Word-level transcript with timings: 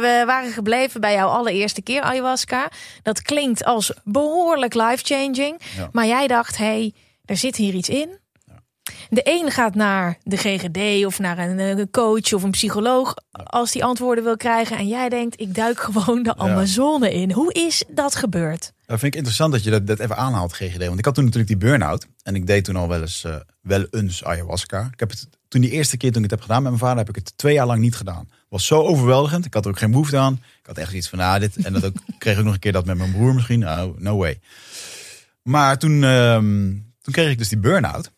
We 0.00 0.22
waren 0.26 0.52
gebleven 0.52 1.00
bij 1.00 1.14
jouw 1.14 1.28
allereerste 1.28 1.82
keer 1.82 2.02
ayahuasca. 2.02 2.70
Dat 3.02 3.22
klinkt 3.22 3.64
als 3.64 3.92
behoorlijk 4.04 4.74
life-changing. 4.74 5.60
Ja. 5.76 5.88
Maar 5.92 6.06
jij 6.06 6.26
dacht, 6.26 6.56
hé, 6.56 6.64
hey, 6.64 6.94
er 7.24 7.36
zit 7.36 7.56
hier 7.56 7.74
iets 7.74 7.88
in. 7.88 8.18
De 9.08 9.20
een 9.24 9.50
gaat 9.50 9.74
naar 9.74 10.18
de 10.22 10.36
GGD 10.36 11.06
of 11.06 11.18
naar 11.18 11.38
een 11.38 11.58
eh, 11.58 11.84
coach 11.90 12.32
of 12.32 12.42
een 12.42 12.50
psycholoog 12.50 13.14
als 13.30 13.72
die 13.72 13.84
antwoorden 13.84 14.24
wil 14.24 14.36
krijgen. 14.36 14.76
En 14.76 14.88
jij 14.88 15.08
denkt, 15.08 15.40
ik 15.40 15.54
duik 15.54 15.80
gewoon 15.80 16.22
de 16.22 16.36
Amazone 16.36 17.12
in. 17.12 17.32
Hoe 17.32 17.52
is 17.52 17.84
dat 17.88 18.14
gebeurd? 18.14 18.72
Dat 18.86 18.98
vind 18.98 19.12
ik 19.12 19.14
interessant 19.14 19.52
dat 19.52 19.64
je 19.64 19.70
dat, 19.70 19.86
dat 19.86 19.98
even 19.98 20.16
aanhaalt, 20.16 20.52
GGD. 20.52 20.86
Want 20.86 20.98
ik 20.98 21.04
had 21.04 21.14
toen 21.14 21.24
natuurlijk 21.24 21.60
die 21.60 21.68
burn-out. 21.68 22.06
En 22.22 22.34
ik 22.34 22.46
deed 22.46 22.64
toen 22.64 22.76
al 22.76 22.88
wel 22.88 23.00
eens, 23.00 23.24
eh, 23.24 23.36
wel 23.60 23.86
eens 23.90 24.24
ayahuasca. 24.24 24.88
Ik 24.92 25.00
heb 25.00 25.10
het 25.10 25.28
toen 25.48 25.60
die 25.60 25.70
eerste 25.70 25.96
keer 25.96 26.12
toen 26.12 26.24
ik 26.24 26.30
het 26.30 26.38
heb 26.38 26.48
gedaan 26.48 26.62
met 26.62 26.72
mijn 26.72 26.84
vader, 26.84 26.98
heb 26.98 27.08
ik 27.08 27.24
het 27.24 27.36
twee 27.36 27.54
jaar 27.54 27.66
lang 27.66 27.80
niet 27.80 27.96
gedaan. 27.96 28.28
Was 28.54 28.66
zo 28.66 28.82
overweldigend. 28.82 29.44
Ik 29.44 29.54
had 29.54 29.64
er 29.64 29.70
ook 29.70 29.78
geen 29.78 29.90
behoefte 29.90 30.18
aan. 30.18 30.34
Ik 30.34 30.66
had 30.66 30.78
echt 30.78 30.92
iets 30.92 31.08
van, 31.08 31.18
nou 31.18 31.40
dit. 31.40 31.56
En 31.56 31.72
dat 31.72 31.84
ook, 31.84 31.96
kreeg 32.18 32.38
ik 32.38 32.44
nog 32.44 32.54
een 32.54 32.58
keer 32.58 32.72
dat 32.72 32.84
met 32.84 32.96
mijn 32.96 33.12
broer 33.12 33.34
misschien. 33.34 33.58
Nou, 33.58 33.94
no 33.98 34.16
way. 34.16 34.40
Maar 35.42 35.78
toen, 35.78 36.04
ehm, 36.04 36.72
toen 37.00 37.12
kreeg 37.12 37.30
ik 37.30 37.38
dus 37.38 37.48
die 37.48 37.58
burn-out. 37.58 38.10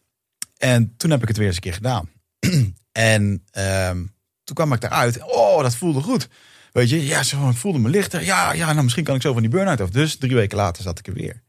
En 0.57 0.97
toen 0.97 1.11
heb 1.11 1.23
ik 1.23 1.29
het 1.29 1.37
weer 1.37 1.47
eens 1.47 1.55
een 1.55 1.63
keer 1.63 1.73
gedaan. 1.73 2.09
en 2.93 3.45
ehm, 3.51 4.05
toen 4.45 4.55
kwam 4.55 4.73
ik 4.73 4.83
eruit. 4.83 5.23
Oh, 5.23 5.63
dat 5.63 5.77
voelde 5.77 6.01
goed. 6.01 6.29
Weet 6.73 6.91
je, 6.91 7.07
ja, 7.07 7.23
zo, 7.23 7.49
ik 7.49 7.57
voelde 7.57 7.79
me 7.79 7.89
lichter. 7.89 8.25
Ja, 8.25 8.53
ja, 8.53 8.73
nou 8.73 8.83
misschien 8.83 9.05
kan 9.05 9.15
ik 9.15 9.23
zo 9.23 9.33
van 9.33 9.43
die 9.43 9.51
burn-out 9.51 9.81
af. 9.81 9.91
Dus 9.91 10.17
drie 10.17 10.35
weken 10.35 10.57
later 10.57 10.83
zat 10.83 10.99
ik 10.99 11.07
er 11.07 11.15
weer. 11.15 11.43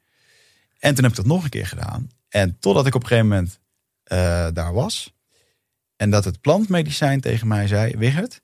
En 0.80 0.94
toen 0.94 1.04
heb 1.04 1.12
ik 1.12 1.18
dat 1.18 1.26
nog 1.26 1.44
een 1.44 1.50
keer 1.50 1.68
gedaan. 1.68 2.12
En 2.30 2.58
totdat 2.60 2.86
ik 2.88 2.96
op 2.96 3.02
een 3.02 3.08
gegeven 3.08 3.30
moment 3.30 3.60
eh, 4.04 4.48
daar 4.54 4.74
was. 4.74 5.14
En 5.96 6.10
dat 6.10 6.26
het 6.26 6.42
plantmedicijn 6.42 7.22
tegen 7.22 7.48
mij 7.48 7.68
zei: 7.68 7.98
Wigert, 7.98 8.42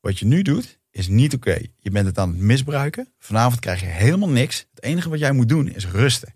wat 0.00 0.18
je 0.18 0.26
nu 0.26 0.42
doet 0.42 0.78
is 0.90 1.08
niet 1.08 1.34
oké. 1.34 1.58
Je 1.78 1.90
bent 1.90 2.06
het 2.06 2.18
aan 2.18 2.28
het 2.28 2.38
misbruiken. 2.38 3.08
Vanavond 3.18 3.60
krijg 3.60 3.80
je 3.80 3.86
helemaal 3.86 4.28
niks. 4.28 4.66
Het 4.74 4.82
enige 4.84 5.08
wat 5.08 5.18
jij 5.18 5.32
moet 5.32 5.48
doen 5.48 5.68
is 5.68 5.86
rusten. 5.86 6.32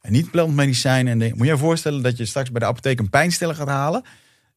En 0.00 0.12
niet 0.12 0.30
plantmedicijn. 0.30 1.08
En 1.08 1.18
moet 1.18 1.46
je 1.46 1.52
je 1.52 1.58
voorstellen 1.58 2.02
dat 2.02 2.16
je 2.16 2.24
straks 2.24 2.50
bij 2.50 2.60
de 2.60 2.66
apotheek 2.66 2.98
een 2.98 3.10
pijnstiller 3.10 3.54
gaat 3.54 3.68
halen. 3.68 4.02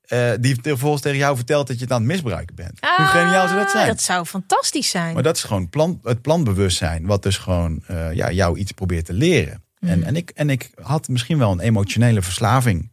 eh, 0.02 0.31
die 0.40 0.56
vervolgens 0.62 1.02
tegen 1.02 1.18
jou 1.18 1.35
vertelt 1.35 1.68
dat 1.68 1.75
je 1.78 1.84
het 1.84 1.91
aan 1.94 2.02
het 2.02 2.08
misbruiken 2.12 2.56
bent. 2.56 2.80
Hoe 2.97 3.06
geniaal 3.06 3.47
zou 3.47 3.59
dat 3.59 3.69
zijn? 3.72 3.84
Ah, 3.84 3.90
Dat 3.90 4.02
zou 4.02 4.25
fantastisch 4.25 4.90
zijn. 4.90 5.14
Maar 5.14 5.24
dat 5.24 5.35
is 5.35 5.44
gewoon 5.44 5.69
plant, 5.69 6.03
het 6.03 6.22
plantbewustzijn, 6.22 7.06
wat 7.06 7.24
dus 7.24 7.38
gewoon 7.38 7.84
eh, 7.88 8.14
ja, 8.14 8.31
jou 8.31 8.58
iets 8.58 8.72
probeert 8.72 9.06
te 9.06 9.14
leren. 9.14 9.64
En, 9.79 10.03
en, 10.03 10.16
ik, 10.16 10.29
en 10.29 10.50
ik 10.50 10.72
had 10.81 11.08
misschien 11.08 11.38
wel 11.38 11.52
een 11.52 11.59
emotionele 11.59 12.22
verslaving 12.22 12.91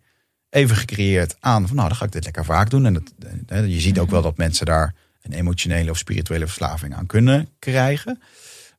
even 0.50 0.76
gecreëerd 0.76 1.36
aan 1.40 1.66
van 1.66 1.76
nou, 1.76 1.88
dan 1.88 1.96
ga 1.96 2.04
ik 2.04 2.12
dit 2.12 2.24
lekker 2.24 2.44
vaak 2.44 2.70
doen. 2.70 2.86
En 2.86 2.92
dat, 2.92 3.12
eh, 3.46 3.66
je 3.66 3.80
ziet 3.80 3.98
ook 3.98 4.10
wel 4.10 4.22
dat 4.22 4.36
mensen 4.36 4.66
daar 4.66 4.94
een 5.24 5.32
emotionele 5.32 5.90
of 5.90 5.98
spirituele 5.98 6.46
verslaving 6.46 6.94
aan 6.94 7.06
kunnen 7.06 7.48
krijgen. 7.58 8.22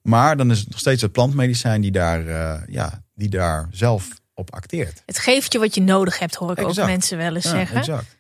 Maar 0.01 0.38
dan 0.38 0.51
is 0.51 0.59
het 0.59 0.69
nog 0.69 0.79
steeds 0.79 1.01
het 1.01 1.11
plantmedicijn 1.11 1.81
die 1.81 1.91
daar, 1.91 2.28
eh, 2.28 2.61
ja, 2.67 3.03
die 3.13 3.29
daar 3.29 3.67
zelf 3.72 4.07
op 4.33 4.53
acteert. 4.53 5.03
Het 5.06 5.19
geeft 5.19 5.53
je 5.53 5.59
wat 5.59 5.75
je 5.75 5.81
nodig 5.81 6.19
hebt, 6.19 6.35
hoor 6.35 6.51
ik 6.51 6.67
ook 6.67 6.75
mensen 6.75 7.17
wel 7.17 7.35
eens 7.35 7.44
Ja, 7.44 7.50
zeggen. 7.50 7.78
Exact. 7.78 8.17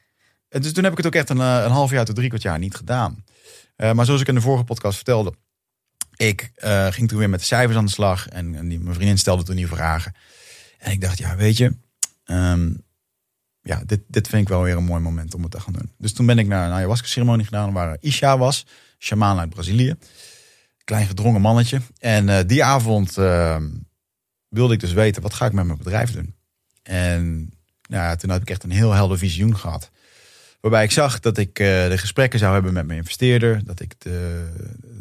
En 0.49 0.61
dus 0.61 0.73
toen 0.73 0.83
heb 0.83 0.91
ik 0.91 0.97
het 0.97 1.07
ook 1.07 1.15
echt 1.15 1.29
een, 1.29 1.39
eh, 1.39 1.61
een 1.63 1.71
half 1.71 1.91
jaar 1.91 2.05
tot 2.05 2.15
drie 2.15 2.27
kwart 2.27 2.41
jaar 2.43 2.59
niet 2.59 2.75
gedaan. 2.75 3.23
Eh, 3.75 3.91
maar 3.91 4.05
zoals 4.05 4.21
ik 4.21 4.27
in 4.27 4.35
de 4.35 4.41
vorige 4.41 4.63
podcast 4.63 4.95
vertelde, 4.95 5.33
ik 6.15 6.51
ging 6.89 7.07
toen 7.07 7.17
weer 7.17 7.29
met 7.29 7.39
de 7.39 7.45
cijfers 7.45 7.77
aan 7.77 7.85
de 7.85 7.91
slag. 7.91 8.27
En, 8.27 8.55
en 8.55 8.67
die, 8.67 8.79
mijn 8.79 8.95
vriendin 8.95 9.17
stelde 9.17 9.43
toen 9.43 9.55
die 9.55 9.67
vragen. 9.67 10.15
En 10.77 10.91
ik 10.91 11.01
dacht, 11.01 11.17
ja, 11.17 11.35
weet 11.35 11.57
je, 11.57 11.75
ehm, 12.25 12.73
ja, 13.65 13.81
dit, 13.85 14.01
dit 14.07 14.27
vind 14.27 14.41
ik 14.41 14.47
wel 14.47 14.61
weer 14.61 14.77
een 14.77 14.83
mooi 14.83 15.01
moment 15.01 15.33
om 15.33 15.41
het 15.41 15.51
te 15.51 15.59
gaan 15.59 15.73
doen. 15.73 15.91
Dus 15.97 16.13
toen 16.13 16.25
ben 16.25 16.39
ik 16.39 16.47
naar 16.47 16.67
een 16.67 16.73
ayahuasca-ceremonie 16.73 17.45
gedaan 17.45 17.73
waar 17.73 17.97
Isha 17.99 18.37
was, 18.37 18.65
shamaan 18.99 19.39
uit 19.39 19.49
Brazilië. 19.49 19.95
Klein 20.83 21.07
gedrongen 21.07 21.41
mannetje. 21.41 21.81
En 21.99 22.29
eh, 22.29 22.45
die 22.47 22.63
avond 22.63 23.17
ehm, 23.17 23.69
wilde 24.47 24.73
ik 24.73 24.79
dus 24.79 24.93
weten, 24.93 25.21
wat 25.21 25.33
ga 25.33 25.45
ik 25.45 25.53
met 25.53 25.65
mijn 25.65 25.77
bedrijf 25.77 26.11
doen? 26.11 26.35
En 26.83 27.35
nou, 27.89 28.03
ja, 28.03 28.15
toen 28.15 28.29
heb 28.29 28.41
ik 28.41 28.49
echt 28.49 28.63
een 28.63 28.71
heel 28.71 28.91
helder 28.91 29.17
visioen 29.17 29.57
gehad. 29.57 29.91
Waarbij 30.61 30.83
ik 30.83 30.91
zag 30.91 31.19
dat 31.19 31.37
ik 31.37 31.59
eh, 31.59 31.87
de 31.87 31.97
gesprekken 31.97 32.39
zou 32.39 32.53
hebben 32.53 32.73
met 32.73 32.85
mijn 32.85 32.99
investeerder. 32.99 33.65
Dat 33.65 33.79
ik 33.79 33.95
de, 33.97 34.49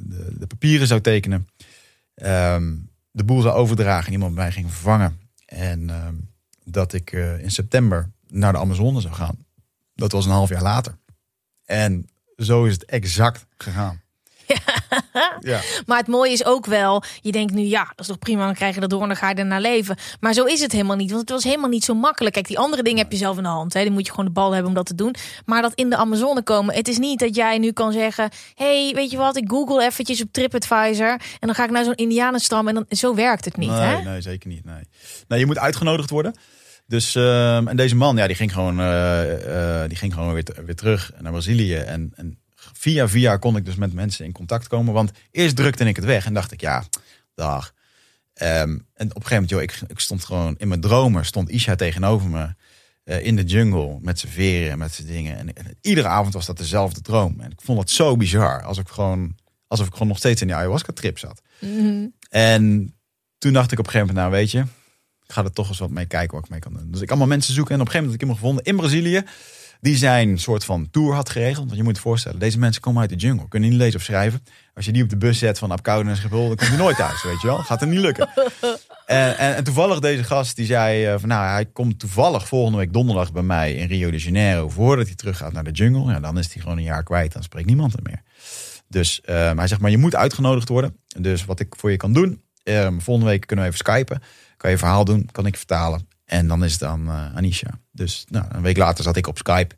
de, 0.02 0.38
de 0.38 0.46
papieren 0.46 0.86
zou 0.86 1.00
tekenen. 1.00 1.48
ehm, 2.14 2.74
de 3.10 3.24
boel 3.24 3.40
zou 3.40 3.54
overdragen 3.54 4.06
en 4.06 4.12
iemand 4.12 4.34
mij 4.34 4.52
ging 4.52 4.70
vervangen. 4.70 5.20
En 5.46 5.90
ehm, 5.90 6.14
dat 6.64 6.92
ik 6.92 7.12
eh, 7.12 7.42
in 7.42 7.50
september 7.50 8.10
naar 8.28 8.52
de 8.52 8.58
Amazone 8.58 9.00
zou 9.00 9.14
gaan. 9.14 9.46
Dat 9.94 10.12
was 10.12 10.24
een 10.24 10.32
half 10.32 10.48
jaar 10.48 10.62
later. 10.62 10.98
En 11.64 12.08
zo 12.36 12.64
is 12.64 12.72
het 12.72 12.84
exact 12.84 13.46
gegaan. 13.56 14.02
Ja. 15.40 15.60
Maar 15.86 15.98
het 15.98 16.06
mooie 16.06 16.32
is 16.32 16.44
ook 16.44 16.66
wel, 16.66 17.02
je 17.20 17.32
denkt 17.32 17.52
nu 17.52 17.62
ja, 17.62 17.84
dat 17.84 18.00
is 18.00 18.06
toch 18.06 18.18
prima, 18.18 18.44
dan 18.44 18.54
krijg 18.54 18.74
je 18.74 18.80
dat 18.80 18.90
door 18.90 19.02
en 19.02 19.06
dan 19.06 19.16
ga 19.16 19.28
je 19.28 19.34
ernaar 19.34 19.60
leven. 19.60 19.96
Maar 20.20 20.32
zo 20.32 20.44
is 20.44 20.60
het 20.60 20.72
helemaal 20.72 20.96
niet, 20.96 21.08
want 21.08 21.20
het 21.20 21.30
was 21.30 21.44
helemaal 21.44 21.68
niet 21.68 21.84
zo 21.84 21.94
makkelijk. 21.94 22.34
Kijk, 22.34 22.46
die 22.46 22.58
andere 22.58 22.82
dingen 22.82 22.98
heb 22.98 23.12
je 23.12 23.18
zelf 23.18 23.36
in 23.36 23.42
de 23.42 23.48
hand. 23.48 23.72
Hè. 23.72 23.82
Die 23.82 23.90
moet 23.90 24.04
je 24.06 24.10
gewoon 24.10 24.24
de 24.24 24.30
bal 24.30 24.50
hebben 24.50 24.68
om 24.68 24.74
dat 24.74 24.86
te 24.86 24.94
doen. 24.94 25.14
Maar 25.44 25.62
dat 25.62 25.74
in 25.74 25.90
de 25.90 25.96
Amazone 25.96 26.42
komen, 26.42 26.74
het 26.74 26.88
is 26.88 26.98
niet 26.98 27.18
dat 27.18 27.34
jij 27.34 27.58
nu 27.58 27.72
kan 27.72 27.92
zeggen, 27.92 28.30
hey, 28.54 28.92
weet 28.94 29.10
je 29.10 29.16
wat, 29.16 29.36
ik 29.36 29.50
google 29.50 29.84
eventjes 29.84 30.22
op 30.22 30.32
TripAdvisor 30.32 31.10
en 31.10 31.20
dan 31.40 31.54
ga 31.54 31.64
ik 31.64 31.70
naar 31.70 31.84
zo'n 31.84 31.94
indianenstam 31.94 32.68
en 32.68 32.74
dan, 32.74 32.86
zo 32.88 33.14
werkt 33.14 33.44
het 33.44 33.56
niet. 33.56 33.70
nee, 33.70 33.78
hè? 33.80 34.02
nee, 34.02 34.20
zeker 34.20 34.48
niet. 34.48 34.64
Nee. 34.64 34.82
nee, 35.28 35.38
je 35.38 35.46
moet 35.46 35.58
uitgenodigd 35.58 36.10
worden. 36.10 36.34
Dus, 36.86 37.14
ehm, 37.14 37.68
en 37.68 37.76
deze 37.76 37.96
man, 37.96 38.16
ja, 38.16 38.26
die 38.26 38.36
ging 38.36 38.52
gewoon, 38.52 38.80
eh, 38.80 39.82
eh, 39.82 39.88
die 39.88 39.98
ging 39.98 40.14
gewoon 40.14 40.32
weer, 40.32 40.46
weer 40.66 40.76
terug 40.76 41.12
naar 41.20 41.32
Brazilië. 41.32 41.74
En, 41.74 42.12
en 42.16 42.38
via 42.54 43.08
via 43.08 43.36
kon 43.36 43.56
ik 43.56 43.64
dus 43.64 43.74
met 43.74 43.92
mensen 43.92 44.24
in 44.24 44.32
contact 44.32 44.66
komen. 44.66 44.94
Want 44.94 45.10
eerst 45.30 45.56
drukte 45.56 45.84
ik 45.84 45.96
het 45.96 46.04
weg 46.04 46.26
en 46.26 46.34
dacht 46.34 46.52
ik, 46.52 46.60
ja, 46.60 46.84
dag. 47.34 47.72
Ehm, 48.34 48.70
en 48.70 48.78
op 49.14 49.16
een 49.16 49.26
gegeven 49.26 49.30
moment, 49.30 49.50
joh, 49.50 49.62
ik, 49.62 49.80
ik 49.86 50.00
stond 50.00 50.24
gewoon 50.24 50.54
in 50.58 50.68
mijn 50.68 50.80
dromen, 50.80 51.24
stond 51.24 51.50
Isha 51.50 51.74
tegenover 51.74 52.28
me. 52.30 52.54
eh, 53.04 53.24
in 53.26 53.36
de 53.36 53.44
jungle 53.44 53.98
met 54.00 54.18
zijn 54.18 54.32
veren 54.32 54.70
en 54.70 54.78
met 54.78 54.92
zijn 54.92 55.06
dingen. 55.06 55.36
En, 55.38 55.54
en 55.54 55.76
iedere 55.80 56.08
avond 56.08 56.34
was 56.34 56.46
dat 56.46 56.56
dezelfde 56.56 57.00
droom. 57.00 57.40
En 57.40 57.50
ik 57.50 57.60
vond 57.62 57.78
het 57.78 57.90
zo 57.90 58.16
bizar. 58.16 58.62
Als 58.62 58.78
ik 58.78 58.88
gewoon, 58.88 59.36
alsof 59.66 59.86
ik 59.86 59.92
gewoon 59.92 60.08
nog 60.08 60.18
steeds 60.18 60.40
in 60.40 60.46
die 60.46 60.56
ayahuasca-trip 60.56 61.18
zat. 61.18 61.42
Mhm. 61.60 62.06
En 62.28 62.94
toen 63.38 63.52
dacht 63.52 63.72
ik 63.72 63.78
op 63.78 63.84
een 63.86 63.90
gegeven 63.90 64.14
moment, 64.14 64.32
nou 64.32 64.40
weet 64.42 64.50
je, 64.50 64.64
ik 65.26 65.32
ga 65.32 65.44
er 65.44 65.52
toch 65.52 65.68
eens 65.68 65.78
wat 65.78 65.90
mee 65.90 66.06
kijken 66.06 66.34
wat 66.34 66.44
ik 66.44 66.50
mee 66.50 66.60
kan 66.60 66.72
doen. 66.72 66.90
Dus 66.90 67.00
ik 67.00 67.08
allemaal 67.08 67.26
mensen 67.26 67.54
zoeken 67.54 67.74
en 67.74 67.80
op 67.80 67.86
een 67.86 67.92
gegeven 67.92 68.10
moment 68.12 68.32
heb 68.32 68.38
ik 68.38 68.42
iemand 68.44 68.64
gevonden 68.64 68.92
in 68.92 69.02
Brazilië. 69.02 69.22
Die 69.80 69.96
zijn 69.96 70.38
soort 70.38 70.64
van 70.64 70.90
tour 70.90 71.14
had 71.14 71.30
geregeld. 71.30 71.64
Want 71.64 71.76
je 71.76 71.82
moet 71.82 71.96
je 71.96 72.02
voorstellen, 72.02 72.38
deze 72.38 72.58
mensen 72.58 72.82
komen 72.82 73.00
uit 73.00 73.10
de 73.10 73.16
jungle. 73.16 73.48
Kunnen 73.48 73.68
niet 73.68 73.78
lezen 73.78 73.96
of 73.96 74.04
schrijven. 74.04 74.44
Als 74.74 74.84
je 74.84 74.92
die 74.92 75.02
op 75.02 75.08
de 75.08 75.16
bus 75.16 75.38
zet 75.38 75.58
van 75.58 75.70
Apkoude 75.70 76.04
naar 76.04 76.16
Schiphol, 76.16 76.46
dan 76.46 76.56
komt 76.56 76.68
hij 76.68 76.78
nooit 76.78 76.96
thuis, 76.96 77.22
weet 77.22 77.40
je 77.40 77.46
wel. 77.46 77.58
Gaat 77.58 77.80
er 77.80 77.86
niet 77.86 77.98
lukken. 77.98 78.28
En, 79.06 79.38
en, 79.38 79.56
en 79.56 79.64
toevallig 79.64 79.98
deze 79.98 80.24
gast, 80.24 80.56
die 80.56 80.66
zei 80.66 81.06
eh, 81.06 81.14
van 81.18 81.28
nou, 81.28 81.46
hij 81.46 81.64
komt 81.64 81.98
toevallig 81.98 82.48
volgende 82.48 82.78
week 82.78 82.92
donderdag 82.92 83.32
bij 83.32 83.42
mij 83.42 83.74
in 83.74 83.88
Rio 83.88 84.10
de 84.10 84.18
Janeiro. 84.18 84.68
Voordat 84.68 85.06
hij 85.06 85.14
terug 85.14 85.36
gaat 85.36 85.52
naar 85.52 85.64
de 85.64 85.70
jungle. 85.70 86.12
Ja, 86.12 86.20
dan 86.20 86.38
is 86.38 86.52
hij 86.52 86.62
gewoon 86.62 86.76
een 86.76 86.84
jaar 86.84 87.02
kwijt, 87.02 87.32
dan 87.32 87.42
spreekt 87.42 87.66
niemand 87.66 87.92
er 87.92 88.02
meer. 88.02 88.22
Dus 88.88 89.20
eh, 89.20 89.56
hij 89.56 89.66
zegt 89.66 89.80
maar, 89.80 89.90
je 89.90 89.98
moet 89.98 90.14
uitgenodigd 90.14 90.68
worden. 90.68 90.96
Dus 91.18 91.44
wat 91.44 91.60
ik 91.60 91.74
voor 91.76 91.90
je 91.90 91.96
kan 91.96 92.12
doen, 92.12 92.42
eh, 92.62 92.88
volgende 92.98 93.30
week 93.30 93.46
kunnen 93.46 93.64
we 93.64 93.70
even 93.70 93.84
skypen. 93.84 94.22
Kan 94.64 94.72
je 94.72 94.78
verhaal 94.78 95.04
doen, 95.04 95.28
kan 95.32 95.46
ik 95.46 95.56
vertalen. 95.56 96.08
En 96.24 96.48
dan 96.48 96.64
is 96.64 96.72
het 96.72 96.82
aan 96.82 97.06
uh, 97.06 97.36
Anisha. 97.36 97.70
Dus 97.92 98.24
nou, 98.28 98.46
een 98.48 98.62
week 98.62 98.76
later 98.76 99.04
zat 99.04 99.16
ik 99.16 99.26
op 99.26 99.38
Skype. 99.38 99.74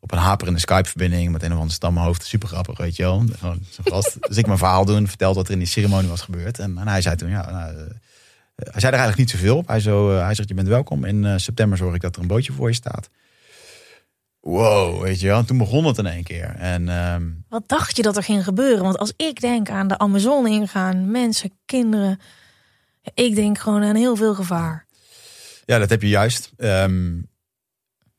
op 0.00 0.12
een 0.12 0.18
haperende 0.18 0.60
Skype-verbinding 0.60 1.32
met 1.32 1.42
een 1.42 1.52
of 1.52 1.58
ander 1.58 1.74
stamhoofd. 1.74 2.24
Super 2.24 2.48
grappig, 2.48 2.78
weet 2.78 2.96
je 2.96 3.02
wel. 3.02 3.24
Gewoon 3.38 3.58
zo'n 3.70 3.84
gast. 3.92 4.16
dus 4.28 4.36
ik 4.36 4.46
mijn 4.46 4.58
verhaal 4.58 4.84
doen, 4.84 5.08
vertelde 5.08 5.34
wat 5.34 5.46
er 5.46 5.52
in 5.52 5.58
die 5.58 5.68
ceremonie 5.68 6.08
was 6.08 6.20
gebeurd. 6.20 6.58
En, 6.58 6.78
en 6.78 6.88
hij 6.88 7.00
zei 7.00 7.16
toen, 7.16 7.28
ja, 7.28 7.50
nou, 7.50 7.76
eh, 7.76 7.84
hij 8.54 8.80
zei 8.80 8.92
er 8.92 8.98
eigenlijk 8.98 9.18
niet 9.18 9.30
zoveel 9.30 9.56
op. 9.56 9.68
Hij, 9.68 9.80
zo, 9.80 10.16
eh, 10.16 10.24
hij 10.24 10.34
zegt, 10.34 10.48
je 10.48 10.54
bent 10.54 10.68
welkom. 10.68 11.04
In 11.04 11.24
eh, 11.24 11.36
september 11.36 11.78
zorg 11.78 11.94
ik 11.94 12.00
dat 12.00 12.16
er 12.16 12.22
een 12.22 12.28
bootje 12.28 12.52
voor 12.52 12.68
je 12.68 12.74
staat. 12.74 13.08
Wow, 14.40 15.02
weet 15.02 15.20
je 15.20 15.26
wel. 15.26 15.38
En 15.38 15.46
toen 15.46 15.58
begon 15.58 15.84
het 15.84 15.98
in 15.98 16.06
één 16.06 16.24
keer. 16.24 16.54
En 16.58 16.88
ehm, 16.88 17.22
Wat 17.48 17.68
dacht 17.68 17.96
je 17.96 18.02
dat 18.02 18.16
er 18.16 18.22
ging 18.22 18.44
gebeuren? 18.44 18.84
Want 18.84 18.98
als 18.98 19.12
ik 19.16 19.40
denk 19.40 19.70
aan 19.70 19.88
de 19.88 19.98
Amazone 19.98 20.50
ingaan, 20.50 21.10
mensen, 21.10 21.50
kinderen. 21.64 22.20
Ik 23.14 23.34
denk 23.34 23.58
gewoon 23.58 23.82
aan 23.82 23.96
heel 23.96 24.16
veel 24.16 24.34
gevaar. 24.34 24.86
Ja, 25.64 25.78
dat 25.78 25.90
heb 25.90 26.02
je 26.02 26.08
juist. 26.08 26.52
Ehm, 26.56 27.12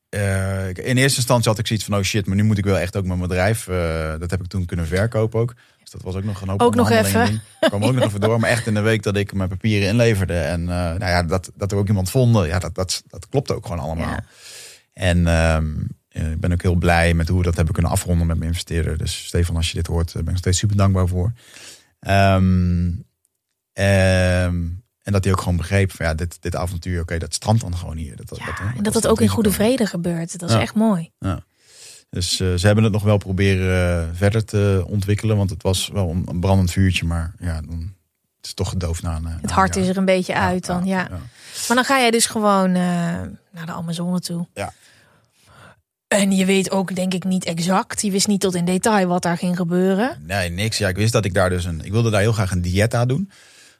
eh, 0.09 0.67
in 0.67 0.97
eerste 0.97 1.17
instantie 1.17 1.49
had 1.49 1.59
ik 1.59 1.67
zoiets 1.67 1.85
van, 1.85 1.95
oh 1.97 2.03
shit, 2.03 2.25
maar 2.25 2.35
nu 2.35 2.43
moet 2.43 2.57
ik 2.57 2.65
wel 2.65 2.77
echt 2.77 2.95
ook 2.95 3.05
mijn 3.05 3.19
bedrijf. 3.19 3.67
eh, 3.67 4.13
dat 4.19 4.31
heb 4.31 4.41
ik 4.41 4.47
toen 4.47 4.65
kunnen 4.65 4.87
verkopen 4.87 5.39
ook. 5.39 5.53
Dus 5.81 5.91
dat 5.91 6.01
was 6.01 6.15
ook 6.15 6.23
nog 6.23 6.41
een 6.41 6.49
hoop 6.49 6.61
Ook 6.61 6.75
nog 6.75 6.89
even. 6.89 7.33
Ik 7.33 7.41
kwam 7.69 7.83
ook 7.83 7.93
nog 7.93 8.03
even 8.03 8.19
door. 8.19 8.39
Maar 8.39 8.49
echt 8.49 8.67
in 8.67 8.73
de 8.73 8.81
week 8.81 9.03
dat 9.03 9.15
ik 9.15 9.33
mijn 9.33 9.49
papieren 9.49 9.87
inleverde. 9.87 10.37
En 10.37 10.61
eh, 10.61 10.67
nou 10.75 11.05
ja, 11.05 11.23
dat, 11.23 11.51
dat 11.55 11.71
er 11.71 11.77
ook 11.77 11.87
iemand 11.87 12.09
vonden. 12.09 12.47
Ja, 12.47 12.59
dat, 12.59 12.75
dat, 12.75 13.03
dat 13.07 13.29
klopt 13.29 13.51
ook 13.51 13.65
gewoon 13.65 13.79
allemaal. 13.79 14.09
Ja. 14.09 14.23
En 14.93 15.27
ehm, 15.27 15.73
eh, 16.09 16.31
ik 16.31 16.39
ben 16.39 16.51
ook 16.51 16.61
heel 16.61 16.75
blij 16.75 17.13
met 17.13 17.27
hoe 17.27 17.37
we 17.37 17.43
dat 17.43 17.55
hebben 17.55 17.73
kunnen 17.73 17.91
afronden 17.91 18.27
met 18.27 18.37
mijn 18.37 18.49
investeerder. 18.49 18.97
Dus 18.97 19.25
Stefan, 19.25 19.55
als 19.55 19.67
je 19.67 19.77
dit 19.77 19.87
hoort, 19.87 20.13
ben 20.13 20.21
ik 20.21 20.29
nog 20.29 20.37
steeds 20.37 20.57
super 20.57 20.77
dankbaar 20.77 21.07
voor. 21.07 21.31
Ehm, 21.99 22.91
ehm, 23.75 24.55
en 25.03 25.11
dat 25.11 25.23
hij 25.23 25.33
ook 25.33 25.39
gewoon 25.39 25.57
begreep 25.57 25.91
van 25.91 26.05
ja, 26.05 26.13
dit, 26.13 26.37
dit 26.41 26.55
avontuur, 26.55 27.01
oké, 27.01 27.17
dat 27.17 27.33
strandt 27.33 27.61
dan 27.61 27.77
gewoon 27.77 27.97
hier. 27.97 28.15
Dat, 28.15 28.37
Ja, 28.37 28.45
dat- 28.45 28.59
en 28.59 28.73
dat 28.73 28.83
dat 28.83 28.93
het 28.93 29.07
ook 29.07 29.21
in 29.21 29.27
goede 29.27 29.51
vrede 29.51 29.85
gebeurt. 29.85 30.39
Dat 30.39 30.49
is 30.49 30.55
Ja. 30.55 30.61
echt 30.61 30.75
mooi. 30.75 31.11
Dus 32.09 32.39
eh, 32.39 32.53
ze 32.53 32.65
hebben 32.65 32.83
het 32.83 32.93
nog 32.93 33.03
wel 33.03 33.17
proberen 33.17 34.01
eh, 34.01 34.07
verder 34.17 34.45
te 34.45 34.83
ontwikkelen, 34.87 35.37
want 35.37 35.49
het 35.49 35.63
was 35.63 35.89
wel 35.93 36.09
een, 36.09 36.23
een 36.29 36.39
brandend 36.39 36.71
vuurtje, 36.71 37.05
maar 37.05 37.33
ja, 37.39 37.61
dan 37.61 37.79
het 38.37 38.45
is 38.45 38.53
toch 38.53 38.69
gedoofd 38.69 39.01
na 39.01 39.15
een- 39.15 39.27
Het 39.41 39.51
hart 39.51 39.75
is 39.75 39.87
er 39.87 39.97
een 39.97 40.05
beetje 40.05 40.35
uit 40.35 40.65
dan, 40.65 40.85
ja. 40.85 40.99
ja. 40.99 41.09
Maar 41.67 41.75
dan 41.75 41.83
ga 41.85 41.99
jij 41.99 42.11
dus 42.11 42.25
gewoon 42.25 42.67
eh, 42.67 42.73
naar 43.51 43.65
de 43.65 43.71
Amazone 43.71 44.19
toe. 44.19 44.47
Ja. 44.53 44.73
En 46.07 46.31
je 46.31 46.45
weet 46.45 46.71
ook, 46.71 46.95
denk 46.95 47.13
ik, 47.13 47.23
niet 47.23 47.45
exact. 47.45 48.01
Je 48.01 48.11
wist 48.11 48.27
niet 48.27 48.39
tot 48.41 48.55
in 48.55 48.65
detail 48.65 49.07
wat 49.07 49.21
daar 49.23 49.37
ging 49.37 49.55
gebeuren. 49.55 50.17
Nee, 50.25 50.49
niks. 50.49 50.77
Ja, 50.77 50.87
ik 50.87 50.95
wist 50.95 51.13
dat 51.13 51.25
ik 51.25 51.33
daar 51.33 51.49
dus 51.49 51.65
een. 51.65 51.85
Ik 51.85 51.91
wilde 51.91 52.09
daar 52.09 52.21
heel 52.21 52.31
graag 52.33 52.51
een 52.51 52.61
dieta 52.61 53.05
doen. 53.05 53.31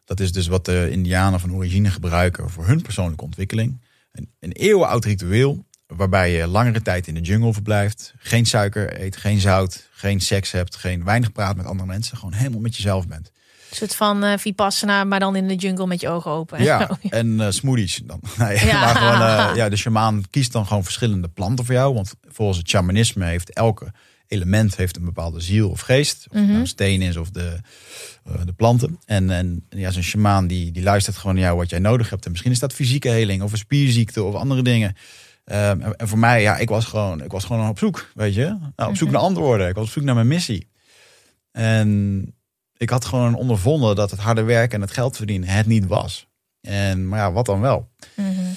Dat 0.05 0.19
is 0.19 0.31
dus 0.31 0.47
wat 0.47 0.65
de 0.65 0.87
Indianen 0.91 1.39
van 1.39 1.53
origine 1.53 1.89
gebruiken 1.89 2.49
voor 2.49 2.65
hun 2.67 2.81
persoonlijke 2.81 3.23
ontwikkeling. 3.23 3.81
Een, 4.11 4.29
een 4.39 4.51
eeuwenoud 4.51 5.05
ritueel 5.05 5.65
waarbij 5.87 6.31
je 6.31 6.47
langere 6.47 6.81
tijd 6.81 7.07
in 7.07 7.13
de 7.13 7.19
jungle 7.21 7.53
verblijft, 7.53 8.13
geen 8.17 8.45
suiker 8.45 9.01
eet, 9.01 9.17
geen 9.17 9.39
zout, 9.39 9.89
geen 9.91 10.19
seks 10.21 10.51
hebt, 10.51 10.75
geen 10.75 11.03
weinig 11.03 11.31
praat 11.31 11.55
met 11.55 11.65
andere 11.65 11.87
mensen, 11.87 12.17
gewoon 12.17 12.33
helemaal 12.33 12.59
met 12.59 12.75
jezelf 12.75 13.07
bent. 13.07 13.31
Een 13.69 13.75
soort 13.81 13.95
van 13.95 14.23
eh 14.23 14.37
Vipassana, 14.37 15.03
maar 15.03 15.19
dan 15.19 15.35
in 15.35 15.47
de 15.47 15.55
jungle 15.55 15.87
met 15.87 16.01
je 16.01 16.09
ogen 16.09 16.31
open. 16.31 16.57
en 16.57 16.63
Ja, 16.63 16.79
zo. 17.01 17.07
en 17.09 17.39
eh, 17.41 17.49
smoothies 17.51 18.01
dan. 18.05 18.19
Nee, 18.37 18.65
Ja. 18.65 18.79
maar 18.79 18.95
gewoon, 18.95 19.49
eh, 19.49 19.55
ja, 19.55 19.69
de 19.69 19.75
shamaan 19.75 20.23
kiest 20.29 20.51
dan 20.51 20.65
gewoon 20.65 20.83
verschillende 20.83 21.27
planten 21.27 21.65
voor 21.65 21.73
jou. 21.75 21.93
Want 21.93 22.13
volgens 22.27 22.57
het 22.57 22.69
shamanisme 22.69 23.25
heeft 23.25 23.53
elke 23.53 23.91
element 24.27 24.75
heeft 24.75 24.95
een 24.97 25.05
bepaalde 25.05 25.39
ziel 25.39 25.69
of 25.69 25.79
geest. 25.79 26.25
Of 26.29 26.37
het 26.37 26.47
nou 26.47 26.59
een 26.59 26.67
steen 26.67 27.01
is 27.01 27.17
of 27.17 27.29
de, 27.29 27.59
eh, 28.23 28.45
de 28.45 28.53
planten. 28.53 28.99
En, 29.05 29.29
en 29.29 29.65
ja, 29.69 29.91
zo'n 29.91 30.01
shamaan 30.01 30.47
die, 30.47 30.71
die 30.71 30.83
luistert 30.83 31.17
gewoon 31.17 31.35
naar 31.35 31.43
jou 31.43 31.57
wat 31.57 31.69
jij 31.69 31.79
nodig 31.79 32.09
hebt. 32.09 32.25
En 32.25 32.31
misschien 32.31 32.51
is 32.51 32.59
dat 32.59 32.73
fysieke 32.73 33.09
heling 33.09 33.41
of 33.41 33.51
een 33.51 33.57
spierziekte 33.57 34.23
of 34.23 34.35
andere 34.35 34.61
dingen. 34.61 34.95
Ehm, 35.45 35.81
en, 35.81 35.95
en 35.95 36.07
voor 36.07 36.19
mij, 36.19 36.41
ja, 36.41 36.57
ik 36.57 36.69
was 36.69 36.85
gewoon, 36.85 37.23
ik 37.23 37.31
was 37.31 37.43
gewoon 37.43 37.69
op 37.69 37.79
zoek, 37.79 38.11
weet 38.13 38.33
je. 38.33 38.57
Nou, 38.75 38.89
op 38.89 38.95
zoek 38.95 39.11
naar 39.11 39.21
antwoorden. 39.21 39.67
Ik 39.67 39.75
was 39.75 39.85
op 39.85 39.91
zoek 39.91 40.03
naar 40.03 40.15
mijn 40.15 40.27
missie. 40.27 40.67
En 41.51 42.33
ik 42.77 42.89
had 42.89 43.05
gewoon 43.05 43.35
ondervonden 43.35 43.95
dat 43.95 44.11
het 44.11 44.19
harde 44.19 44.43
werken 44.43 44.75
en 44.75 44.81
het 44.81 44.91
geld 44.91 45.15
verdienen 45.15 45.49
het 45.49 45.65
niet 45.65 45.85
was. 45.85 46.27
En, 46.61 47.07
maar 47.07 47.19
ja, 47.19 47.31
wat 47.31 47.45
dan 47.45 47.59
wel? 47.59 47.89
Mhm. 48.15 48.53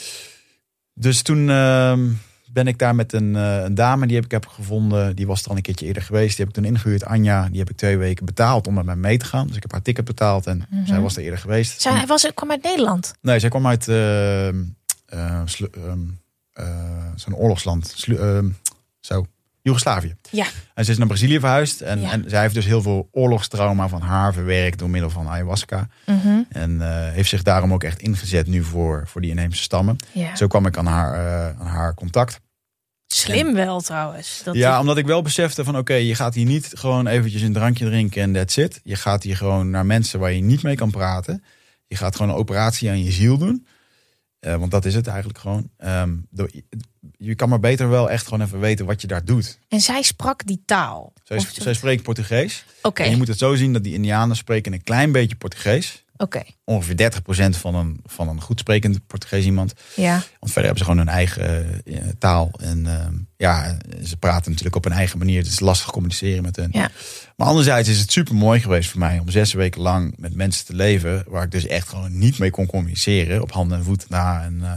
Dus 0.94 1.22
toen 1.22 1.50
ehm, 1.50 2.10
ben 2.52 2.66
ik 2.66 2.78
daar 2.78 2.94
met 2.94 3.12
een, 3.12 3.36
eh, 3.36 3.62
een 3.62 3.74
dame 3.74 4.06
die 4.06 4.16
heb 4.16 4.24
ik 4.24 4.30
heb 4.30 4.46
gevonden. 4.46 5.16
Die 5.16 5.26
was 5.26 5.42
er 5.42 5.48
al 5.50 5.56
een 5.56 5.62
keertje 5.62 5.86
eerder 5.86 6.02
geweest. 6.02 6.36
Die 6.36 6.44
heb 6.46 6.48
ik 6.56 6.62
toen 6.62 6.72
ingehuurd. 6.72 7.04
Anja, 7.04 7.48
die 7.48 7.58
heb 7.58 7.70
ik 7.70 7.76
twee 7.76 7.96
weken 7.98 8.26
betaald 8.26 8.66
om 8.66 8.74
met 8.74 8.84
mij 8.84 8.96
mee 8.96 9.18
te 9.18 9.24
gaan. 9.24 9.46
Dus 9.46 9.56
ik 9.56 9.62
heb 9.62 9.72
haar 9.72 9.82
ticket 9.82 10.04
betaald 10.04 10.46
en 10.46 10.66
zij 10.84 11.00
was 11.00 11.16
er 11.16 11.22
eerder 11.22 11.38
geweest. 11.38 11.80
Zij 11.80 12.06
was, 12.06 12.30
kwam 12.34 12.50
uit 12.50 12.62
Nederland. 12.62 13.14
Nee, 13.20 13.38
zij 13.38 13.48
kwam 13.48 13.66
uit 13.66 13.88
eh, 13.88 14.48
Slu- 15.44 15.70
ehm, 15.70 15.98
eh, 16.52 17.06
zo'n 17.16 17.34
oorlogsland. 17.34 18.04
Ehm, 18.06 18.48
zo, 19.00 19.26
Joegoslavië. 19.68 20.14
Ja. 20.30 20.46
En 20.74 20.84
ze 20.84 20.90
is 20.90 20.98
naar 20.98 21.06
Brazilië 21.06 21.38
verhuisd. 21.40 21.80
En, 21.80 22.00
Ja. 22.00 22.12
en 22.12 22.24
zij 22.26 22.40
heeft 22.40 22.54
dus 22.54 22.64
heel 22.64 22.82
veel 22.82 23.08
oorlogstrauma 23.12 23.88
van 23.88 24.00
haar 24.00 24.32
verwerkt 24.32 24.78
door 24.78 24.90
middel 24.90 25.10
van 25.10 25.28
ayahuasca. 25.28 25.88
Mhm. 26.06 26.40
En 26.48 26.80
eh, 26.82 27.12
heeft 27.12 27.28
zich 27.28 27.42
daarom 27.42 27.72
ook 27.72 27.84
echt 27.84 28.00
ingezet 28.02 28.46
nu 28.46 28.62
voor, 28.64 29.02
voor 29.06 29.20
die 29.20 29.30
inheemse 29.30 29.62
stammen. 29.62 29.96
ja. 30.12 30.36
Zo 30.36 30.46
kwam 30.46 30.66
ik 30.66 30.76
aan 30.76 30.86
haar, 30.86 31.14
eh, 31.14 31.60
aan 31.60 31.66
haar 31.66 31.94
contact. 31.94 32.40
Slim 33.06 33.54
wel 33.54 33.80
trouwens. 33.80 34.40
Dat 34.44 34.54
ja, 34.54 34.80
omdat 34.80 34.96
ik 34.98 35.06
wel 35.06 35.22
besefte 35.22 35.64
van 35.64 35.76
oké, 35.78 35.94
je 35.94 36.14
gaat 36.14 36.34
hier 36.34 36.46
niet 36.46 36.70
gewoon 36.74 37.06
eventjes 37.06 37.42
een 37.42 37.52
drankje 37.52 37.84
drinken 37.86 38.22
en 38.22 38.32
that's 38.32 38.56
it. 38.56 38.80
Je 38.84 38.96
gaat 38.96 39.22
hier 39.22 39.36
gewoon 39.36 39.70
naar 39.70 39.86
mensen 39.86 40.20
waar 40.20 40.32
je 40.32 40.40
niet 40.42 40.62
mee 40.62 40.74
kan 40.76 40.90
praten. 40.90 41.44
Je 41.86 41.96
gaat 41.96 42.16
gewoon 42.16 42.32
een 42.32 42.38
operatie 42.38 42.88
aan 42.90 43.04
je 43.04 43.10
ziel 43.10 43.38
doen. 43.38 43.66
Eh, 44.38 44.56
want 44.56 44.70
dat 44.70 44.84
is 44.84 44.94
het 44.94 45.06
eigenlijk 45.06 45.38
gewoon. 45.38 45.70
Ehm, 45.76 46.14
door- 46.30 46.50
je 47.18 47.34
kan 47.34 47.48
maar 47.48 47.60
beter 47.60 47.88
wel 47.88 48.10
echt 48.10 48.24
gewoon 48.24 48.40
even 48.46 48.60
weten 48.60 48.86
wat 48.86 49.00
je 49.00 49.06
daar 49.06 49.24
doet. 49.24 49.58
En 49.68 49.80
zij 49.80 50.02
sprak 50.02 50.46
die 50.46 50.62
taal. 50.66 51.12
Zij, 51.24 51.40
zij 51.52 51.74
spreekt 51.74 52.02
Portugees. 52.02 52.64
Oké, 52.82 53.02
En 53.02 53.10
je 53.10 53.16
moet 53.16 53.28
het 53.28 53.38
zo 53.38 53.54
zien 53.54 53.72
dat 53.72 53.84
die 53.84 53.94
Indianen 53.94 54.36
spreken 54.36 54.72
een 54.72 54.82
klein 54.82 55.12
beetje 55.12 55.36
Portugees. 55.36 56.04
oké. 56.16 56.42
Ongeveer 56.64 57.12
30% 57.54 57.58
van 57.58 57.74
een, 57.74 58.00
van 58.06 58.28
een 58.28 58.40
goed 58.40 58.58
sprekend 58.58 59.06
Portugees 59.06 59.44
iemand. 59.44 59.72
Ja. 59.94 60.12
Want 60.12 60.52
verder 60.52 60.62
hebben 60.62 60.78
ze 60.78 60.84
gewoon 60.84 60.98
hun 60.98 61.08
eigen 61.08 61.82
eh, 61.84 61.98
taal. 62.18 62.50
En 62.60 62.86
ehm, 62.86 63.14
ja, 63.36 63.76
ze 64.04 64.16
praten 64.16 64.50
natuurlijk 64.50 64.76
op 64.76 64.84
hun 64.84 64.92
eigen 64.92 65.18
manier. 65.18 65.38
Het 65.38 65.52
is 65.52 65.60
lastig 65.60 65.90
communiceren 65.90 66.42
met 66.42 66.56
hen. 66.56 66.68
Ja. 66.72 66.90
Maar 67.36 67.46
anderzijds 67.46 67.88
is 67.88 68.00
het 68.00 68.12
super 68.12 68.34
mooi 68.34 68.60
geweest 68.60 68.90
voor 68.90 69.00
mij 69.00 69.18
om 69.18 69.28
zes 69.30 69.52
weken 69.52 69.80
lang 69.80 70.14
met 70.16 70.34
mensen 70.34 70.66
te 70.66 70.74
leven. 70.74 71.24
Waar 71.26 71.42
ik 71.44 71.50
dus 71.50 71.66
echt 71.66 71.88
gewoon 71.88 72.18
niet 72.18 72.38
mee 72.38 72.50
kon 72.50 72.66
communiceren. 72.66 73.42
Op 73.42 73.52
handen 73.52 73.78
en 73.78 73.84
voeten 73.84 74.08
na. 74.10 74.42
En 74.42 74.58
eh, 74.62 74.72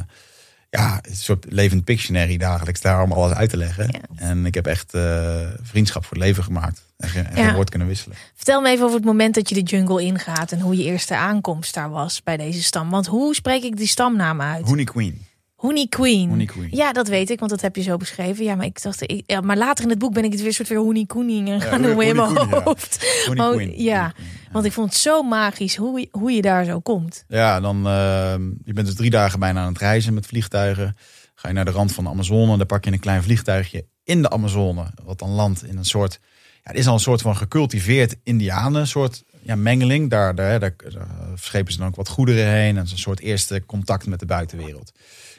ja, 0.79 0.99
een 1.01 1.15
soort 1.15 1.45
levend 1.49 1.83
Pictionary 1.83 2.37
dagelijks 2.37 2.81
daar 2.81 3.03
om 3.03 3.11
alles 3.11 3.31
uit 3.33 3.49
te 3.49 3.57
leggen. 3.57 3.87
Ja. 3.91 3.99
En 4.15 4.45
ik 4.45 4.53
heb 4.53 4.65
echt 4.67 4.93
eh, 4.93 5.47
vriendschap 5.61 6.05
voor 6.05 6.17
het 6.17 6.25
leven 6.25 6.43
gemaakt. 6.43 6.81
En, 6.97 7.09
geen- 7.09 7.25
en 7.27 7.35
Ja. 7.37 7.45
geen 7.45 7.55
woord 7.55 7.69
kunnen 7.69 7.87
wisselen. 7.87 8.17
Vertel 8.35 8.61
me 8.61 8.69
even 8.69 8.83
over 8.85 8.95
het 8.97 9.05
moment 9.05 9.35
dat 9.35 9.49
je 9.49 9.55
de 9.55 9.61
jungle 9.61 10.01
ingaat 10.03 10.51
en 10.51 10.59
hoe 10.59 10.77
je 10.77 10.83
eerste 10.83 11.15
aankomst 11.15 11.73
daar 11.73 11.89
was 11.89 12.23
bij 12.23 12.37
deze 12.37 12.63
stam. 12.63 12.89
Want 12.89 13.07
hoe 13.07 13.35
spreek 13.35 13.63
ik 13.63 13.77
die 13.77 13.87
stamnaam 13.87 14.41
uit? 14.41 14.65
Honey 14.65 14.83
Queen. 14.83 15.25
Honey 15.55 15.87
Queen. 15.89 16.29
Honey 16.29 16.45
Queen. 16.45 16.67
Ja, 16.71 16.91
dat 16.93 17.07
weet 17.07 17.29
ik, 17.29 17.39
want 17.39 17.51
dat 17.51 17.61
heb 17.61 17.75
je 17.75 17.81
zo 17.81 17.97
beschreven. 17.97 18.43
Ja, 18.43 18.55
maar 18.55 18.65
ik 18.65 18.81
dacht, 18.81 19.01
ik, 19.01 19.23
ja, 19.25 19.41
maar 19.41 19.57
later 19.57 19.83
in 19.83 19.89
het 19.89 19.99
boek 19.99 20.13
ben 20.13 20.23
ik 20.23 20.31
het 20.31 20.41
weer 20.41 20.53
soort 20.53 20.67
weer 20.67 20.77
Honey 20.77 21.05
Koening 21.05 21.47
gaan 21.47 21.59
Honey- 21.71 21.87
noemen 21.87 22.05
in 22.07 22.15
mijn 22.15 22.33
ja. 22.49 22.61
hoofd. 22.63 23.23
Honey 23.27 23.51
Queen. 23.53 23.53
ja. 23.53 23.53
Honey 23.55 23.73
Queen, 23.73 23.83
ja. 23.83 24.13
Want 24.51 24.65
ik 24.65 24.71
vond 24.71 24.89
het 24.89 24.97
zo 24.99 25.21
magisch 25.23 25.75
hoe, 25.75 25.99
je- 25.99 26.07
hoe 26.11 26.31
je 26.31 26.41
daar 26.41 26.65
zo 26.65 26.79
komt. 26.79 27.23
Ja, 27.27 27.59
dan 27.59 27.87
ehm, 27.87 28.43
je 28.63 28.73
bent 28.73 28.87
dus 28.87 28.95
drie 28.95 29.09
dagen 29.09 29.39
bijna 29.39 29.61
aan 29.61 29.67
het 29.67 29.77
reizen 29.81 30.13
met 30.13 30.25
vliegtuigen. 30.25 30.95
Ga 31.35 31.47
je 31.47 31.53
naar 31.53 31.65
de 31.65 31.71
rand 31.71 31.91
van 31.93 32.03
de 32.03 32.09
Amazone, 32.09 32.57
dan 32.57 32.65
pak 32.65 32.85
je 32.85 32.91
een 32.91 32.99
klein 32.99 33.23
vliegtuigje 33.23 33.85
in 34.03 34.21
de 34.21 34.29
Amazone, 34.29 34.85
wat 35.03 35.19
dan 35.19 35.29
landt 35.29 35.63
in 35.65 35.77
een 35.77 35.85
soort, 35.85 36.19
ja, 36.53 36.59
het 36.63 36.77
is 36.77 36.87
al 36.87 36.93
een 36.93 36.99
soort 36.99 37.21
van 37.21 37.35
gecultiveerd 37.37 38.15
Indianen 38.23 38.87
soort 38.87 39.23
ja, 39.41 39.55
mengeling. 39.55 40.09
Daar, 40.09 40.35
daar, 40.35 40.59
daar, 40.59 40.75
daar 40.89 41.07
schepen 41.35 41.71
ze 41.73 41.79
dan 41.79 41.87
ook 41.87 41.95
wat 41.95 42.07
goederen 42.07 42.47
heen 42.47 42.77
en 42.77 42.83
is 42.83 42.91
een 42.91 42.97
soort 42.97 43.19
eerste 43.19 43.65
contact 43.65 44.05
met 44.07 44.19
de 44.19 44.25
buitenwereld. 44.25 44.91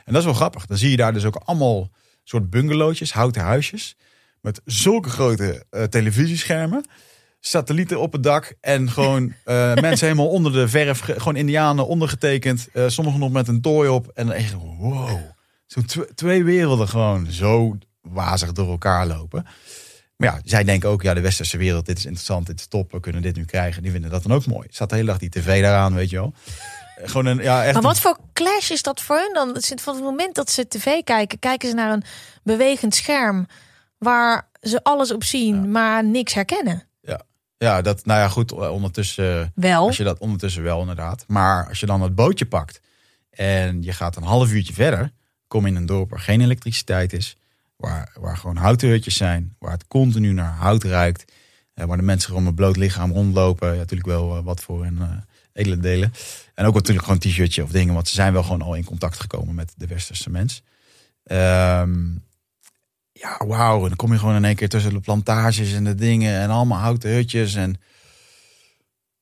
En 0.04 0.12
dat 0.12 0.16
is 0.21 0.25
wel 0.25 0.35
grappig. 0.35 0.66
Dan 0.66 0.76
zie 0.76 0.90
je 0.90 0.97
daar 0.97 1.12
dus 1.12 1.25
ook 1.25 1.37
allemaal 1.37 1.90
soort 2.25 2.50
bungalowtjes, 2.50 3.12
houten 3.12 3.42
huisjes 3.42 3.97
met 4.40 4.61
zulke 4.64 5.09
grote 5.09 5.64
eh, 5.71 5.83
televisieschermen 5.83 6.85
satellieten 7.46 8.00
op 8.00 8.12
het 8.12 8.22
dak 8.22 8.54
en 8.61 8.90
gewoon 8.90 9.32
eh, 9.44 9.75
mensen 9.75 10.06
helemaal 10.06 10.28
onder 10.28 10.52
de 10.52 10.68
verf, 10.68 11.00
ge- 11.00 11.12
gewoon 11.20 11.37
indianen 11.37 11.87
ondergetekend, 11.87 12.68
eh, 12.72 12.84
sommigen 12.88 13.20
nog 13.20 13.30
met 13.32 13.49
een 13.49 13.61
tooi 13.61 13.88
op 13.88 14.11
en 14.14 14.26
dan 14.26 14.34
echt 14.34 14.52
wow, 14.78 15.18
zo 15.66 15.80
tw- 15.82 16.00
twee 16.14 16.44
werelden 16.44 16.88
gewoon 16.88 17.26
zo 17.30 17.76
wazig 18.00 18.52
door 18.52 18.68
elkaar 18.70 19.06
lopen. 19.06 19.46
Maar 20.16 20.34
ja, 20.34 20.40
zij 20.44 20.64
denken 20.64 20.88
ook, 20.88 21.02
ja, 21.02 21.14
de 21.14 21.20
westerse 21.20 21.56
wereld, 21.56 21.87
dit 21.87 21.99
is 21.99 22.04
interessant, 22.04 22.46
dit 22.46 22.58
is 22.61 22.66
top, 22.66 22.92
we 22.92 23.00
kunnen 23.00 23.22
dit 23.22 23.37
nu 23.37 23.44
krijgen. 23.44 23.82
Die 23.82 23.90
vinden 23.92 24.11
dat 24.11 24.22
dan 24.22 24.32
ook 24.32 24.46
mooi. 24.46 24.66
Staat 24.70 24.88
de 24.90 24.94
hele 24.94 25.06
dag 25.06 25.18
die 25.18 25.28
tv 25.28 25.62
daaraan, 25.62 25.94
weet 25.94 26.11
je 26.11 26.16
wel. 26.16 26.32
Eh, 26.96 27.08
Gewoon 27.08 27.26
een, 27.26 27.42
ja, 27.42 27.62
echt 27.64 27.72
Maar 27.75 27.82
een- 27.82 27.88
wat 27.88 28.00
voor 28.00 28.18
clash 28.32 28.70
is 28.70 28.82
dat 28.82 29.00
voor 29.00 29.16
hun 29.16 29.30
dan? 29.32 29.56
Van 29.80 29.94
het 29.94 30.04
moment 30.04 30.34
dat 30.34 30.50
ze 30.50 30.68
tv 30.68 31.02
kijken, 31.04 31.38
kijken 31.38 31.68
ze 31.68 31.75
naar 31.75 31.92
een 31.92 32.02
bewegend 32.42 32.94
scherm 32.94 33.46
waar 33.99 34.49
ze 34.61 34.82
alles 34.82 35.12
op 35.12 35.25
zien, 35.25 35.70
maar 35.70 36.04
niks 36.04 36.34
herkennen. 36.34 36.82
Ja, 37.62 37.83
dat, 37.83 38.04
nou 38.04 38.21
ja, 38.21 38.28
goed, 38.28 38.52
ondertussen... 38.52 39.40
eh, 39.42 39.47
Wel. 39.54 39.87
Als 39.87 39.97
je 39.97 40.04
dat 40.04 40.19
ondertussen 40.19 40.62
wel, 40.62 40.81
inderdaad. 40.81 41.25
Maar 41.28 41.69
als 41.69 41.81
je 41.81 41.87
dan 41.87 42.02
het 42.02 42.14
bootje 42.14 42.47
pakt 42.47 42.81
en 43.31 43.83
je 43.83 43.92
gaat 43.92 44.16
een 44.16 44.23
half 44.23 44.50
uurtje 44.52 44.73
verder, 44.73 45.12
kom 45.47 45.62
je 45.62 45.69
in 45.71 45.76
een 45.76 45.87
dorp 45.87 46.11
waar 46.11 46.21
geen 46.21 46.40
elektriciteit 46.40 47.12
is, 47.12 47.37
Waar, 47.76 48.12
waar 48.21 48.37
gewoon 48.37 48.57
houten 48.57 48.88
hutjes 48.88 49.16
zijn. 49.16 49.57
Waar 49.59 49.73
het 49.73 49.87
continu 49.88 50.33
naar 50.33 50.52
hout 50.52 50.85
ruikt. 50.85 51.33
eh, 51.75 51.85
waar 51.87 51.97
de 51.97 52.02
mensen 52.02 52.28
gewoon 52.28 52.45
met 52.45 52.54
bloot 52.54 52.76
lichaam 52.76 53.12
rondlopen. 53.12 53.71
Ja, 53.73 53.76
natuurlijk 53.78 54.09
wel 54.09 54.37
eh, 54.37 54.45
wat 54.45 54.61
voor 54.62 54.85
hun 54.85 54.99
eh, 55.00 55.09
edele 55.52 55.78
delen. 55.78 56.12
En 56.54 56.66
ook 56.66 56.75
natuurlijk 56.75 57.07
gewoon 57.07 57.21
een 57.23 57.31
t-shirtje 57.31 57.62
of 57.62 57.71
dingen. 57.71 57.95
Want 57.95 58.09
ze 58.09 58.14
zijn 58.14 58.33
wel 58.33 58.42
gewoon 58.42 58.62
al 58.62 58.75
in 58.75 58.85
contact 58.85 59.21
gekomen 59.21 59.54
met 59.54 59.73
de 59.76 59.87
westerse 59.87 60.31
mens. 60.31 60.62
Ehm, 61.25 61.92
ja, 63.22 63.46
wauw. 63.46 63.82
En 63.82 63.88
dan 63.88 63.96
kom 63.96 64.12
je 64.12 64.18
gewoon 64.18 64.34
in 64.34 64.44
één 64.44 64.54
keer 64.54 64.68
tussen 64.68 64.92
de 64.92 65.00
plantages 65.00 65.72
en 65.72 65.84
de 65.84 65.94
dingen. 65.94 66.40
En 66.40 66.50
allemaal 66.50 66.78
houten 66.78 67.10
hutjes. 67.10 67.54
En 67.54 67.80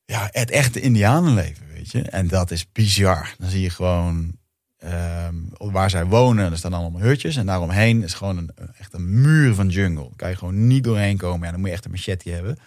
ja, 0.05 0.29
het 0.31 0.51
echte 0.51 0.81
indianenleven, 0.81 1.67
weet 1.75 1.91
je. 1.91 2.03
En 2.03 2.29
dat 2.29 2.51
is 2.51 2.73
bizar. 2.73 3.35
Dan 3.39 3.51
zie 3.51 3.61
je 3.61 3.71
gewoon 3.71 4.33
ehm, 4.79 5.35
waar 5.57 5.91
zij 5.91 6.07
wonen. 6.07 6.51
Er 6.51 6.59
staan 6.59 6.73
allemaal 6.73 7.01
hutjes. 7.01 7.37
En 7.37 7.47
daaromheen 7.47 8.03
is 8.03 8.15
gewoon 8.15 8.37
een, 8.37 8.51
echt 8.79 8.95
een 8.95 9.21
muur 9.21 9.55
van 9.55 9.69
jungle. 9.69 10.03
Daar 10.03 10.17
kan 10.17 10.31
je 10.31 10.37
gewoon 10.37 10.67
niet 10.67 10.85
doorheen 10.85 11.17
komen. 11.17 11.45
Ja, 11.45 11.51
dan 11.51 11.61
moet 11.61 11.69
je 11.69 11.75
echt 11.75 11.85
een 11.85 11.91
machete 11.91 12.31
hebben. 12.31 12.59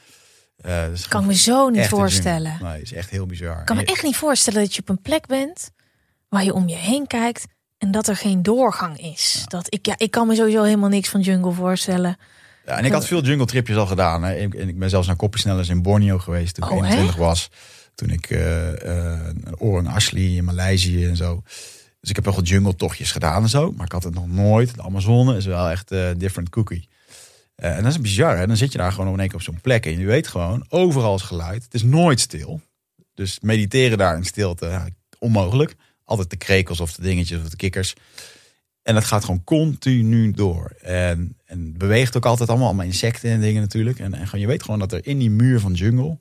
Eh, 0.58 0.82
dat 0.82 1.08
Kan 1.08 1.10
gewoon 1.10 1.26
me 1.26 1.36
zo 1.36 1.70
niet 1.70 1.88
voorstellen. 1.88 2.58
Nee, 2.62 2.82
is 2.82 2.94
echt 2.94 3.10
heel 3.10 3.26
bizar. 3.26 3.60
Ik 3.60 3.66
kan 3.66 3.76
me 3.76 3.86
echt 3.86 4.04
niet 4.04 4.16
voorstellen 4.16 4.62
dat 4.62 4.76
je 4.76 4.82
op 4.82 4.90
een 4.90 5.02
plek 5.02 5.28
bent 5.28 5.72
waar 6.30 6.44
je 6.44 6.54
om 6.54 6.68
je 6.68 6.76
heen 6.76 7.08
kijkt 7.08 7.46
en 7.84 7.92
dat 7.92 8.08
er 8.08 8.16
geen 8.16 8.44
doorgang 8.44 9.00
is. 9.00 9.44
Dat 9.48 9.74
ik, 9.74 9.86
ja, 9.86 9.96
ik 9.98 10.12
kan 10.12 10.28
me 10.28 10.36
sowieso 10.36 10.64
helemaal 10.64 10.90
niks 10.90 11.10
van 11.10 11.22
jungle 11.22 11.52
voorstellen. 11.52 12.18
Ja, 12.66 12.78
en 12.78 12.86
ik 12.86 12.92
had 12.92 13.08
veel 13.08 13.24
jungle 13.24 13.46
tripjes 13.46 13.78
al 13.78 13.86
gedaan. 13.86 14.24
Hè. 14.24 14.36
Ik, 14.36 14.54
en 14.54 14.68
ik 14.68 14.80
ben 14.80 14.90
zelfs 14.90 15.08
naar 15.08 15.16
kopjesnellers 15.16 15.70
in 15.70 15.82
Borneo 15.82 16.18
geweest 16.18 16.56
toen 16.56 16.66
ik 16.66 16.72
Oh, 16.72 16.78
hè? 16.78 16.86
21 16.86 17.16
was. 17.16 17.50
Toen 17.96 18.10
ik 18.10 18.30
eh 18.30 19.12
eh, 19.14 19.28
een 19.44 19.60
Orang 19.60 19.90
Ashley 19.90 20.24
in 20.36 20.44
Maleisië 20.44 21.06
en 21.06 21.16
zo. 21.16 21.42
Dus 22.00 22.10
ik 22.10 22.16
heb 22.16 22.26
wel 22.26 22.36
wat 22.36 22.48
jungle 22.48 22.76
tochtjes 22.76 23.12
gedaan 23.12 23.44
en 23.44 23.50
zo. 23.50 23.72
Maar 23.72 23.86
ik 23.86 23.92
had 23.92 24.04
het 24.04 24.14
nog 24.14 24.28
nooit. 24.28 24.76
De 24.76 24.82
Amazone 24.84 25.38
is 25.38 25.46
wel 25.46 25.70
echt 25.70 25.92
eh 25.92 26.10
different 26.18 26.50
cookie. 26.50 26.90
Eh, 27.56 27.78
en 27.78 27.84
dat 27.84 27.92
is 27.92 28.02
bizar. 28.02 28.38
Hè? 28.38 28.48
Dan 28.48 28.58
zit 28.58 28.72
je 28.72 28.78
daar 28.78 28.92
gewoon 28.92 29.14
in 29.14 29.20
één 29.20 29.28
keer 29.28 29.38
op 29.38 29.44
zo'n 29.44 29.62
plek. 29.62 29.86
En 29.86 30.00
je 30.00 30.06
weet 30.06 30.28
gewoon, 30.28 30.66
overal 30.70 31.16
is 31.16 31.22
geluid. 31.22 31.64
Het 31.64 31.74
is 31.74 31.84
nooit 31.84 32.20
stil. 32.20 32.62
Dus 33.14 33.40
mediteren 33.42 33.98
daar 33.98 34.16
in 34.16 34.26
stilte, 34.26 34.82
onmogelijk. 35.20 35.76
Altijd 36.06 36.30
de 36.30 36.38
krekels 36.38 36.80
of 36.80 36.94
de 36.94 37.02
dingetjes 37.02 37.42
of 37.42 37.50
de 37.50 37.56
kikkers. 37.56 37.94
En 38.84 38.94
dat 38.94 39.04
gaat 39.04 39.24
gewoon 39.24 39.44
continu 39.44 40.32
door. 40.32 40.72
En, 40.82 41.38
en 41.46 41.78
beweegt 41.78 42.18
ook 42.18 42.26
altijd 42.26 42.50
allemaal, 42.50 42.68
allemaal 42.68 42.86
insecten 42.86 43.32
en 43.32 43.42
dingen 43.42 43.62
natuurlijk. 43.62 44.00
En, 44.00 44.14
en 44.14 44.26
gewoon, 44.26 44.42
je 44.42 44.48
weet 44.48 44.64
gewoon 44.64 44.80
dat 44.80 44.92
er 44.92 45.08
in 45.08 45.18
die 45.18 45.32
muur 45.32 45.60
van 45.60 45.74
jungle... 45.74 46.20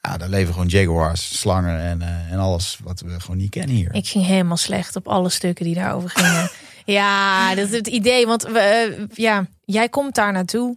Ja, 0.00 0.16
daar 0.16 0.28
leven 0.28 0.52
gewoon 0.52 0.68
jaguars, 0.68 1.38
slangen 1.38 1.80
en, 1.80 2.02
eh, 2.02 2.32
en 2.32 2.38
alles 2.38 2.78
wat 2.82 3.00
we 3.00 3.20
gewoon 3.20 3.36
niet 3.36 3.50
kennen 3.50 3.76
hier. 3.76 3.94
Ik 3.94 4.08
ging 4.08 4.26
helemaal 4.26 4.56
slecht 4.56 4.96
op 4.96 5.08
alle 5.08 5.28
stukken 5.28 5.64
die 5.64 5.74
daarover 5.74 6.10
gingen. 6.10 6.50
ja, 6.98 7.54
dat 7.54 7.68
is 7.68 7.76
het 7.76 7.86
idee. 7.86 8.26
Want 8.26 8.42
we, 8.42 8.58
eh, 8.58 9.04
ja, 9.14 9.46
jij 9.64 9.88
komt 9.88 10.14
daar 10.14 10.32
naartoe. 10.32 10.76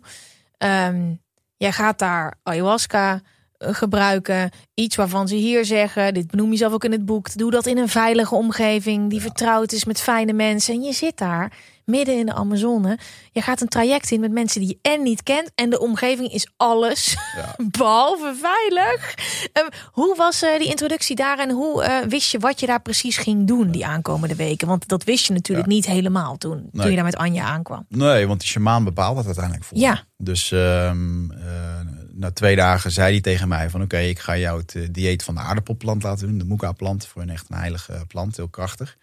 Ehm, 0.57 1.13
jij 1.57 1.71
gaat 1.71 1.99
daar 1.99 2.33
ayahuasca 2.43 3.21
gebruiken. 3.61 4.49
Iets 4.73 4.95
waarvan 4.95 5.27
ze 5.27 5.35
hier 5.35 5.65
zeggen, 5.65 6.13
dit 6.13 6.27
benoem 6.31 6.51
je 6.51 6.57
zelf 6.57 6.73
ook 6.73 6.83
in 6.83 6.91
het 6.91 7.05
boek. 7.05 7.37
Doe 7.37 7.51
dat 7.51 7.65
in 7.65 7.77
een 7.77 7.89
veilige 7.89 8.35
omgeving 8.35 9.09
die 9.09 9.21
vertrouwd 9.21 9.71
is 9.71 9.85
met 9.85 10.01
fijne 10.01 10.33
mensen. 10.33 10.73
En 10.73 10.81
je 10.81 10.93
zit 10.93 11.17
daar 11.17 11.51
midden 11.85 12.17
in 12.17 12.25
de 12.25 12.33
Amazone. 12.33 12.97
Je 13.31 13.41
gaat 13.41 13.61
een 13.61 13.67
traject 13.67 14.11
in 14.11 14.19
met 14.19 14.31
mensen 14.31 14.59
die 14.61 14.69
je 14.81 14.89
en 14.91 15.03
niet 15.03 15.23
kent. 15.23 15.51
En 15.55 15.69
de 15.69 15.79
omgeving 15.79 16.33
is 16.33 16.51
alles 16.57 17.15
Ja. 17.35 17.55
behalve 17.77 18.33
veilig. 18.41 19.13
Ehm, 19.53 19.67
hoe 19.91 20.15
was 20.15 20.41
eh, 20.41 20.59
die 20.59 20.67
introductie 20.69 21.15
daar 21.15 21.39
en 21.39 21.49
hoe 21.49 21.83
eh, 21.83 22.07
wist 22.07 22.31
je 22.31 22.39
wat 22.39 22.59
je 22.59 22.65
daar 22.65 22.81
precies 22.81 23.17
ging 23.17 23.47
doen 23.47 23.71
die 23.71 23.85
aankomende 23.85 24.35
weken? 24.35 24.67
Want 24.67 24.87
dat 24.87 25.03
wist 25.03 25.25
je 25.27 25.33
natuurlijk 25.33 25.67
Ja. 25.67 25.73
niet 25.73 25.85
helemaal 25.85 26.37
toen, 26.37 26.69
toen 26.73 26.89
je 26.89 26.95
daar 26.95 27.03
met 27.03 27.15
Anja 27.15 27.43
aankwam. 27.45 27.85
Nee, 27.89 28.27
want 28.27 28.39
die 28.39 28.49
shamaan 28.49 28.83
bepaalt 28.83 29.15
dat 29.15 29.25
uiteindelijk 29.25 29.65
voor. 29.65 29.77
Ja. 29.77 30.03
Dus 30.17 30.51
ehm, 30.51 31.31
eh, 31.31 31.80
na 32.13 32.31
twee 32.31 32.55
dagen 32.55 32.91
zei 32.91 33.11
hij 33.11 33.21
tegen 33.21 33.47
mij 33.47 33.69
van... 33.69 33.81
oké, 33.81 33.97
ik 33.97 34.19
ga 34.19 34.37
jou 34.37 34.59
het 34.59 34.75
eh, 34.75 34.87
dieet 34.91 35.23
van 35.23 35.35
de 35.35 35.41
aardappelplant 35.41 36.03
laten 36.03 36.27
doen. 36.27 36.37
De 36.37 36.45
moeka-plant, 36.45 37.05
voor 37.05 37.21
een 37.21 37.29
echt 37.29 37.45
een 37.49 37.57
heilige 37.57 38.03
plant, 38.07 38.37
heel 38.37 38.47
krachtig. 38.47 38.97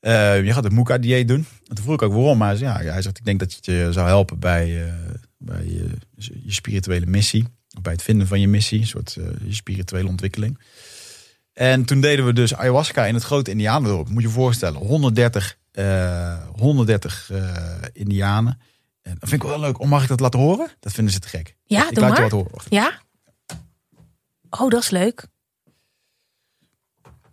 Eh, 0.00 0.44
je 0.44 0.52
gaat 0.52 0.64
het 0.64 0.72
moeka-dieet 0.72 1.28
doen. 1.28 1.46
En 1.66 1.74
toen 1.74 1.84
vroeg 1.84 1.94
ik 1.94 2.02
ook 2.02 2.12
waarom. 2.12 2.38
Maar 2.38 2.58
hij 2.58 2.58
ja, 2.58 2.92
hij 2.92 3.02
zegt, 3.02 3.18
ik 3.18 3.24
denk 3.24 3.38
dat 3.38 3.52
het 3.52 3.64
je 3.64 3.88
zou 3.90 4.06
helpen 4.06 4.38
bij, 4.38 4.86
eh, 4.86 4.92
bij 5.38 5.64
je, 5.64 5.88
spirituele 6.46 7.06
missie. 7.06 7.44
Bij 7.82 7.92
het 7.92 8.02
vinden 8.02 8.26
van 8.26 8.40
je 8.40 8.48
missie. 8.48 8.80
Een 8.80 8.86
soort 8.86 9.16
spirituele 9.48 10.08
ontwikkeling. 10.08 10.58
En 11.52 11.84
toen 11.84 12.00
deden 12.00 12.26
we 12.26 12.32
dus 12.32 12.54
ayahuasca 12.54 13.06
in 13.06 13.14
het 13.14 13.22
grote 13.22 13.50
Indianendorp. 13.50 14.08
Moet 14.08 14.22
je 14.22 14.28
je 14.28 14.34
voorstellen, 14.34 14.80
130, 14.80 15.58
eh 15.72 16.36
130 16.56 17.30
eh, 17.30 17.54
Indianen. 17.92 18.60
En 19.02 19.16
dat 19.18 19.28
vind 19.28 19.42
ik 19.42 19.48
wel 19.48 19.60
leuk. 19.60 19.80
Oh, 19.80 19.88
mag 19.88 20.02
ik 20.02 20.08
dat 20.08 20.20
laten 20.20 20.40
horen? 20.40 20.70
Dat 20.80 20.92
vinden 20.92 21.12
ze 21.12 21.18
te 21.18 21.28
gek. 21.28 21.56
Ja, 21.64 21.88
ik 21.88 21.94
doe 21.94 22.04
laat 22.04 22.16
je 22.16 22.22
maar. 22.22 22.30
wat 22.30 22.40
horen. 22.40 22.64
Ja? 22.68 23.00
Oh, 24.50 24.70
dat 24.70 24.82
is 24.82 24.90
leuk. 24.90 25.26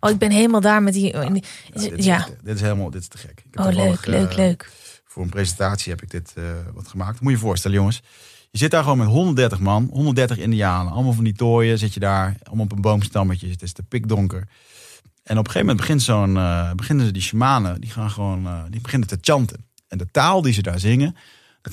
Oh, 0.00 0.10
ik 0.10 0.18
ben 0.18 0.30
helemaal 0.30 0.60
daar 0.60 0.82
met 0.82 0.92
die... 0.92 1.16
Ja, 1.16 1.28
dit, 1.28 1.92
is, 1.92 2.04
ja. 2.04 2.28
dit 2.42 2.54
is 2.54 2.60
helemaal 2.60 2.90
dit 2.90 3.00
is 3.00 3.08
te 3.08 3.18
gek. 3.18 3.42
Ik 3.50 3.60
Oh, 3.60 3.72
leuk, 3.72 4.06
leuk, 4.06 4.30
eh, 4.30 4.36
leuk. 4.36 4.70
Voor 5.04 5.22
een 5.22 5.28
presentatie 5.28 5.92
heb 5.92 6.02
ik 6.02 6.10
dit 6.10 6.32
eh, 6.36 6.44
wat 6.74 6.88
gemaakt. 6.88 7.20
Moet 7.20 7.30
je 7.30 7.38
je 7.38 7.44
voorstellen, 7.44 7.76
jongens. 7.76 8.02
Je 8.50 8.58
zit 8.58 8.70
daar 8.70 8.82
gewoon 8.82 8.98
met 8.98 9.06
130 9.06 9.58
man, 9.58 9.88
130 9.92 10.38
Indianen. 10.38 10.92
Allemaal 10.92 11.12
van 11.12 11.24
die 11.24 11.32
tooien 11.32 11.78
zit 11.78 11.94
je 11.94 12.00
daar. 12.00 12.36
Allemaal 12.42 12.64
op 12.64 12.72
een 12.72 12.80
boomstammetje. 12.80 13.48
Het 13.48 13.62
is 13.62 13.72
te 13.72 13.82
pikdonker. 13.82 14.48
En 15.22 15.38
op 15.38 15.46
een 15.46 15.52
gegeven 15.52 15.60
moment 15.60 15.76
begint 15.76 16.02
zo'n, 16.02 16.36
eh, 16.36 16.72
beginnen 16.72 17.06
ze 17.06 17.12
die 17.12 17.22
shamanen, 17.22 17.80
die 17.80 17.90
gaan 17.90 18.10
gewoon, 18.10 18.66
die 18.70 18.80
beginnen 18.80 19.08
te 19.08 19.18
chanten. 19.20 19.66
En 19.88 19.98
de 19.98 20.10
taal 20.10 20.42
die 20.42 20.52
ze 20.52 20.62
daar 20.62 20.78
zingen, 20.78 21.16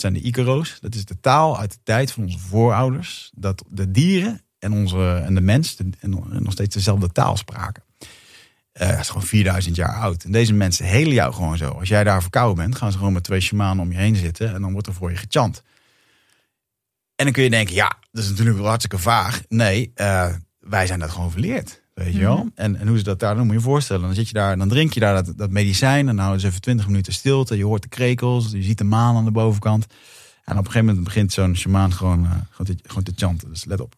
dat 0.02 0.12
zijn 0.12 0.24
de 0.24 0.30
Icaro's. 0.30 0.78
Dat 0.82 0.96
is 0.96 1.06
de 1.06 1.20
taal 1.20 1.60
uit 1.60 1.72
de 1.72 1.80
tijd 1.84 2.12
van 2.12 2.24
onze 2.24 2.40
voorouders. 2.40 3.32
Dat 3.36 3.64
de 3.70 3.92
dieren 3.92 4.42
en, 4.60 4.74
onze, 4.74 5.22
en 5.26 5.36
de 5.36 5.42
mens 5.42 5.78
nog 6.40 6.52
steeds 6.52 6.76
dezelfde 6.76 7.12
taal 7.12 7.38
spraken. 7.38 7.84
Eh, 8.72 8.90
dat 8.90 9.00
is 9.00 9.08
gewoon 9.08 9.28
4000 9.28 9.76
jaar 9.76 9.96
oud. 9.96 10.24
En 10.24 10.32
deze 10.32 10.54
mensen 10.54 10.86
helen 10.86 11.14
jou 11.14 11.34
gewoon 11.34 11.58
zo. 11.58 11.70
Als 11.70 11.90
jij 11.90 12.04
daar 12.04 12.22
verkouden 12.22 12.56
bent, 12.56 12.76
gaan 12.76 12.92
ze 12.92 12.98
gewoon 12.98 13.14
met 13.14 13.24
twee 13.24 13.40
shamanen 13.40 13.84
om 13.84 13.92
je 13.92 13.98
heen 13.98 14.16
zitten. 14.16 14.54
En 14.54 14.62
dan 14.62 14.72
wordt 14.72 14.88
er 14.88 14.94
voor 14.94 15.10
je 15.10 15.18
gechant. 15.18 15.64
En 17.16 17.26
dan 17.26 17.34
kun 17.34 17.44
je 17.44 17.50
denken, 17.50 17.76
ja, 17.76 17.98
dat 18.12 18.24
is 18.24 18.30
natuurlijk 18.30 18.58
wel 18.58 18.68
hartstikke 18.68 18.98
vaag. 18.98 19.42
Nee, 19.48 19.92
eh, 19.96 20.34
wij 20.60 20.88
zijn 20.88 21.00
dat 21.00 21.10
gewoon 21.10 21.32
verleerd. 21.32 21.82
Weet 21.96 22.14
je 22.14 22.20
wel? 22.20 22.50
En, 22.56 22.76
en 22.76 22.88
hoe 22.88 22.98
ze 22.98 23.04
dat 23.04 23.20
daar 23.20 23.36
doen, 23.36 23.44
moet 23.46 23.54
je 23.54 23.60
je 23.60 23.66
voorstellen. 23.66 24.02
Dan 24.02 24.14
zit 24.14 24.28
je 24.28 24.34
daar, 24.34 24.58
dan 24.58 24.70
drink 24.70 24.94
je 24.94 25.00
daar 25.00 25.24
dat, 25.24 25.38
dat 25.38 25.50
medicijn. 25.50 26.00
En 26.00 26.06
dan 26.06 26.18
houden 26.18 26.42
ze 26.42 26.48
even 26.48 26.62
20 26.62 26.88
minuten 26.88 27.14
stilte. 27.14 27.58
Je 27.58 27.66
hoort 27.66 27.82
de 27.82 27.88
krekels, 27.88 28.52
je 28.52 28.64
ziet 28.64 28.78
de 28.78 28.84
maan 28.84 29.16
aan 29.16 29.26
de 29.26 29.32
bovenkant. 29.32 29.86
En 30.46 30.52
op 30.52 30.66
een 30.66 30.72
gegeven 30.72 30.86
moment 30.86 31.04
begint 31.04 31.34
zo'n 31.34 31.56
shamaan 31.56 31.94
gewoon, 31.94 32.26
eh, 32.26 32.32
gewoon, 32.50 32.76
te, 32.76 32.84
gewoon 32.88 33.04
te 33.04 33.14
chanten. 33.16 33.50
Dus 33.50 33.66
let 33.66 33.82
op. 33.82 33.94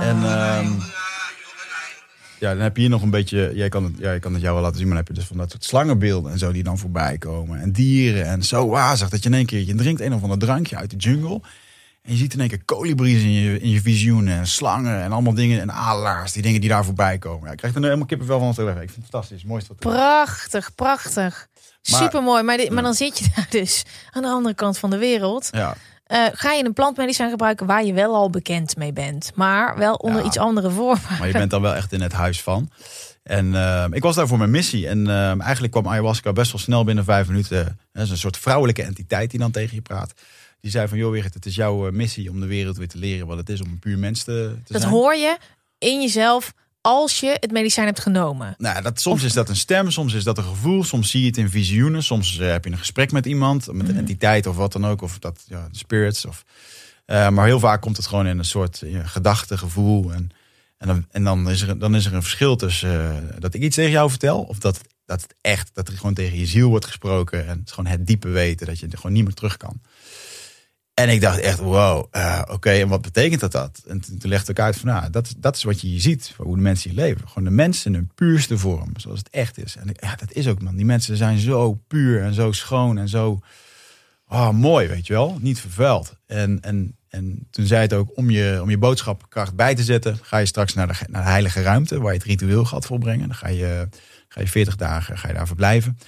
En 0.00 0.16
ehm, 0.24 0.72
ja, 2.38 2.52
dan 2.52 2.62
heb 2.62 2.74
je 2.76 2.80
hier 2.82 2.90
nog 2.90 3.02
een 3.02 3.10
beetje. 3.10 3.50
Jij 3.54 3.68
kan 3.68 3.84
het, 3.84 3.92
ja, 3.98 4.12
je 4.12 4.18
kan 4.20 4.32
het 4.32 4.42
jou 4.42 4.54
wel 4.54 4.62
laten 4.62 4.78
zien, 4.78 4.86
maar 4.88 4.96
dan 4.96 5.04
heb 5.06 5.14
je 5.14 5.20
dus 5.20 5.28
van 5.28 5.36
dat 5.38 5.50
soort 5.50 5.64
slangenbeelden 5.64 6.32
en 6.32 6.38
zo 6.38 6.52
die 6.52 6.62
dan 6.62 6.78
voorbij 6.78 7.18
komen. 7.18 7.60
En 7.60 7.72
dieren 7.72 8.24
en 8.26 8.42
zo 8.42 8.68
wazig 8.68 9.08
dat 9.08 9.22
je 9.22 9.28
in 9.28 9.34
één 9.34 9.46
keer. 9.46 9.62
Je 9.66 9.74
drinkt 9.74 10.00
een 10.00 10.14
of 10.14 10.22
ander 10.22 10.38
drankje 10.38 10.76
uit 10.76 10.90
de 10.90 10.96
jungle. 10.96 11.40
En 12.02 12.12
je 12.12 12.16
ziet 12.18 12.32
in 12.34 12.40
één 12.40 12.48
keer 12.48 12.64
kolibries 12.64 13.22
in 13.22 13.32
je, 13.32 13.60
in 13.60 13.70
je 13.70 13.80
visioenen. 13.80 14.34
En 14.38 14.46
slangen 14.46 15.02
en 15.02 15.12
allemaal 15.12 15.34
dingen. 15.34 15.60
En 15.60 15.72
adelaars, 15.72 16.32
die 16.32 16.42
dingen 16.42 16.60
die 16.60 16.70
daar 16.70 16.84
voorbij 16.84 17.18
komen. 17.18 17.46
Ja, 17.46 17.50
ik 17.52 17.56
krijg 17.58 17.74
er 17.74 17.80
nu 17.80 17.86
helemaal 17.86 18.06
kippenvel 18.08 18.38
van 18.38 18.46
als 18.48 18.58
ik 18.58 18.68
Ik 18.68 18.74
vind 18.76 18.94
het 18.94 19.04
fantastisch. 19.10 19.44
Mooiste 19.44 19.68
wat. 19.68 19.92
Prachtig, 19.92 20.74
prachtig. 20.74 21.46
Maar- 21.90 22.00
Super 22.00 22.22
mooi. 22.22 22.42
Maar, 22.42 22.56
dit- 22.56 22.70
maar 22.70 22.82
dan 22.82 22.94
zit 22.94 23.18
je 23.18 23.26
daar 23.36 23.46
dus 23.50 23.82
aan 24.10 24.22
de 24.22 24.28
andere 24.28 24.54
kant 24.54 24.78
van 24.78 24.90
de 24.90 24.98
wereld. 24.98 25.48
Ja, 25.52 25.76
Eh, 26.12 26.26
ga 26.32 26.52
je 26.52 26.64
een 26.64 26.72
plantmedicijn 26.72 27.30
gebruiken 27.30 27.66
waar 27.66 27.84
je 27.84 27.92
wel 27.92 28.14
al 28.14 28.30
bekend 28.30 28.76
mee 28.76 28.92
bent. 28.92 29.30
Maar 29.34 29.78
wel 29.78 29.94
onder 29.94 30.20
Ja. 30.20 30.26
iets 30.26 30.38
andere 30.38 30.70
voorwaarden. 30.70 31.18
maar 31.18 31.26
je 31.26 31.32
bent 31.32 31.50
dan 31.50 31.62
wel 31.62 31.74
echt 31.74 31.92
in 31.92 32.00
het 32.00 32.12
huis 32.12 32.42
van. 32.42 32.70
En 33.22 33.54
ehm, 33.54 33.92
ik 33.92 34.02
was 34.02 34.14
daar 34.16 34.26
voor 34.26 34.38
mijn 34.38 34.50
missie. 34.50 34.88
En 34.88 35.10
ehm, 35.10 35.40
eigenlijk 35.40 35.72
kwam 35.72 35.88
ayahuasca 35.88 36.32
best 36.32 36.52
wel 36.52 36.60
snel 36.60 36.84
binnen 36.84 37.04
vijf 37.04 37.26
minuten. 37.28 37.78
Dat 37.92 38.04
is 38.04 38.10
een 38.10 38.16
soort 38.16 38.36
vrouwelijke 38.36 38.82
entiteit 38.82 39.30
die 39.30 39.40
dan 39.40 39.50
tegen 39.50 39.74
je 39.74 39.82
praat. 39.82 40.12
Die 40.60 40.70
zei 40.70 40.88
van, 40.88 40.98
joh 40.98 41.10
Wigert, 41.12 41.34
het 41.34 41.46
is 41.46 41.54
jouw 41.54 41.86
eh, 41.86 41.92
missie 41.92 42.30
om 42.30 42.40
de 42.40 42.46
wereld 42.46 42.76
weer 42.76 42.88
te 42.88 42.98
leren 42.98 43.26
wat 43.26 43.36
het 43.36 43.48
is 43.48 43.60
om 43.60 43.68
een 43.68 43.78
puur 43.78 43.98
mens 43.98 44.22
te, 44.24 44.54
te 44.64 44.72
Dat 44.72 44.80
zijn. 44.82 44.92
hoor 44.92 45.14
je 45.14 45.36
in 45.78 46.00
jezelf 46.00 46.52
als 46.82 47.20
je 47.20 47.36
het 47.40 47.50
medicijn 47.50 47.86
hebt 47.86 48.00
genomen. 48.00 48.54
Nou, 48.58 48.82
dat, 48.82 49.00
soms 49.00 49.22
is 49.22 49.32
dat 49.32 49.48
een 49.48 49.56
stem, 49.56 49.90
soms 49.90 50.14
is 50.14 50.24
dat 50.24 50.38
een 50.38 50.44
gevoel, 50.44 50.84
soms 50.84 51.10
zie 51.10 51.20
je 51.20 51.26
het 51.26 51.36
in 51.36 51.50
visioenen, 51.50 52.02
soms 52.02 52.38
eh, 52.38 52.50
heb 52.50 52.64
je 52.64 52.70
een 52.70 52.78
gesprek 52.78 53.12
met 53.12 53.26
iemand, 53.26 53.66
met 53.66 53.76
Mhm. 53.76 53.90
een 53.90 53.96
entiteit 53.96 54.46
of 54.46 54.56
wat 54.56 54.72
dan 54.72 54.86
ook, 54.86 55.02
of 55.02 55.18
dat 55.18 55.44
ja, 55.48 55.68
spirits. 55.70 56.24
Of, 56.24 56.44
eh, 57.04 57.28
maar 57.28 57.46
heel 57.46 57.60
vaak 57.60 57.80
komt 57.80 57.96
het 57.96 58.06
gewoon 58.06 58.26
in 58.26 58.38
een 58.38 58.44
soort 58.44 58.82
gedachte, 59.04 59.58
gevoel. 59.58 60.12
En, 60.12 60.30
En 60.82 60.88
dan, 60.88 61.06
en 61.10 61.24
dan, 61.24 61.50
is, 61.50 61.60
er, 61.62 61.78
dan 61.78 61.94
is 61.94 62.06
er 62.06 62.14
een 62.14 62.22
verschil 62.22 62.56
tussen 62.56 63.10
eh, 63.10 63.40
dat 63.40 63.54
ik 63.54 63.62
iets 63.62 63.76
tegen 63.76 63.90
jou 63.90 64.10
vertel. 64.10 64.42
Of 64.42 64.58
dat, 64.58 64.80
dat 65.06 65.22
het 65.22 65.34
echt, 65.40 65.70
dat 65.74 65.88
er 65.88 65.96
gewoon 65.96 66.14
tegen 66.14 66.38
je 66.38 66.46
ziel 66.46 66.68
wordt 66.68 66.84
gesproken. 66.86 67.46
En 67.46 67.58
het 67.58 67.66
is 67.68 67.72
gewoon 67.72 67.90
het 67.90 68.06
diepe 68.06 68.28
weten 68.28 68.66
dat 68.66 68.78
je 68.78 68.86
er 68.90 68.96
gewoon 68.96 69.12
niet 69.12 69.24
meer 69.24 69.34
terug 69.34 69.56
kan. 69.56 69.80
En 70.94 71.08
ik 71.08 71.20
dacht 71.20 71.38
echt, 71.38 71.58
wow, 71.58 72.06
eh, 72.10 72.42
oké, 72.50 72.70
en 72.70 72.88
wat 72.88 73.02
betekent 73.02 73.40
dat 73.40 73.52
dat? 73.52 73.82
En 73.86 74.00
toen, 74.00 74.18
toen 74.18 74.30
legde 74.30 74.50
ik 74.50 74.58
uit 74.58 74.76
van, 74.76 74.88
nou, 74.88 75.10
dat, 75.10 75.34
dat 75.36 75.56
is 75.56 75.62
wat 75.62 75.80
je 75.80 75.86
hier 75.86 76.00
ziet, 76.00 76.34
hoe 76.36 76.56
de 76.56 76.62
mensen 76.62 76.90
hier 76.90 76.98
leven. 76.98 77.28
Gewoon 77.28 77.44
de 77.44 77.54
mensen 77.54 77.92
in 77.92 77.98
hun 77.98 78.10
puurste 78.14 78.58
vorm, 78.58 78.92
zoals 78.96 79.18
het 79.18 79.30
echt 79.30 79.58
is. 79.58 79.76
En 79.76 79.88
ja, 79.92 80.16
dat 80.16 80.32
is 80.32 80.48
ook, 80.48 80.62
man. 80.62 80.76
Die 80.76 80.84
mensen 80.84 81.16
zijn 81.16 81.38
zo 81.38 81.74
puur 81.88 82.22
en 82.22 82.34
zo 82.34 82.52
schoon 82.52 82.98
en 82.98 83.08
zo 83.08 83.40
oh, 84.32 84.50
mooi, 84.50 84.88
weet 84.88 85.06
je 85.06 85.12
wel. 85.12 85.38
Niet 85.40 85.60
vervuild. 85.60 86.16
En, 86.26 86.60
en, 86.60 86.96
en 87.08 87.46
toen 87.50 87.66
zei 87.66 87.80
het 87.80 87.92
ook, 87.92 88.16
om 88.16 88.30
je, 88.30 88.58
om 88.62 88.70
je 88.70 88.78
boodschapkracht 88.78 89.54
bij 89.54 89.74
te 89.74 89.84
zetten, 89.84 90.18
ga 90.22 90.38
je 90.38 90.46
straks 90.46 90.74
naar 90.74 90.86
de, 90.86 90.94
naar 91.06 91.22
de 91.22 91.30
heilige 91.30 91.62
ruimte, 91.62 92.00
waar 92.00 92.12
je 92.12 92.18
het 92.18 92.26
ritueel 92.26 92.64
gaat 92.64 92.86
volbrengen. 92.86 93.28
Dan 93.28 93.36
ga 93.36 93.48
je, 93.48 93.88
ga 94.28 94.40
je 94.40 94.48
40 94.48 94.76
dagen 94.76 95.18
ga 95.18 95.28
je 95.28 95.34
daar 95.34 95.46
verblijven. 95.46 95.98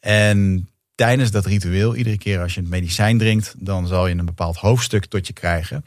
En 0.00 0.68
tijdens 0.98 1.30
dat 1.30 1.46
ritueel, 1.46 1.94
iedere 1.94 2.18
keer 2.18 2.40
als 2.40 2.54
je 2.54 2.60
het 2.60 2.68
medicijn 2.68 3.18
drinkt, 3.18 3.54
dan 3.56 3.86
zal 3.86 4.06
je 4.06 4.14
een 4.14 4.24
bepaald 4.24 4.56
hoofdstuk 4.56 5.06
tot 5.06 5.26
je 5.26 5.32
krijgen. 5.32 5.84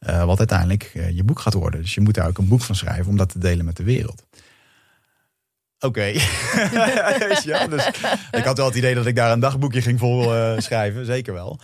Uh, 0.00 0.24
wat 0.24 0.38
uiteindelijk 0.38 0.92
uh, 0.94 1.10
je 1.10 1.24
boek 1.24 1.38
gaat 1.38 1.54
worden. 1.54 1.80
Dus 1.80 1.94
je 1.94 2.00
moet 2.00 2.14
daar 2.14 2.28
ook 2.28 2.38
een 2.38 2.48
boek 2.48 2.62
van 2.62 2.74
schrijven 2.74 3.06
om 3.06 3.16
dat 3.16 3.28
te 3.28 3.38
delen 3.38 3.64
met 3.64 3.76
de 3.76 3.82
wereld. 3.82 4.22
Oké. 5.78 6.04
Ja, 7.44 7.66
dus 7.66 7.86
ik 8.30 8.44
had 8.44 8.56
wel 8.56 8.66
het 8.66 8.74
idee 8.74 8.94
dat 8.94 9.06
ik 9.06 9.16
daar 9.16 9.32
een 9.32 9.40
dagboekje 9.40 9.82
ging 9.82 9.98
vol 9.98 10.34
uh, 10.34 10.58
schrijven. 10.58 11.06
Zeker 11.06 11.32
wel. 11.32 11.60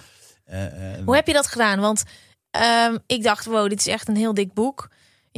Hoe 1.05 1.15
heb 1.15 1.27
je 1.27 1.33
dat 1.33 1.47
gedaan? 1.47 1.81
Want 1.81 2.03
ehm, 2.51 2.97
ik 3.07 3.23
dacht, 3.23 3.45
wow, 3.45 3.69
dit 3.69 3.79
is 3.79 3.87
echt 3.87 4.09
een 4.09 4.17
heel 4.17 4.35
dik 4.35 4.53
boek. 4.53 4.89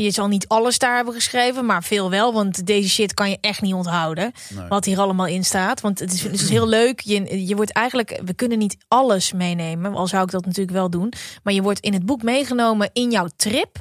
Je 0.03 0.11
zal 0.11 0.29
niet 0.29 0.49
alles 0.49 0.79
daar 0.79 0.97
hebben 0.97 1.15
geschreven, 1.15 1.67
maar 1.67 1.83
veel 1.83 2.11
wel. 2.11 2.33
Want 2.33 2.67
deze 2.67 2.89
shit 2.89 3.15
kan 3.15 3.31
je 3.31 3.39
echt 3.41 3.63
niet 3.63 3.75
onthouden. 3.75 4.33
Wat 4.69 4.85
hier 4.85 4.99
allemaal 4.99 5.27
in 5.27 5.45
staat. 5.45 5.81
Want 5.81 5.99
het 5.99 6.13
is, 6.13 6.23
het 6.23 6.41
is 6.41 6.49
heel 6.49 6.69
leuk. 6.69 7.01
Je, 7.01 7.47
je 7.47 7.57
wordt 7.57 7.73
eigenlijk. 7.73 8.21
We 8.25 8.35
kunnen 8.35 8.59
niet 8.59 8.77
alles 8.89 9.33
meenemen. 9.33 9.95
Al 9.95 10.07
zou 10.07 10.25
ik 10.25 10.31
dat 10.31 10.45
natuurlijk 10.45 10.77
wel 10.77 10.91
doen. 10.91 11.13
Maar 11.43 11.53
je 11.53 11.63
wordt 11.63 11.81
in 11.81 11.93
het 11.93 12.07
boek 12.07 12.23
meegenomen 12.23 12.91
in 12.93 13.11
jouw 13.11 13.29
trip. 13.37 13.77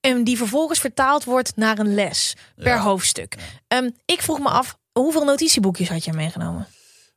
En 0.00 0.24
die 0.24 0.36
vervolgens 0.36 0.78
vertaald 0.78 1.24
wordt 1.24 1.56
naar 1.56 1.78
een 1.78 1.94
les 1.94 2.36
per 2.56 2.78
hoofdstuk. 2.78 3.36
Um, 3.68 3.94
ik 4.04 4.22
vroeg 4.22 4.38
me 4.38 4.48
af, 4.48 4.78
hoeveel 4.92 5.24
notitieboekjes 5.24 5.88
had 5.88 6.04
je 6.04 6.12
meegenomen? 6.12 6.66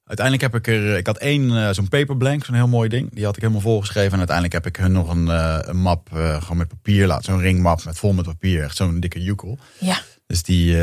Uiteindelijk 0.05 0.51
heb 0.51 0.61
ik 0.61 0.67
er, 0.67 0.97
ik 0.97 1.05
had 1.05 1.17
één 1.17 1.49
uh, 1.49 1.69
zo'n 1.71 1.87
paperblank, 1.87 2.45
zo'n 2.45 2.55
heel 2.55 2.67
mooi 2.67 2.89
ding. 2.89 3.13
Die 3.13 3.25
had 3.25 3.35
ik 3.35 3.41
helemaal 3.41 3.61
volgeschreven. 3.61 4.11
En 4.11 4.17
uiteindelijk 4.17 4.55
heb 4.55 4.65
ik 4.65 4.75
hun 4.75 4.91
nog 4.91 5.09
een, 5.09 5.25
uh, 5.25 5.57
een 5.61 5.77
map 5.77 6.09
uh, 6.13 6.41
gewoon 6.41 6.57
met 6.57 6.67
papier 6.67 7.07
laten. 7.07 7.23
Zo'n 7.23 7.39
ringmap 7.39 7.85
met 7.85 7.97
vol 7.97 8.13
met 8.13 8.25
papier. 8.25 8.63
Echt 8.63 8.75
zo'n 8.75 8.99
dikke 8.99 9.23
joekel. 9.23 9.59
Ja. 9.79 10.01
Dus 10.27 10.43
die, 10.43 10.77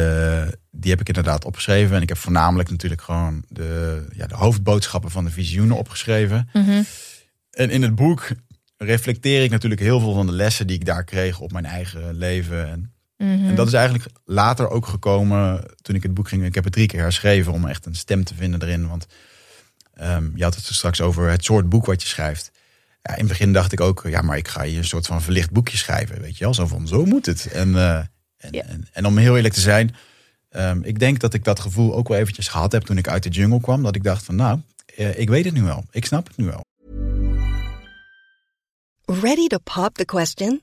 die 0.70 0.90
heb 0.90 1.00
ik 1.00 1.08
inderdaad 1.08 1.44
opgeschreven. 1.44 1.96
En 1.96 2.02
ik 2.02 2.08
heb 2.08 2.18
voornamelijk 2.18 2.70
natuurlijk 2.70 3.02
gewoon 3.02 3.44
de, 3.48 4.04
ja, 4.12 4.26
de 4.26 4.34
hoofdboodschappen 4.34 5.10
van 5.10 5.24
de 5.24 5.30
visioenen 5.30 5.76
opgeschreven. 5.76 6.48
Mm 6.52 6.64
-hmm. 6.64 6.84
En 7.50 7.70
in 7.70 7.82
het 7.82 7.94
boek 7.94 8.28
reflecteer 8.76 9.42
ik 9.42 9.50
natuurlijk 9.50 9.80
heel 9.80 10.00
veel 10.00 10.14
van 10.14 10.26
de 10.26 10.32
lessen 10.32 10.66
die 10.66 10.76
ik 10.76 10.84
daar 10.84 11.04
kreeg 11.04 11.40
op 11.40 11.52
mijn 11.52 11.64
eigen 11.64 12.14
leven. 12.14 12.68
En, 12.68 12.91
mm 13.22 13.38
-hmm. 13.38 13.48
en 13.48 13.54
dat 13.54 13.66
is 13.66 13.72
eigenlijk 13.72 14.10
later 14.24 14.70
ook 14.70 14.86
gekomen 14.86 15.64
toen 15.82 15.94
ik 15.94 16.02
het 16.02 16.14
boek 16.14 16.28
ging. 16.28 16.44
Ik 16.44 16.54
heb 16.54 16.64
het 16.64 16.72
drie 16.72 16.86
keer 16.86 17.00
herschreven 17.00 17.52
om 17.52 17.66
echt 17.66 17.86
een 17.86 17.94
stem 17.94 18.24
te 18.24 18.34
vinden 18.34 18.62
erin. 18.62 18.88
Want 18.88 19.06
um, 20.00 20.32
je 20.34 20.42
had 20.42 20.54
het 20.54 20.64
straks 20.64 21.00
over 21.00 21.30
het 21.30 21.44
soort 21.44 21.68
boek 21.68 21.86
wat 21.86 22.02
je 22.02 22.08
schrijft. 22.08 22.50
Ja, 23.02 23.12
in 23.12 23.18
het 23.18 23.28
begin 23.28 23.52
dacht 23.52 23.72
ik 23.72 23.80
ook, 23.80 24.04
ja, 24.08 24.20
maar 24.22 24.36
ik 24.36 24.48
ga 24.48 24.62
hier 24.62 24.78
een 24.78 24.84
soort 24.84 25.06
van 25.06 25.22
verlicht 25.22 25.50
boekje 25.50 25.76
schrijven. 25.76 26.20
Weet 26.20 26.38
je 26.38 26.44
wel, 26.44 26.54
zo 26.54 26.66
van, 26.66 26.88
zo 26.88 27.04
moet 27.04 27.26
het. 27.26 27.46
En, 27.52 27.68
uh, 27.68 27.96
en, 27.96 28.08
Ja. 28.50 28.62
en, 28.62 28.88
en 28.92 29.06
om 29.06 29.16
heel 29.16 29.36
eerlijk 29.36 29.54
te 29.54 29.60
zijn, 29.60 29.94
um, 30.50 30.82
ik 30.84 30.98
denk 30.98 31.20
dat 31.20 31.34
ik 31.34 31.44
dat 31.44 31.60
gevoel 31.60 31.94
ook 31.94 32.08
wel 32.08 32.18
eventjes 32.18 32.48
gehad 32.48 32.72
heb 32.72 32.82
toen 32.82 32.98
ik 32.98 33.08
uit 33.08 33.22
de 33.22 33.28
jungle 33.28 33.60
kwam. 33.60 33.82
Dat 33.82 33.96
ik 33.96 34.04
dacht 34.04 34.24
van, 34.24 34.36
nou, 34.36 34.60
uh, 34.96 35.18
ik 35.18 35.28
weet 35.28 35.44
het 35.44 35.54
nu 35.54 35.62
wel. 35.62 35.84
Ik 35.90 36.04
snap 36.04 36.26
het 36.26 36.36
nu 36.36 36.44
wel. 36.44 36.60
Ready 39.20 39.46
to 39.46 39.58
pop 39.58 39.94
the 39.94 40.04
question? 40.04 40.62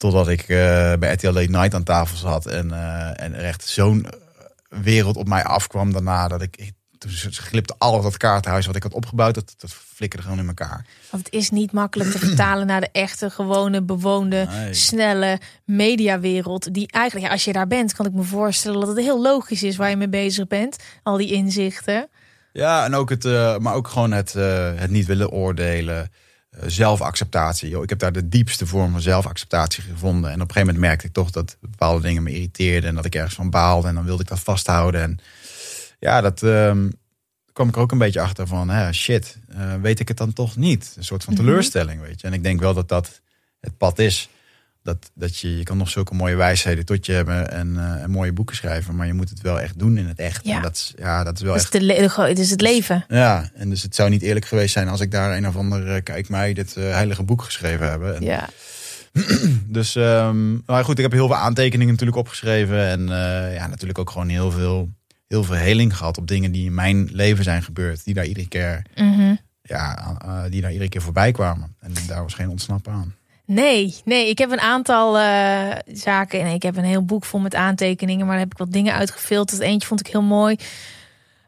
Totdat 0.00 0.28
ik 0.28 0.40
uh, 0.40 0.46
bij 0.94 1.12
RTL 1.12 1.30
Late 1.30 1.50
Night 1.50 1.74
aan 1.74 1.82
tafel 1.82 2.16
zat 2.16 2.46
en, 2.46 2.68
uh, 2.68 3.22
en 3.22 3.34
er 3.34 3.44
echt 3.44 3.66
zo'n 3.66 4.06
wereld 4.68 5.16
op 5.16 5.28
mij 5.28 5.44
afkwam 5.44 5.92
daarna. 5.92 6.28
Dat 6.28 6.42
ik, 6.42 6.56
ik 6.56 6.72
toen 6.98 7.10
glipte 7.32 7.74
al 7.78 8.02
dat 8.02 8.16
kaartenhuis 8.16 8.66
wat 8.66 8.76
ik 8.76 8.82
had 8.82 8.94
opgebouwd, 8.94 9.34
dat, 9.34 9.54
dat 9.58 9.72
flikkerde 9.72 10.24
gewoon 10.24 10.40
in 10.40 10.46
elkaar. 10.48 10.86
Want 11.10 11.24
het 11.24 11.34
is 11.34 11.50
niet 11.50 11.72
makkelijk 11.72 12.10
te 12.10 12.18
vertalen 12.26 12.66
naar 12.66 12.80
de 12.80 12.88
echte, 12.92 13.30
gewone, 13.30 13.82
bewoonde, 13.82 14.46
Nee. 14.50 14.74
snelle 14.74 15.40
mediawereld. 15.64 16.74
Die 16.74 16.92
eigenlijk, 16.92 17.26
ja, 17.26 17.32
als 17.32 17.44
je 17.44 17.52
daar 17.52 17.66
bent, 17.66 17.94
kan 17.94 18.06
ik 18.06 18.12
me 18.12 18.22
voorstellen 18.22 18.80
dat 18.80 18.88
het 18.88 18.98
heel 18.98 19.22
logisch 19.22 19.62
is 19.62 19.76
waar 19.76 19.90
je 19.90 19.96
mee 19.96 20.08
bezig 20.08 20.46
bent. 20.46 20.76
Al 21.02 21.16
die 21.16 21.32
inzichten. 21.32 22.08
Ja, 22.52 22.84
en 22.84 22.94
ook 22.94 23.10
het, 23.10 23.24
uh, 23.24 23.56
maar 23.56 23.74
ook 23.74 23.88
gewoon 23.88 24.12
het, 24.12 24.34
uh, 24.36 24.70
het 24.74 24.90
niet 24.90 25.06
willen 25.06 25.30
oordelen. 25.30 26.10
Uh, 26.56 26.62
zelfacceptatie. 26.66 27.68
Yo, 27.68 27.82
ik 27.82 27.88
heb 27.88 27.98
daar 27.98 28.12
de 28.12 28.28
diepste 28.28 28.66
vorm 28.66 28.92
van 28.92 29.00
zelfacceptatie 29.00 29.82
gevonden. 29.82 30.30
En 30.30 30.40
op 30.40 30.48
een 30.48 30.54
gegeven 30.54 30.66
moment 30.66 30.84
merkte 30.84 31.06
ik 31.06 31.12
toch 31.12 31.30
dat 31.30 31.56
bepaalde 31.60 32.02
dingen 32.02 32.22
me 32.22 32.30
irriteerden. 32.30 32.88
En 32.88 32.94
dat 32.94 33.04
ik 33.04 33.14
ergens 33.14 33.34
van 33.34 33.50
baalde. 33.50 33.88
En 33.88 33.94
dan 33.94 34.04
wilde 34.04 34.22
ik 34.22 34.28
dat 34.28 34.40
vasthouden. 34.40 35.00
En 35.00 35.18
ja, 35.98 36.20
dat 36.20 36.42
um, 36.42 36.92
kwam 37.52 37.68
ik 37.68 37.74
er 37.74 37.80
ook 37.80 37.92
een 37.92 37.98
beetje 37.98 38.20
achter 38.20 38.46
van, 38.46 38.68
hè, 38.68 38.92
shit, 38.92 39.38
uh, 39.54 39.74
weet 39.74 40.00
ik 40.00 40.08
het 40.08 40.16
dan 40.16 40.32
toch 40.32 40.56
niet? 40.56 40.94
Een 40.96 41.04
soort 41.04 41.24
van 41.24 41.34
teleurstelling, 41.34 42.00
weet 42.00 42.20
je. 42.20 42.26
En 42.26 42.32
ik 42.32 42.42
denk 42.42 42.60
wel 42.60 42.74
dat 42.74 42.88
dat 42.88 43.20
het 43.60 43.76
pad 43.76 43.98
is. 43.98 44.28
Dat, 44.82 45.10
dat 45.14 45.38
je, 45.38 45.56
je 45.56 45.62
kan 45.62 45.76
nog 45.76 45.88
zulke 45.88 46.14
mooie 46.14 46.36
wijsheden 46.36 46.84
tot 46.84 47.06
je 47.06 47.12
hebben 47.12 47.50
en, 47.50 47.68
uh, 47.74 48.02
en 48.02 48.10
mooie 48.10 48.32
boeken 48.32 48.56
schrijven, 48.56 48.96
maar 48.96 49.06
je 49.06 49.12
moet 49.12 49.30
het 49.30 49.40
wel 49.40 49.60
echt 49.60 49.78
doen 49.78 49.98
in 49.98 50.06
het 50.06 50.18
echt. 50.18 50.44
Ja. 50.44 50.56
En 50.56 50.62
dat, 50.62 50.74
is, 50.74 50.92
ja, 50.98 51.24
dat 51.24 51.36
is 51.36 51.42
wel 51.42 51.54
Het 51.54 51.62
echt. 51.62 51.72
de 51.72 52.22
het 52.22 52.38
is 52.38 52.50
het 52.50 52.60
leven. 52.60 53.04
Ja, 53.08 53.50
en 53.54 53.70
dus 53.70 53.82
het 53.82 53.94
zou 53.94 54.10
niet 54.10 54.22
eerlijk 54.22 54.46
geweest 54.46 54.72
zijn 54.72 54.88
als 54.88 55.00
ik 55.00 55.10
daar 55.10 55.36
een 55.36 55.48
of 55.48 55.56
ander, 55.56 55.96
uh, 55.96 56.02
kijk 56.02 56.28
mij, 56.28 56.52
dit 56.52 56.76
uh, 56.76 56.84
heilige 56.84 57.22
boek 57.22 57.42
geschreven 57.42 57.90
heb. 57.90 58.02
En, 58.02 58.22
Ja. 58.22 58.48
dus, 59.66 59.94
um, 59.94 60.62
maar 60.66 60.84
goed, 60.84 60.96
ik 60.96 61.04
heb 61.04 61.12
heel 61.12 61.26
veel 61.26 61.36
aantekeningen 61.36 61.92
natuurlijk 61.92 62.18
opgeschreven 62.18 62.86
en 62.86 63.06
ja, 63.52 63.66
natuurlijk 63.66 63.98
ook 63.98 64.10
gewoon 64.10 64.28
heel 64.28 64.50
veel 64.50 64.88
heel 65.30 65.44
veel 65.44 65.54
heling 65.54 65.96
gehad 65.96 66.18
op 66.18 66.28
dingen 66.28 66.52
die 66.52 66.64
in 66.64 66.74
mijn 66.74 67.08
leven 67.12 67.44
zijn 67.44 67.62
gebeurd. 67.62 68.04
Die 68.04 68.14
daar 68.14 68.24
iedere 68.24 68.48
keer, 68.48 68.82
mm 68.94 69.12
-hmm. 69.12 69.38
ja, 69.62 70.16
die 70.48 70.60
daar 70.60 70.72
iedere 70.72 70.88
keer 70.88 71.02
voorbij 71.02 71.32
kwamen. 71.32 71.76
En 71.80 71.92
daar 72.06 72.22
was 72.22 72.34
geen 72.34 72.48
ontsnappen 72.48 72.92
aan. 72.92 73.14
Nee, 73.52 73.96
nee, 74.04 74.28
ik 74.28 74.38
heb 74.38 74.50
een 74.50 74.60
aantal 74.60 75.18
uh, 75.18 75.72
zaken 75.86 76.40
en 76.40 76.46
ik 76.46 76.62
heb 76.62 76.76
een 76.76 76.84
heel 76.84 77.04
boek 77.04 77.24
vol 77.24 77.40
met 77.40 77.54
aantekeningen, 77.54 78.26
maar 78.26 78.34
daar 78.34 78.44
heb 78.44 78.52
ik 78.52 78.58
wat 78.58 78.72
dingen 78.72 78.94
uitgefilterd. 78.94 79.60
Eentje 79.60 79.88
vond 79.88 80.00
ik 80.00 80.06
heel 80.06 80.22
mooi. 80.22 80.56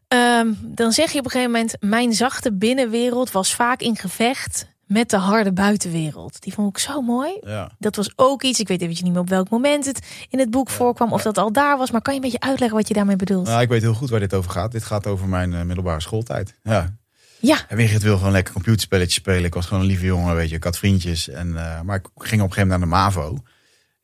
Um, 0.08 0.58
dan 0.62 0.92
zeg 0.92 1.12
je 1.12 1.18
op 1.18 1.24
een 1.24 1.30
gegeven 1.30 1.52
moment: 1.52 1.76
Mijn 1.80 2.12
zachte 2.12 2.52
binnenwereld 2.52 3.30
was 3.30 3.54
vaak 3.54 3.80
in 3.80 3.96
gevecht 3.96 4.66
met 4.86 5.10
de 5.10 5.16
harde 5.16 5.52
buitenwereld. 5.52 6.42
Die 6.42 6.52
vond 6.52 6.68
ik 6.68 6.78
zo 6.78 7.02
mooi. 7.02 7.38
Ja. 7.40 7.70
Dat 7.78 7.96
was 7.96 8.12
ook 8.16 8.42
iets, 8.42 8.60
ik 8.60 8.68
weet 8.68 8.80
eventjes 8.80 9.04
niet 9.04 9.12
meer 9.12 9.22
op 9.22 9.28
welk 9.28 9.48
moment 9.48 9.84
het 9.84 10.26
in 10.30 10.38
het 10.38 10.50
boek 10.50 10.70
voorkwam, 10.70 11.12
of 11.12 11.22
dat 11.22 11.38
al 11.38 11.52
daar 11.52 11.78
was. 11.78 11.90
Maar 11.90 12.02
kan 12.02 12.14
je 12.14 12.20
een 12.20 12.30
beetje 12.30 12.46
uitleggen 12.46 12.78
wat 12.78 12.88
je 12.88 12.94
daarmee 12.94 13.16
bedoelt? 13.16 13.46
Nou, 13.46 13.62
ik 13.62 13.68
weet 13.68 13.82
heel 13.82 13.94
goed 13.94 14.10
waar 14.10 14.20
dit 14.20 14.34
over 14.34 14.50
gaat. 14.50 14.72
Dit 14.72 14.84
gaat 14.84 15.06
over 15.06 15.28
mijn 15.28 15.52
uh, 15.52 15.62
middelbare 15.62 16.00
schooltijd. 16.00 16.54
Ja. 16.62 17.00
Ja. 17.42 17.68
En 17.68 17.76
Wigert 17.76 18.02
wil 18.02 18.16
gewoon 18.16 18.32
lekker 18.32 18.52
computerspelletjes 18.52 19.14
spelen. 19.14 19.44
Ik 19.44 19.54
was 19.54 19.66
gewoon 19.66 19.82
een 19.82 19.88
lieve 19.88 20.06
jongen, 20.06 20.34
weet 20.34 20.48
je. 20.48 20.56
Ik 20.56 20.64
had 20.64 20.78
vriendjes. 20.78 21.28
En, 21.28 21.48
uh, 21.48 21.80
maar 21.80 21.96
ik 21.96 22.06
ging 22.14 22.42
op 22.42 22.48
een 22.48 22.52
gegeven 22.54 22.78
moment 22.78 22.90
naar 22.90 23.12
de 23.12 23.20
MAVO. 23.20 23.42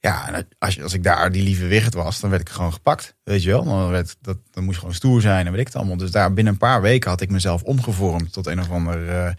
Ja, 0.01 0.33
en 0.33 0.48
als, 0.59 0.83
als 0.83 0.92
ik 0.92 1.03
daar 1.03 1.33
die 1.33 1.42
lieve 1.42 1.66
wicht 1.66 1.94
was, 1.94 2.20
dan 2.20 2.31
werd 2.31 2.42
ik 2.42 2.48
gewoon 2.48 2.72
gepakt. 2.72 3.14
Weet 3.24 3.42
je 3.42 3.51
wel? 3.51 3.64
Dan, 3.64 3.88
werd, 3.88 4.16
dat, 4.20 4.38
dan 4.51 4.64
moest 4.64 4.79
gewoon 4.79 4.94
stoer 4.94 5.20
zijn 5.20 5.46
en 5.46 5.53
weet 5.53 5.61
ik 5.61 5.66
het 5.66 5.77
allemaal. 5.77 5.96
Dus 5.96 6.11
daar 6.11 6.33
binnen 6.33 6.53
een 6.53 6.59
paar 6.59 6.83
weken 6.83 7.11
had 7.11 7.20
ik 7.20 7.31
mezelf 7.31 7.62
omgevormd 7.62 8.33
tot 8.33 8.46
een 8.46 8.61
of 8.61 8.70
ander 8.70 9.09
eh, 9.09 9.33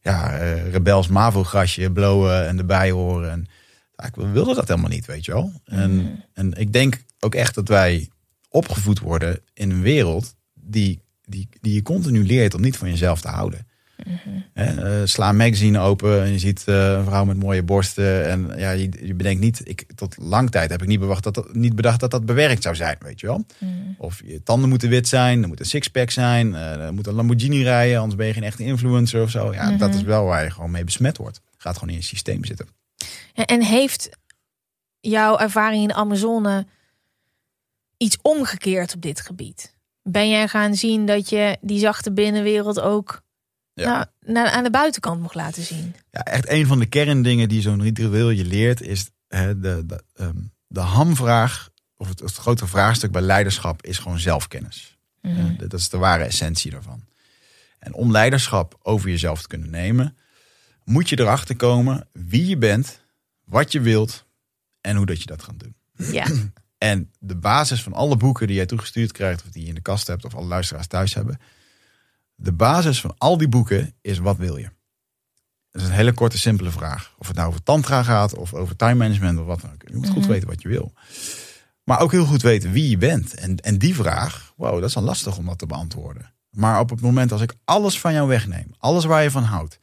ja, 0.00 0.38
eh, 0.38 0.70
rebels 0.70 1.08
MAVO-grasje, 1.08 1.90
blowen 1.90 2.46
en 2.46 2.58
erbij 2.58 2.90
horen. 2.90 3.30
En, 3.30 3.46
ik 4.06 4.14
wilde 4.14 4.54
dat 4.54 4.68
helemaal 4.68 4.90
niet, 4.90 5.06
weet 5.06 5.24
je 5.24 5.32
wel. 5.32 5.52
En, 5.64 6.24
en 6.34 6.52
ik 6.52 6.72
denk 6.72 7.02
ook 7.18 7.34
echt 7.34 7.54
dat 7.54 7.68
wij 7.68 8.10
opgevoed 8.48 8.98
worden 8.98 9.40
in 9.54 9.70
een 9.70 9.82
wereld 9.82 10.34
die, 10.54 11.02
die, 11.32 11.48
die 11.60 11.74
je 11.74 11.82
continu 11.82 12.24
leert 12.24 12.54
om 12.54 12.60
niet 12.60 12.76
van 12.76 12.88
jezelf 12.90 13.20
te 13.20 13.28
houden. 13.28 13.66
Hè, 14.52 15.00
eh, 15.00 15.06
sla 15.06 15.28
een 15.28 15.36
magazine 15.36 15.78
open 15.78 16.22
en 16.22 16.32
je 16.32 16.38
ziet 16.38 16.62
eh, 16.66 16.92
een 16.92 17.04
vrouw 17.04 17.24
met 17.24 17.36
mooie 17.36 17.62
borsten. 17.62 18.26
En 18.28 18.52
ja, 18.58 18.70
je, 18.70 18.88
je 19.06 19.14
bedenkt 19.14 19.40
niet, 19.40 19.60
ik, 19.68 19.86
tot 19.94 20.16
lang 20.18 20.50
tijd 20.50 20.70
heb 20.70 20.82
ik 20.82 20.88
niet, 20.88 21.00
bewacht 21.00 21.22
dat 21.24 21.34
dat, 21.34 21.54
niet 21.54 21.74
bedacht 21.74 22.00
dat 22.00 22.10
dat 22.10 22.26
bewerkt 22.26 22.62
zou 22.62 22.74
zijn, 22.74 22.96
weet 23.00 23.20
je 23.20 23.26
wel. 23.26 23.46
Of 23.98 24.22
je 24.24 24.42
tanden 24.42 24.68
moeten 24.68 24.88
wit 24.88 25.08
zijn, 25.08 25.42
er 25.42 25.48
moet 25.48 25.60
een 25.60 25.66
sixpack 25.66 26.10
zijn, 26.10 26.54
eh, 26.54 26.84
er 26.86 26.94
moet 26.94 27.06
een 27.06 27.14
Lamborghini 27.14 27.62
rijden, 27.62 27.98
anders 27.98 28.16
ben 28.16 28.26
je 28.26 28.32
geen 28.32 28.42
echte 28.42 28.64
influencer 28.64 29.22
of 29.22 29.30
zo. 29.30 29.52
Ja, 29.52 29.76
dat 29.76 29.94
is 29.94 30.02
wel 30.02 30.24
waar 30.24 30.44
je 30.44 30.50
gewoon 30.50 30.70
mee 30.70 30.84
besmet 30.84 31.16
wordt. 31.16 31.40
Gaat 31.56 31.74
gewoon 31.78 31.94
in 31.94 32.00
je 32.00 32.06
systeem 32.06 32.44
zitten. 32.44 32.66
En- 33.34 33.44
En 33.46 33.62
heeft 33.62 34.10
jouw 35.00 35.38
ervaring 35.38 35.82
in 35.82 35.88
de 35.88 35.94
Amazone 35.94 36.66
iets 37.96 38.18
omgekeerd 38.22 38.94
op 38.94 39.02
dit 39.02 39.20
gebied? 39.20 39.71
Ben 40.02 40.28
jij 40.28 40.48
gaan 40.48 40.74
zien 40.74 41.06
dat 41.06 41.28
je 41.28 41.56
die 41.60 41.78
zachte 41.78 42.12
binnenwereld 42.12 42.80
ook 42.80 43.22
Ja. 43.74 44.12
nou, 44.20 44.48
aan 44.48 44.64
de 44.64 44.70
buitenkant 44.70 45.20
mocht 45.20 45.34
laten 45.34 45.62
zien? 45.62 45.94
Ja, 46.10 46.20
echt 46.20 46.48
een 46.48 46.66
van 46.66 46.78
de 46.78 46.86
kerndingen 46.86 47.48
die 47.48 47.60
zo'n 47.60 47.82
ritueel 47.82 48.30
je 48.30 48.44
leert 48.44 48.80
is 48.80 49.10
hè, 49.28 49.58
de, 49.60 49.86
de, 49.86 50.04
ehm, 50.14 50.36
de 50.66 50.80
hamvraag, 50.80 51.70
of 51.96 52.08
het, 52.08 52.20
het 52.20 52.34
grote 52.34 52.66
vraagstuk 52.66 53.12
bij 53.12 53.22
leiderschap 53.22 53.82
is 53.82 53.98
gewoon 53.98 54.18
zelfkennis. 54.18 54.96
Mhm. 55.20 55.56
Dat 55.56 55.72
is 55.72 55.88
de 55.88 55.96
ware 55.96 56.24
essentie 56.24 56.70
daarvan. 56.70 57.04
En 57.78 57.94
om 57.94 58.10
leiderschap 58.10 58.78
over 58.82 59.08
jezelf 59.08 59.42
te 59.42 59.48
kunnen 59.48 59.70
nemen, 59.70 60.16
moet 60.84 61.08
je 61.08 61.20
erachter 61.20 61.56
komen 61.56 62.08
wie 62.12 62.46
je 62.46 62.56
bent, 62.56 63.00
wat 63.44 63.72
je 63.72 63.80
wilt 63.80 64.26
en 64.80 64.96
hoe 64.96 65.06
dat 65.06 65.20
je 65.20 65.26
dat 65.26 65.42
gaat 65.42 65.58
doen. 65.60 65.74
Ja. 66.12 66.26
En 66.82 67.10
de 67.18 67.36
basis 67.36 67.82
van 67.82 67.92
alle 67.92 68.16
boeken 68.16 68.46
die 68.46 68.56
jij 68.56 68.66
toegestuurd 68.66 69.12
krijgt, 69.12 69.44
of 69.44 69.50
die 69.50 69.62
je 69.62 69.68
in 69.68 69.74
de 69.74 69.80
kast 69.80 70.06
hebt, 70.06 70.24
of 70.24 70.34
alle 70.34 70.46
luisteraars 70.46 70.86
thuis 70.86 71.14
hebben. 71.14 71.40
De 72.34 72.52
basis 72.52 73.00
van 73.00 73.14
al 73.18 73.36
die 73.38 73.48
boeken 73.48 73.94
is 74.00 74.18
wat 74.18 74.36
wil 74.36 74.56
je? 74.56 74.68
Dat 75.70 75.82
is 75.82 75.88
een 75.88 75.94
hele 75.94 76.12
korte, 76.12 76.38
simpele 76.38 76.70
vraag. 76.70 77.14
Of 77.18 77.26
het 77.26 77.36
nou 77.36 77.48
over 77.48 77.62
tantra 77.62 78.02
gaat, 78.02 78.34
of 78.34 78.54
over 78.54 78.76
time 78.76 78.94
management, 78.94 79.38
of 79.38 79.46
wat 79.46 79.60
dan 79.60 79.72
ook. 79.72 79.82
Je 79.86 79.96
moet 79.96 80.08
goed 80.08 80.26
weten 80.26 80.48
wat 80.48 80.62
je 80.62 80.68
wil. 80.68 80.92
Maar 81.84 82.00
ook 82.00 82.12
heel 82.12 82.24
goed 82.24 82.42
weten 82.42 82.72
wie 82.72 82.90
je 82.90 82.98
bent. 82.98 83.34
En, 83.34 83.56
en 83.56 83.78
die 83.78 83.94
vraag, 83.94 84.52
wow, 84.56 84.74
dat 84.74 84.88
is 84.88 84.94
dan 84.94 85.04
lastig 85.04 85.36
om 85.36 85.46
dat 85.46 85.58
te 85.58 85.66
beantwoorden. 85.66 86.32
Maar 86.50 86.80
op 86.80 86.90
het 86.90 87.00
moment 87.00 87.32
als 87.32 87.40
ik 87.40 87.54
alles 87.64 88.00
van 88.00 88.12
jou 88.12 88.28
wegneem, 88.28 88.74
alles 88.78 89.04
waar 89.04 89.22
je 89.22 89.30
van 89.30 89.44
houdt, 89.44 89.78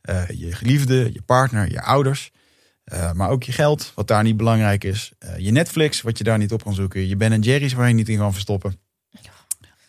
eh, 0.00 0.28
je 0.28 0.52
geliefde, 0.52 1.12
je 1.12 1.22
partner, 1.22 1.70
je 1.70 1.82
ouders, 1.82 2.30
eh, 2.84 3.12
maar 3.12 3.30
ook 3.30 3.42
je 3.42 3.52
geld, 3.52 3.92
wat 3.94 4.08
daar 4.08 4.22
niet 4.22 4.36
belangrijk 4.36 4.84
is. 4.84 5.12
Eh, 5.18 5.38
je 5.38 5.50
Netflix, 5.50 6.02
wat 6.02 6.18
je 6.18 6.24
daar 6.24 6.38
niet 6.38 6.52
op 6.52 6.62
kan 6.62 6.74
zoeken. 6.74 7.08
Je 7.08 7.16
Ben 7.16 7.40
Jerry's, 7.40 7.72
waar 7.72 7.88
je 7.88 7.94
niet 7.94 8.08
in 8.08 8.18
kan 8.18 8.32
verstoppen. 8.32 8.80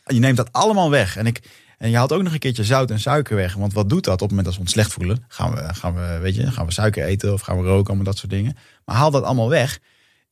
Je 0.06 0.20
neemt 0.20 0.38
dat 0.38 0.52
allemaal 0.52 0.90
weg. 0.90 1.18
En, 1.18 1.26
ik, 1.26 1.42
en 1.78 1.90
je 1.90 1.96
haalt 1.96 2.12
ook 2.12 2.24
nog 2.24 2.34
een 2.34 2.40
keertje 2.40 2.64
zout 2.64 2.92
en 2.92 3.00
suiker 3.00 3.36
weg. 3.36 3.54
Want 3.54 3.74
wat 3.74 3.90
doet 3.90 4.04
dat 4.04 4.14
op 4.14 4.20
het 4.20 4.30
moment 4.30 4.48
als 4.48 4.56
we 4.56 4.62
ons 4.62 4.72
slecht 4.72 4.94
voelen? 4.94 5.26
Gaan 5.28 5.56
we, 5.56 5.74
gaan 5.74 5.96
we, 5.96 6.18
weet 6.22 6.36
je, 6.36 6.52
gaan 6.52 6.66
we 6.66 6.72
suiker 6.72 7.06
eten 7.06 7.34
of 7.34 7.42
gaan 7.42 7.58
we 7.58 7.64
roken? 7.64 7.88
Allemaal 7.88 8.06
dat 8.06 8.18
soort 8.18 8.32
dingen. 8.32 8.58
Maar 8.86 8.96
haal 8.96 9.12
dat 9.12 9.24
allemaal 9.24 9.50
weg. 9.50 9.80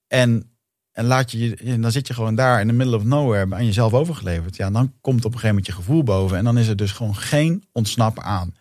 En, 0.08 0.52
en 0.92 1.06
laat 1.06 1.32
je, 1.32 1.56
en 1.56 1.82
dan 1.82 1.92
zit 1.92 2.08
je 2.08 2.14
gewoon 2.14 2.36
daar 2.36 2.62
in 2.62 2.68
the 2.68 2.74
middle 2.74 2.96
of 2.96 3.04
nowhere 3.04 3.56
aan 3.56 3.66
jezelf 3.66 3.94
overgeleverd. 3.94 4.56
Ja, 4.56 4.72
dan 4.72 4.94
komt 5.02 5.26
op 5.26 5.34
een 5.34 5.40
gegeven 5.40 5.48
moment 5.48 5.66
je 5.66 5.74
gevoel 5.74 6.04
boven. 6.04 6.38
En 6.38 6.44
dan 6.44 6.58
is 6.58 6.68
er 6.68 6.76
dus 6.76 6.92
gewoon 6.92 7.16
geen 7.16 7.64
ontsnappen 7.72 8.24
aan. 8.24 8.56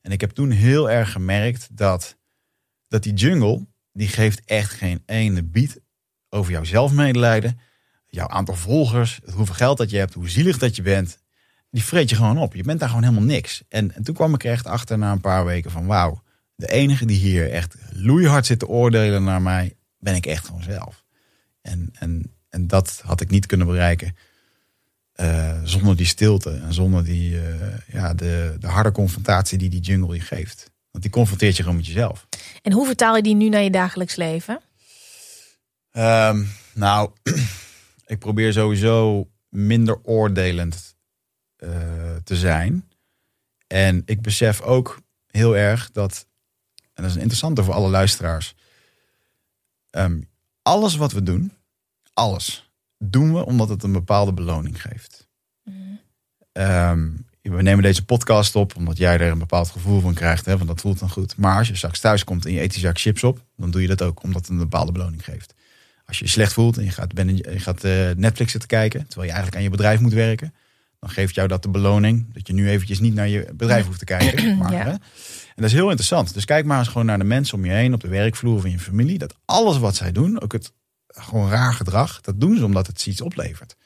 En 0.00 0.12
ik 0.12 0.20
heb 0.20 0.30
toen 0.30 0.50
heel 0.50 0.90
erg 0.90 1.12
gemerkt 1.12 1.68
dat, 1.70 2.15
dat 2.96 3.04
die 3.04 3.28
jungle, 3.28 3.66
die 3.92 4.08
geeft 4.08 4.42
echt 4.44 4.72
geen 4.72 5.02
ene 5.06 5.42
bied 5.42 5.80
over 6.28 6.52
jouw 6.52 6.64
zelfmedelijden. 6.64 7.58
Jouw 8.06 8.28
aantal 8.28 8.54
volgers, 8.54 9.20
hoeveel 9.34 9.54
geld 9.54 9.78
dat 9.78 9.90
je 9.90 9.96
hebt, 9.96 10.14
hoe 10.14 10.28
zielig 10.28 10.58
dat 10.58 10.76
je 10.76 10.82
bent. 10.82 11.18
Die 11.70 11.84
vreet 11.84 12.10
je 12.10 12.16
gewoon 12.16 12.38
op. 12.38 12.54
Je 12.54 12.62
bent 12.62 12.80
daar 12.80 12.88
gewoon 12.88 13.04
helemaal 13.04 13.24
niks. 13.24 13.62
En, 13.68 13.94
en 13.94 14.02
toen 14.02 14.14
kwam 14.14 14.34
ik 14.34 14.44
echt 14.44 14.66
achter 14.66 14.98
na 14.98 15.12
een 15.12 15.20
paar 15.20 15.44
weken 15.44 15.70
van 15.70 15.86
wauw. 15.86 16.22
De 16.54 16.70
enige 16.70 17.06
die 17.06 17.18
hier 17.18 17.50
echt 17.50 17.76
loeihard 17.90 18.46
zit 18.46 18.58
te 18.58 18.68
oordelen 18.68 19.24
naar 19.24 19.42
mij, 19.42 19.76
ben 19.98 20.14
ik 20.14 20.26
echt 20.26 20.46
gewoon 20.46 20.62
zelf. 20.62 21.04
En, 21.62 21.90
en, 21.92 22.32
en 22.48 22.66
dat 22.66 23.00
had 23.04 23.20
ik 23.20 23.30
niet 23.30 23.46
kunnen 23.46 23.66
bereiken 23.66 24.16
eh, 25.12 25.60
zonder 25.64 25.96
die 25.96 26.06
stilte 26.06 26.50
en 26.50 26.74
zonder 26.74 27.04
die, 27.04 27.40
eh, 27.40 27.78
ja, 27.86 28.14
de, 28.14 28.56
de 28.60 28.66
harde 28.66 28.92
confrontatie 28.92 29.58
die 29.58 29.70
die 29.70 29.80
jungle 29.80 30.14
je 30.14 30.20
geeft. 30.20 30.70
Want 30.96 31.08
die 31.08 31.16
confronteert 31.16 31.56
je 31.56 31.62
gewoon 31.62 31.76
met 31.76 31.86
jezelf. 31.86 32.26
En 32.62 32.72
hoe 32.72 32.86
vertaal 32.86 33.16
je 33.16 33.22
die 33.22 33.34
nu 33.34 33.48
naar 33.48 33.62
je 33.62 33.70
dagelijks 33.70 34.16
leven? 34.16 34.60
Ehm, 35.90 36.44
nou, 36.74 37.10
ik 38.06 38.18
probeer 38.18 38.52
sowieso 38.52 39.28
minder 39.48 39.98
oordelend 40.02 40.96
eh, 41.56 42.16
te 42.24 42.36
zijn. 42.36 42.88
En 43.66 44.02
ik 44.04 44.22
besef 44.22 44.60
ook 44.60 45.00
heel 45.26 45.56
erg 45.56 45.90
dat, 45.90 46.26
en 46.74 47.02
dat 47.02 47.04
is 47.04 47.14
een 47.14 47.20
interessante 47.20 47.64
voor 47.64 47.74
alle 47.74 47.88
luisteraars. 47.88 48.54
Ehm, 49.90 50.20
alles 50.62 50.96
wat 50.96 51.12
we 51.12 51.22
doen, 51.22 51.52
alles, 52.12 52.70
doen 52.98 53.34
we 53.34 53.46
omdat 53.46 53.68
het 53.68 53.82
een 53.82 53.92
bepaalde 53.92 54.32
beloning 54.32 54.82
geeft. 54.82 55.28
Ehm, 56.52 57.10
we 57.50 57.62
nemen 57.62 57.82
deze 57.82 58.04
podcast 58.04 58.54
op 58.54 58.76
omdat 58.76 58.96
jij 58.96 59.18
er 59.18 59.30
een 59.30 59.38
bepaald 59.38 59.70
gevoel 59.70 60.00
van 60.00 60.14
krijgt. 60.14 60.44
Hè, 60.44 60.56
want 60.56 60.68
dat 60.68 60.80
voelt 60.80 60.98
dan 60.98 61.10
goed. 61.10 61.36
Maar 61.36 61.58
als 61.58 61.68
je 61.68 61.76
straks 61.76 62.00
thuis 62.00 62.24
komt 62.24 62.46
en 62.46 62.52
je 62.52 62.60
eet 62.60 62.70
die 62.72 62.80
zak 62.80 62.98
chips 62.98 63.24
op, 63.24 63.40
dan 63.56 63.70
doe 63.70 63.80
je 63.80 63.86
dat 63.88 64.02
ook 64.02 64.22
omdat 64.22 64.40
het 64.40 64.50
een 64.50 64.58
bepaalde 64.58 64.92
beloning 64.92 65.24
geeft. 65.24 65.54
Als 66.06 66.18
je 66.18 66.24
je 66.24 66.30
slecht 66.30 66.52
voelt 66.52 66.76
en 66.78 66.84
je 66.84 66.90
gaat, 66.90 67.12
ben, 67.14 67.36
je 67.36 67.58
gaat 67.60 67.84
eh, 67.84 68.10
Netflix 68.16 68.50
zitten 68.50 68.68
kijken, 68.68 69.00
terwijl 69.06 69.26
je 69.26 69.32
eigenlijk 69.32 69.56
aan 69.56 69.62
je 69.62 69.70
bedrijf 69.76 70.00
moet 70.00 70.12
werken, 70.12 70.54
dan 71.00 71.10
geeft 71.10 71.34
jou 71.34 71.48
dat 71.48 71.62
de 71.62 71.68
beloning 71.68 72.26
dat 72.32 72.46
je 72.46 72.52
nu 72.52 72.68
eventjes 72.68 73.00
niet 73.00 73.14
naar 73.14 73.28
je 73.28 73.48
bedrijf 73.54 73.86
hoeft 73.86 73.98
te 73.98 74.04
kijken. 74.04 74.56
Maar, 74.58 74.72
Ja. 74.72 74.82
hè, 74.82 74.90
en 74.90 75.62
dat 75.62 75.64
is 75.64 75.72
heel 75.72 75.86
interessant. 75.86 76.34
Dus 76.34 76.44
kijk 76.44 76.64
maar 76.64 76.78
eens 76.78 76.88
gewoon 76.88 77.06
naar 77.06 77.18
de 77.18 77.24
mensen 77.24 77.58
om 77.58 77.64
je 77.64 77.72
heen, 77.72 77.94
op 77.94 78.00
de 78.00 78.08
werkvloer 78.08 78.56
of 78.56 78.64
in 78.64 78.70
je 78.70 78.78
familie. 78.78 79.18
Dat 79.18 79.34
alles 79.44 79.78
wat 79.78 79.96
zij 79.96 80.12
doen, 80.12 80.40
ook 80.40 80.52
het 80.52 80.72
gewoon 81.08 81.50
raar 81.50 81.74
gedrag, 81.74 82.20
dat 82.20 82.40
doen 82.40 82.56
ze 82.56 82.64
omdat 82.64 82.86
het 82.86 83.06
iets 83.06 83.20
oplevert. 83.20 83.76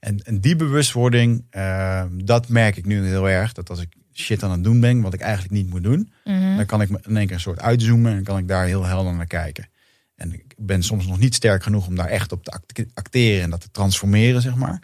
En, 0.00 0.18
en 0.18 0.40
die 0.40 0.56
bewustwording, 0.56 1.44
eh, 1.50 2.04
dat 2.12 2.48
merk 2.48 2.76
ik 2.76 2.86
nu 2.86 3.06
heel 3.06 3.28
erg. 3.28 3.52
Dat 3.52 3.70
als 3.70 3.80
ik 3.80 3.88
shit 4.12 4.42
aan 4.42 4.50
het 4.50 4.64
doen 4.64 4.80
ben, 4.80 5.00
wat 5.00 5.14
ik 5.14 5.20
eigenlijk 5.20 5.52
niet 5.52 5.70
moet 5.70 5.82
doen, 5.82 6.12
dan 6.56 6.66
kan 6.66 6.80
ik 6.80 6.88
me 6.90 6.98
in 7.06 7.16
één 7.16 7.26
keer 7.26 7.34
een 7.34 7.40
soort 7.40 7.60
uitzoomen 7.60 8.16
en 8.16 8.24
kan 8.24 8.38
ik 8.38 8.48
daar 8.48 8.66
heel 8.66 8.84
helder 8.84 9.14
naar 9.14 9.26
kijken. 9.26 9.68
En 10.16 10.32
ik 10.32 10.54
ben 10.56 10.82
soms 10.82 11.06
nog 11.06 11.18
niet 11.18 11.34
sterk 11.34 11.62
genoeg 11.62 11.86
om 11.86 11.94
daar 11.94 12.06
echt 12.08 12.32
op 12.32 12.44
te 12.44 12.50
act- 12.50 12.84
acteren 12.94 13.42
en 13.42 13.50
dat 13.50 13.60
te 13.60 13.70
transformeren, 13.70 14.42
zeg 14.42 14.54
maar. 14.54 14.82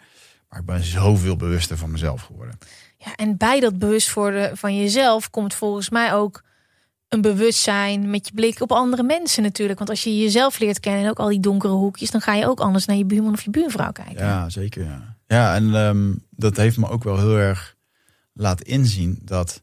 Maar 0.49 0.59
ik 0.59 0.65
ben 0.65 0.83
zoveel 0.83 1.35
bewuster 1.35 1.77
van 1.77 1.91
mezelf 1.91 2.21
geworden. 2.21 2.57
Ja, 2.97 3.15
en 3.15 3.37
bij 3.37 3.59
dat 3.59 3.79
bewust 3.79 4.13
worden 4.13 4.57
van 4.57 4.77
jezelf 4.77 5.29
komt 5.29 5.53
volgens 5.53 5.89
mij 5.89 6.13
ook 6.13 6.43
een 7.09 7.21
bewustzijn 7.21 8.09
met 8.09 8.27
je 8.27 8.33
blik 8.33 8.61
op 8.61 8.71
andere 8.71 9.03
mensen 9.03 9.43
natuurlijk. 9.43 9.77
Want 9.77 9.89
als 9.89 10.03
je 10.03 10.17
jezelf 10.17 10.59
leert 10.59 10.79
kennen 10.79 11.03
en 11.03 11.09
ook 11.09 11.19
al 11.19 11.29
die 11.29 11.39
donkere 11.39 11.73
hoekjes, 11.73 12.11
dan 12.11 12.21
ga 12.21 12.33
je 12.33 12.47
ook 12.47 12.59
anders 12.59 12.85
naar 12.85 12.95
je 12.95 13.05
buurman 13.05 13.33
of 13.33 13.41
je 13.41 13.49
buurvrouw 13.49 13.91
kijken. 13.91 14.25
Ja, 14.25 14.49
zeker. 14.49 14.83
Ja, 14.83 15.15
ja 15.27 15.55
en 15.55 15.75
ehm, 15.75 16.13
dat 16.29 16.57
heeft 16.57 16.77
me 16.77 16.89
ook 16.89 17.03
wel 17.03 17.17
heel 17.17 17.37
erg 17.37 17.75
laten 18.33 18.65
inzien 18.65 19.19
dat 19.23 19.61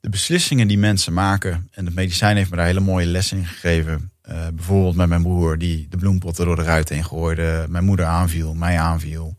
de 0.00 0.08
beslissingen 0.08 0.68
die 0.68 0.78
mensen 0.78 1.12
maken, 1.12 1.68
en 1.70 1.84
het 1.84 1.94
medicijn 1.94 2.36
heeft 2.36 2.50
me 2.50 2.56
daar 2.56 2.66
hele 2.66 2.80
mooie 2.80 3.06
lessen 3.06 3.38
in 3.38 3.46
gegeven. 3.46 4.12
Eh, 4.20 4.46
bijvoorbeeld 4.54 4.96
met 4.96 5.08
mijn 5.08 5.22
broer 5.22 5.58
die 5.58 5.86
de 5.88 5.96
bloempotten 5.96 6.44
door 6.44 6.56
de 6.56 6.62
ruit 6.62 6.88
heen 6.88 7.04
gooide, 7.04 7.66
mijn 7.68 7.84
moeder 7.84 8.06
aanviel, 8.06 8.54
mij 8.54 8.78
aanviel. 8.78 9.36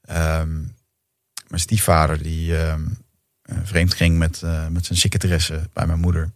Ehm, 0.00 0.54
mijn 1.48 1.60
stiefvader 1.60 2.22
die 2.22 2.56
ehm, 2.56 2.82
eh, 2.82 2.86
vreemd 3.62 3.94
ging 3.94 4.18
met, 4.18 4.42
eh, 4.42 4.66
met 4.66 4.86
zijn 4.86 4.98
secretaresse 4.98 5.60
bij 5.72 5.86
mijn 5.86 6.00
moeder. 6.00 6.30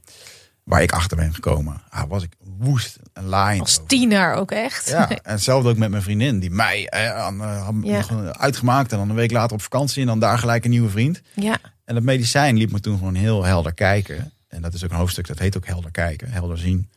Waar 0.63 0.83
ik 0.83 0.93
achter 0.93 1.17
ben 1.17 1.35
gekomen. 1.35 1.83
Ah, 1.91 2.09
was 2.09 2.23
ik 2.23 2.33
woest 2.59 2.99
en 3.13 3.25
laaiend. 3.25 3.61
Als 3.61 3.81
tiener 3.87 4.35
ook 4.35 4.51
echt. 4.51 4.89
Ja, 4.89 5.09
en 5.11 5.19
hetzelfde 5.23 5.69
ook 5.69 5.77
met 5.77 5.91
mijn 5.91 6.03
vriendin. 6.03 6.39
Die 6.39 6.51
mij 6.51 6.89
eh, 6.89 7.15
aan, 7.15 7.41
eh, 7.43 7.65
had 7.65 7.75
Ja. 7.83 7.97
nog 8.11 8.33
uitgemaakt. 8.39 8.93
En 8.93 8.99
dan 8.99 9.09
een 9.11 9.15
week 9.17 9.31
later 9.31 9.53
op 9.57 9.63
vakantie. 9.63 10.01
En 10.01 10.07
dan 10.07 10.19
daar 10.19 10.39
gelijk 10.39 10.65
een 10.65 10.71
nieuwe 10.71 10.91
vriend. 10.91 11.21
ja. 11.35 11.59
En 11.85 11.95
dat 11.95 12.03
medicijn 12.05 12.57
liet 12.57 12.73
me 12.73 12.81
toen 12.81 12.99
gewoon 12.99 13.15
heel 13.15 13.45
helder 13.45 13.75
kijken. 13.75 14.33
En 14.49 14.63
dat 14.63 14.75
is 14.75 14.85
ook 14.85 14.91
een 14.91 14.97
hoofdstuk, 14.97 15.27
dat 15.27 15.39
heet 15.39 15.57
ook 15.57 15.67
helder 15.67 15.91
kijken. 15.91 16.31
Helder 16.31 16.59
zien. 16.59 16.91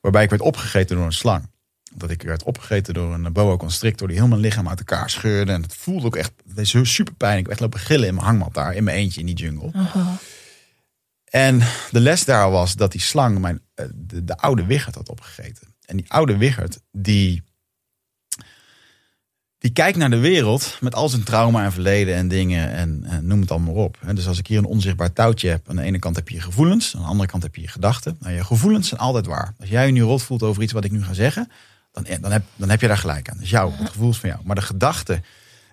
Waarbij 0.00 0.22
ik 0.22 0.30
werd 0.30 0.42
opgegeten 0.42 0.96
door 0.96 1.04
een 1.04 1.12
slang. 1.12 1.48
Dat 1.94 2.10
ik 2.10 2.22
werd 2.22 2.42
opgegeten 2.42 2.94
door 2.94 3.14
een 3.14 3.32
boa 3.32 3.56
constrictor. 3.56 4.08
Die 4.08 4.16
heel 4.16 4.28
mijn 4.28 4.40
lichaam 4.40 4.68
uit 4.68 4.78
elkaar 4.78 5.10
scheurde. 5.10 5.52
En 5.52 5.62
het 5.62 5.76
voelde 5.76 6.06
ook 6.06 6.16
echt, 6.16 6.32
super 6.82 7.14
pijn. 7.14 7.38
Ik 7.38 7.46
werd 7.46 7.60
lopen 7.60 7.80
gillen 7.80 8.08
in 8.08 8.14
mijn 8.14 8.26
hangmat 8.26 8.54
daar. 8.54 8.74
In 8.74 8.84
mijn 8.84 8.96
eentje 8.96 9.20
in 9.20 9.26
die 9.26 9.34
jungle. 9.34 9.70
En 11.30 11.58
de 11.90 12.00
les 12.00 12.24
daar 12.24 12.50
was 12.50 12.74
dat 12.74 12.92
die 12.92 13.00
slang 13.00 13.38
mijn, 13.38 13.60
eh, 13.74 13.86
de, 13.94 14.24
de 14.24 14.36
oude 14.36 14.66
Wiggert 14.66 14.94
had 14.94 15.08
opgegeten. 15.08 15.74
En 15.84 15.96
die 15.96 16.12
oude 16.12 16.36
Wichert, 16.36 16.80
die, 16.92 17.42
die 19.58 19.70
kijkt 19.70 19.98
naar 19.98 20.10
de 20.10 20.18
wereld 20.18 20.76
met 20.80 20.94
al 20.94 21.08
zijn 21.08 21.22
trauma 21.22 21.64
en 21.64 21.72
verleden 21.72 22.14
en 22.14 22.28
dingen 22.28 22.70
en, 22.70 23.04
en 23.04 23.26
noem 23.26 23.40
het 23.40 23.50
allemaal 23.50 23.74
op. 23.74 23.98
Dus 24.14 24.26
als 24.26 24.38
ik 24.38 24.46
hier 24.46 24.58
een 24.58 24.64
onzichtbaar 24.64 25.12
touwtje 25.12 25.48
heb, 25.48 25.68
aan 25.68 25.76
de 25.76 25.82
ene 25.82 25.98
kant 25.98 26.16
heb 26.16 26.28
je 26.28 26.34
je 26.34 26.40
gevoelens, 26.40 26.96
aan 26.96 27.02
de 27.02 27.08
andere 27.08 27.28
kant 27.28 27.42
heb 27.42 27.54
je 27.54 27.62
je 27.62 27.68
gedachten. 27.68 28.16
Nou, 28.20 28.34
je 28.34 28.44
gevoelens 28.44 28.88
zijn 28.88 29.00
altijd 29.00 29.26
waar. 29.26 29.54
Als 29.58 29.68
jij 29.68 29.86
je 29.86 29.92
nu 29.92 30.02
rot 30.02 30.22
voelt 30.22 30.42
over 30.42 30.62
iets 30.62 30.72
wat 30.72 30.84
ik 30.84 30.90
nu 30.90 31.02
ga 31.02 31.12
zeggen, 31.12 31.50
dan, 31.92 32.06
dan, 32.20 32.32
heb, 32.32 32.42
dan 32.56 32.70
heb 32.70 32.80
je 32.80 32.86
daar 32.86 32.98
gelijk 32.98 33.30
aan. 33.30 33.38
Dus 33.38 33.50
jouw, 33.50 33.72
het 33.72 33.88
gevoel 33.88 34.10
is 34.10 34.18
van 34.18 34.28
jou. 34.28 34.40
Maar 34.44 34.56
de 34.56 34.62
gedachten 34.62 35.24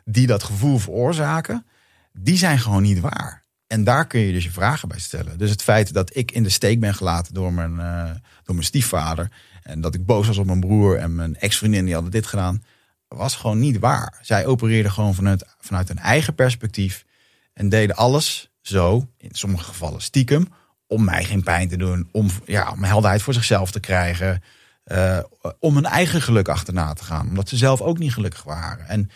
die 0.05 0.27
dat 0.27 0.43
gevoel 0.43 0.77
veroorzaken, 0.77 1.65
die 2.13 2.37
zijn 2.37 2.59
gewoon 2.59 2.81
niet 2.81 2.99
waar. 2.99 3.45
En 3.67 3.83
daar 3.83 4.07
kun 4.07 4.19
je 4.19 4.33
dus 4.33 4.43
je 4.43 4.51
vragen 4.51 4.87
bij 4.87 4.99
stellen. 4.99 5.37
Dus 5.37 5.49
het 5.49 5.61
feit 5.61 5.93
dat 5.93 6.15
ik 6.15 6.31
in 6.31 6.43
de 6.43 6.49
steek 6.49 6.79
ben 6.79 6.93
gelaten 6.93 7.33
door 7.33 7.53
mijn, 7.53 7.71
uh, 7.71 8.11
door 8.43 8.55
mijn 8.55 8.63
stiefvader. 8.63 9.31
En 9.63 9.81
dat 9.81 9.95
ik 9.95 10.05
boos 10.05 10.27
was 10.27 10.37
op 10.37 10.45
mijn 10.45 10.59
broer 10.59 10.97
en 10.97 11.15
mijn 11.15 11.39
ex-vriendin 11.39 11.85
die 11.85 11.93
hadden 11.93 12.11
dit 12.11 12.27
gedaan. 12.27 12.63
Was 13.07 13.35
gewoon 13.35 13.59
niet 13.59 13.79
waar. 13.79 14.19
Zij 14.21 14.45
opereerden 14.45 14.91
gewoon 14.91 15.15
vanuit, 15.15 15.45
vanuit 15.59 15.87
hun 15.87 15.99
eigen 15.99 16.35
perspectief. 16.35 17.05
En 17.53 17.69
deden 17.69 17.95
alles 17.95 18.49
zo, 18.61 19.09
in 19.17 19.29
sommige 19.31 19.63
gevallen 19.63 20.01
stiekem. 20.01 20.47
Om 20.87 21.03
mij 21.03 21.23
geen 21.23 21.43
pijn 21.43 21.67
te 21.67 21.77
doen. 21.77 22.09
Om, 22.11 22.29
ja, 22.45 22.71
om 22.71 22.83
helderheid 22.83 23.21
voor 23.21 23.33
zichzelf 23.33 23.71
te 23.71 23.79
krijgen. 23.79 24.43
Uh, 24.91 25.19
om 25.59 25.75
hun 25.75 25.85
eigen 25.85 26.21
geluk 26.21 26.47
achterna 26.47 26.93
te 26.93 27.03
gaan. 27.03 27.27
Omdat 27.27 27.49
ze 27.49 27.57
zelf 27.57 27.81
ook 27.81 27.97
niet 27.97 28.13
gelukkig 28.13 28.43
waren. 28.43 28.87
En 28.87 29.09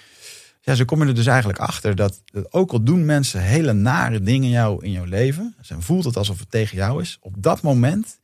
ja, 0.62 0.76
zo 0.76 0.86
kom 0.86 1.02
je 1.02 1.08
er 1.08 1.16
dus 1.16 1.26
eigenlijk 1.26 1.60
achter 1.60 1.96
dat, 1.96 2.22
dat 2.26 2.54
ook 2.54 2.72
al 2.72 2.84
doen 2.84 3.06
mensen 3.06 3.42
hele 3.42 3.74
nare 3.74 4.22
dingen 4.22 4.50
jou 4.50 4.86
in 4.86 4.92
jouw 4.92 5.06
leven, 5.06 5.56
ze 5.62 5.82
voelt 5.82 6.04
het 6.04 6.18
alsof 6.18 6.40
het 6.40 6.52
tegen 6.52 6.78
jou 6.78 7.02
is, 7.02 7.18
op 7.22 7.36
dat 7.38 7.62
moment, 7.62 8.20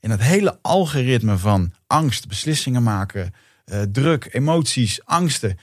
in 0.00 0.10
het 0.10 0.22
hele 0.22 0.58
algoritme 0.62 1.38
van 1.38 1.72
angst, 1.86 2.28
beslissingen 2.28 2.82
maken, 2.82 3.34
uh, 3.66 3.82
druk, 3.82 4.28
emoties, 4.32 5.04
angsten, 5.04 5.58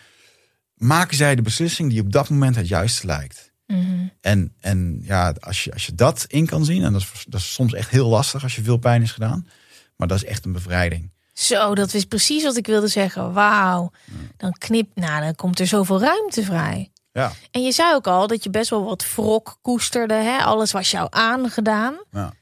maken 0.76 1.18
zij 1.18 1.36
de 1.36 1.42
beslissing 1.42 1.90
die 1.90 2.02
op 2.02 2.12
dat 2.12 2.30
moment 2.30 2.56
het 2.56 2.68
juiste 2.68 3.06
lijkt. 3.06 3.52
Mhm. 3.68 4.08
En, 4.22 4.54
en 4.60 5.00
ja, 5.04 5.36
als 5.40 5.64
je, 5.64 5.74
als 5.74 5.86
je 5.86 5.96
dat 5.96 6.26
in 6.28 6.46
kan 6.46 6.66
zien, 6.66 6.84
en 6.84 6.94
dat 6.94 7.02
is, 7.02 7.26
dat 7.28 7.40
is 7.40 7.54
soms 7.54 7.74
echt 7.74 7.90
heel 7.90 8.08
lastig 8.08 8.44
als 8.44 8.56
je 8.56 8.64
veel 8.64 8.78
pijn 8.78 9.02
is 9.02 9.12
gedaan, 9.12 9.48
maar 9.96 10.08
dat 10.08 10.18
is 10.18 10.26
echt 10.26 10.46
een 10.46 10.52
bevrijding. 10.52 11.12
Zo, 11.40 11.76
dat 11.76 11.94
is 11.94 12.06
precies 12.06 12.44
wat 12.44 12.58
ik 12.58 12.66
wilde 12.66 12.88
zeggen. 12.88 13.34
Wauw. 13.34 13.92
Dan 14.38 14.52
knip, 14.52 14.90
nou, 14.96 15.22
dan 15.22 15.36
komt 15.36 15.60
er 15.60 15.68
zoveel 15.68 16.00
ruimte 16.00 16.44
vrij. 16.44 16.92
Ja. 17.12 17.32
En 17.52 17.64
je 17.64 17.72
zei 17.72 17.96
ook 17.96 18.08
al 18.08 18.28
dat 18.28 18.44
je 18.44 18.50
best 18.50 18.70
wel 18.70 18.84
wat 18.84 19.06
wrok 19.16 19.58
koesterde. 19.62 20.14
Hè? 20.14 20.38
Alles 20.38 20.72
was 20.72 20.92
jou 20.92 21.08
aangedaan. 21.10 21.98
Ja. 22.12 22.34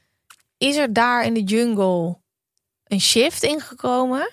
Is 0.56 0.76
er 0.76 0.92
daar 0.92 1.24
in 1.24 1.34
de 1.34 1.42
jungle 1.42 2.18
een 2.84 3.00
shift 3.00 3.42
ingekomen? 3.42 4.30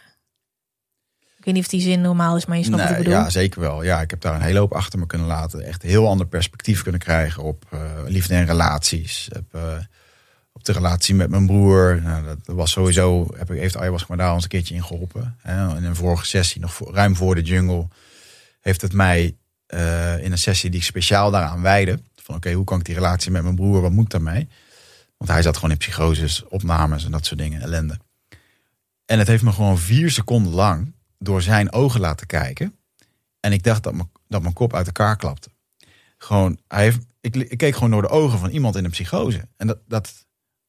Ik 1.38 1.46
weet 1.46 1.54
niet 1.54 1.64
of 1.64 1.70
die 1.70 1.82
zin 1.82 2.02
normaal 2.02 2.36
is, 2.36 2.46
maar 2.46 2.58
je 2.58 2.64
snapt 2.64 2.82
wat 2.82 2.92
ik 2.92 2.98
bedoel. 2.98 3.14
ja, 3.14 3.30
zeker 3.30 3.60
wel. 3.60 3.84
Ja, 3.84 4.02
ik 4.02 4.10
heb 4.10 4.22
daar 4.22 4.36
een 4.36 4.42
hele 4.42 4.60
hoop 4.60 4.74
achter 4.74 5.00
me 5.00 5.06
kunnen 5.06 5.28
laten. 5.28 5.62
Echt 5.66 5.84
een 5.84 5.90
heel 5.90 6.08
ander 6.08 6.28
perspectief 6.28 6.84
kunnen 6.84 7.02
krijgen 7.02 7.44
op 7.44 7.66
uh, 7.74 7.80
liefde 8.06 8.34
en 8.34 8.46
relaties. 8.46 9.28
Heb, 9.34 9.44
uh, 9.56 9.62
op 9.62 9.84
de 10.66 10.72
relatie 10.72 11.16
met 11.16 11.30
mijn 11.30 11.46
broer. 11.46 12.02
Nou, 12.02 12.26
dat 12.26 12.56
was 12.56 12.72
sowieso, 12.72 13.28
heb 13.36 13.52
ik, 13.52 13.60
heeft 13.60 13.78
ayahuasca 13.78 14.08
me 14.10 14.18
daar 14.18 14.28
al 14.28 14.34
eens 14.34 14.44
een 14.44 14.50
keertje 14.50 14.76
in 14.76 14.84
geholpen. 14.84 15.38
Hè. 15.42 15.78
In 15.78 15.84
een 15.84 15.96
vorige 15.96 16.26
sessie, 16.26 16.62
nog 16.62 16.74
voor, 16.74 16.94
ruim 16.94 17.16
voor 17.16 17.36
de 17.36 17.42
jungle, 17.42 17.88
heeft 18.62 18.82
het 18.82 18.94
mij 18.94 19.36
uh, 19.74 20.24
in 20.24 20.32
een 20.32 20.38
sessie 20.38 20.70
die 20.70 20.80
ik 20.80 20.86
speciaal 20.86 21.32
daaraan 21.32 21.62
wijde. 21.62 22.00
Van 22.16 22.36
oké, 22.36 22.52
hoe 22.52 22.66
kan 22.66 22.80
ik 22.80 22.86
die 22.86 22.96
relatie 22.96 23.32
met 23.32 23.44
mijn 23.44 23.56
broer, 23.56 23.82
wat 23.82 23.92
moet 23.92 24.04
ik 24.04 24.10
daarmee? 24.10 24.48
Want 25.18 25.32
hij 25.32 25.42
zat 25.42 25.56
gewoon 25.56 25.72
in 25.72 25.78
psychoses, 25.78 26.44
opnames 26.44 27.06
en 27.06 27.12
dat 27.12 27.26
soort 27.26 27.40
dingen, 27.40 27.62
ellende. 27.62 27.98
En 29.06 29.20
het 29.20 29.28
heeft 29.28 29.44
me 29.44 29.52
gewoon 29.52 29.78
vier 29.78 30.12
seconden 30.12 30.54
lang 30.54 30.94
door 31.20 31.42
zijn 31.42 31.72
ogen 31.72 32.00
laten 32.00 32.28
kijken. 32.28 32.76
En 33.40 33.52
ik 33.52 33.64
dacht 33.64 33.84
dat, 33.84 33.94
me, 33.94 34.04
dat 34.28 34.42
mijn 34.42 34.54
kop 34.54 34.74
uit 34.74 34.86
elkaar 34.86 35.18
klapte. 35.18 35.50
Gewoon, 36.18 36.60
hij 36.68 36.84
heeft, 36.84 37.00
ik, 37.22 37.36
ik 37.36 37.58
keek 37.58 37.74
gewoon 37.74 37.92
door 37.92 38.02
de 38.02 38.10
ogen 38.10 38.40
van 38.40 38.50
iemand 38.50 38.76
in 38.76 38.84
een 38.84 38.92
psychose. 38.92 39.48
En 39.58 39.68
dat, 39.68 39.78
dat, 39.88 40.25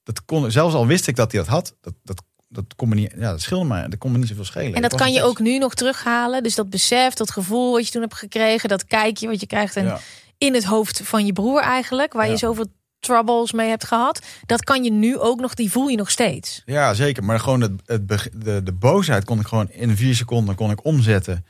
dat 0.06 0.24
kon, 0.24 0.50
zelfs 0.50 0.74
al 0.74 0.86
wist 0.86 1.06
ik 1.06 1.16
dat 1.16 1.32
hij 1.32 1.40
dat 1.40 1.50
had, 1.50 1.74
dat, 1.80 1.94
dat, 2.02 2.22
dat 2.48 2.64
kon 2.76 2.88
me 2.88 2.94
niet, 2.94 3.12
ja, 3.16 3.30
dat 3.30 3.40
scheelde 3.40 3.64
me, 3.64 3.88
dat 3.88 3.98
kon 3.98 4.12
me 4.12 4.18
niet 4.18 4.28
zoveel 4.28 4.44
schelen. 4.44 4.74
En 4.74 4.82
dat 4.82 4.94
kan 4.94 5.12
je 5.12 5.22
ook 5.22 5.38
nu 5.40 5.58
nog 5.58 5.74
terughalen. 5.74 6.42
Dus 6.42 6.54
dat 6.54 6.70
besef, 6.70 7.14
dat 7.14 7.30
gevoel 7.30 7.72
wat 7.72 7.86
je 7.86 7.92
toen 7.92 8.00
hebt 8.02 8.14
gekregen, 8.14 8.68
dat 8.68 8.84
kijkje 8.84 9.28
wat 9.28 9.40
je 9.40 9.46
krijgt 9.46 9.76
en 9.76 9.84
Ja. 9.84 9.98
in 10.38 10.54
het 10.54 10.64
hoofd 10.64 11.00
van 11.04 11.26
je 11.26 11.32
broer 11.32 11.60
eigenlijk, 11.60 12.12
waar 12.12 12.28
je 12.28 12.36
zoveel 12.36 12.66
troubles 13.00 13.52
mee 13.52 13.68
hebt 13.68 13.84
gehad, 13.84 14.20
dat 14.46 14.64
kan 14.64 14.84
je 14.84 14.90
nu 14.92 15.18
ook 15.18 15.40
nog, 15.40 15.54
die 15.54 15.70
voel 15.70 15.88
je 15.88 15.96
nog 15.96 16.10
steeds. 16.10 16.62
Ja, 16.64 16.94
zeker. 16.94 17.24
Maar 17.24 17.40
gewoon 17.40 17.60
het, 17.60 17.72
de, 17.86 18.60
de 18.64 18.72
boosheid 18.72 19.24
kon 19.24 19.40
ik 19.40 19.46
gewoon 19.46 19.70
in 19.70 19.96
vier 19.96 20.14
seconden 20.14 20.54
kon 20.54 20.70
ik 20.70 20.84
omzetten 20.84 21.44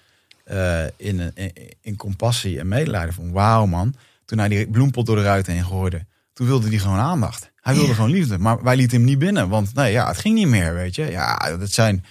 eh, 0.44 0.84
in, 0.96 1.20
een- 1.20 1.32
in, 1.34 1.52
in 1.80 1.96
compassie 1.96 2.58
en 2.58 2.68
medelijden. 2.68 3.14
Van 3.14 3.32
wauw 3.32 3.66
man. 3.66 3.94
Toen 4.24 4.38
hij 4.38 4.48
die 4.48 4.68
bloempot 4.68 5.06
door 5.06 5.16
de 5.16 5.22
ruit 5.22 5.46
heen 5.46 5.64
gooide, 5.64 6.06
toen 6.36 6.46
wilde 6.46 6.68
hij 6.68 6.78
gewoon 6.78 6.98
aandacht. 6.98 7.50
Hij 7.60 7.72
wilde 7.74 7.88
Ja. 7.88 7.94
gewoon 7.94 8.10
liefde. 8.10 8.38
Maar 8.38 8.62
wij 8.62 8.76
lieten 8.76 8.96
hem 8.96 9.06
niet 9.06 9.18
binnen. 9.18 9.48
Want 9.48 9.74
nee, 9.74 9.92
ja, 9.92 10.08
het 10.08 10.18
ging 10.18 10.34
niet 10.34 10.46
meer, 10.48 10.74
weet 10.74 10.94
je. 10.94 11.10
Ja, 11.10 11.56
dat 11.56 11.70
zijn, 11.72 12.04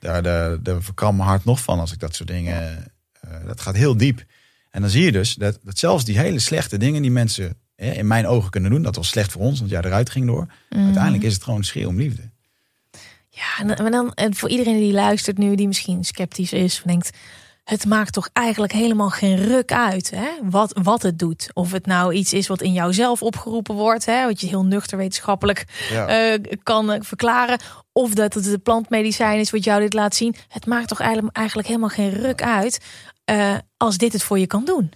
daar, 0.00 0.22
daar, 0.22 0.62
daar 0.62 0.82
verkram 0.82 1.16
mijn 1.16 1.28
hart 1.28 1.44
nog 1.44 1.60
van 1.60 1.80
als 1.80 1.92
ik 1.92 1.98
dat 1.98 2.14
soort 2.14 2.28
dingen... 2.28 2.84
eh, 3.20 3.30
dat 3.46 3.60
gaat 3.60 3.74
heel 3.76 3.96
diep. 3.96 4.24
En 4.70 4.80
dan 4.80 4.90
zie 4.90 5.02
je 5.04 5.12
dus 5.12 5.34
dat, 5.34 5.58
dat 5.62 5.78
zelfs 5.78 6.04
die 6.04 6.18
hele 6.18 6.38
slechte 6.38 6.78
dingen 6.78 7.02
die 7.02 7.10
mensen 7.10 7.56
hè, 7.76 7.90
in 7.90 8.06
mijn 8.06 8.26
ogen 8.26 8.50
kunnen 8.50 8.70
doen. 8.70 8.82
Dat 8.82 8.96
was 8.96 9.08
slecht 9.08 9.32
voor 9.32 9.42
ons, 9.42 9.58
want 9.58 9.70
ja, 9.70 9.80
de 9.80 9.88
ruit 9.88 10.10
ging 10.10 10.26
door. 10.26 10.46
Uiteindelijk 10.68 11.24
is 11.24 11.34
het 11.34 11.42
gewoon 11.44 11.58
een 11.58 11.64
schreeuw 11.64 11.88
om 11.88 11.96
liefde. 11.96 12.22
Ja, 13.28 13.58
en, 13.58 13.76
en 13.76 13.90
dan 13.90 14.12
en 14.14 14.34
voor 14.34 14.48
iedereen 14.48 14.78
die 14.78 14.92
luistert 14.92 15.38
nu, 15.38 15.54
die 15.54 15.66
misschien 15.66 16.04
sceptisch 16.04 16.52
is, 16.52 16.76
of 16.76 16.82
denkt, 16.82 17.10
het 17.66 17.86
maakt 17.86 18.12
toch 18.12 18.28
eigenlijk 18.32 18.72
helemaal 18.72 19.10
geen 19.10 19.36
ruk 19.36 19.72
uit 19.72 20.10
hè? 20.10 20.28
Wat, 20.42 20.78
wat 20.82 21.02
het 21.02 21.18
doet. 21.18 21.50
Of 21.52 21.72
het 21.72 21.86
nou 21.86 22.12
iets 22.14 22.32
is 22.32 22.46
wat 22.46 22.62
in 22.62 22.72
jouzelf 22.72 23.22
opgeroepen 23.22 23.74
wordt, 23.74 24.06
hè? 24.06 24.24
wat 24.24 24.40
je 24.40 24.46
heel 24.46 24.64
nuchter 24.64 24.98
wetenschappelijk 24.98 25.64
Ja. 25.90 26.06
eh, 26.06 26.40
kan 26.62 26.92
eh, 26.92 27.00
verklaren. 27.02 27.58
Of 27.92 28.14
dat 28.14 28.34
het 28.34 28.44
de 28.44 28.58
plantmedicijn 28.58 29.40
is 29.40 29.50
wat 29.50 29.64
jou 29.64 29.80
dit 29.80 29.92
laat 29.92 30.14
zien. 30.14 30.34
Het 30.48 30.66
maakt 30.66 30.88
toch 30.88 31.00
eigenlijk, 31.00 31.36
eigenlijk 31.36 31.68
helemaal 31.68 31.88
geen 31.88 32.10
ruk 32.10 32.42
uit 32.42 32.80
eh, 33.24 33.54
als 33.76 33.96
dit 33.98 34.12
het 34.12 34.22
voor 34.22 34.38
je 34.38 34.46
kan 34.46 34.64
doen. 34.64 34.92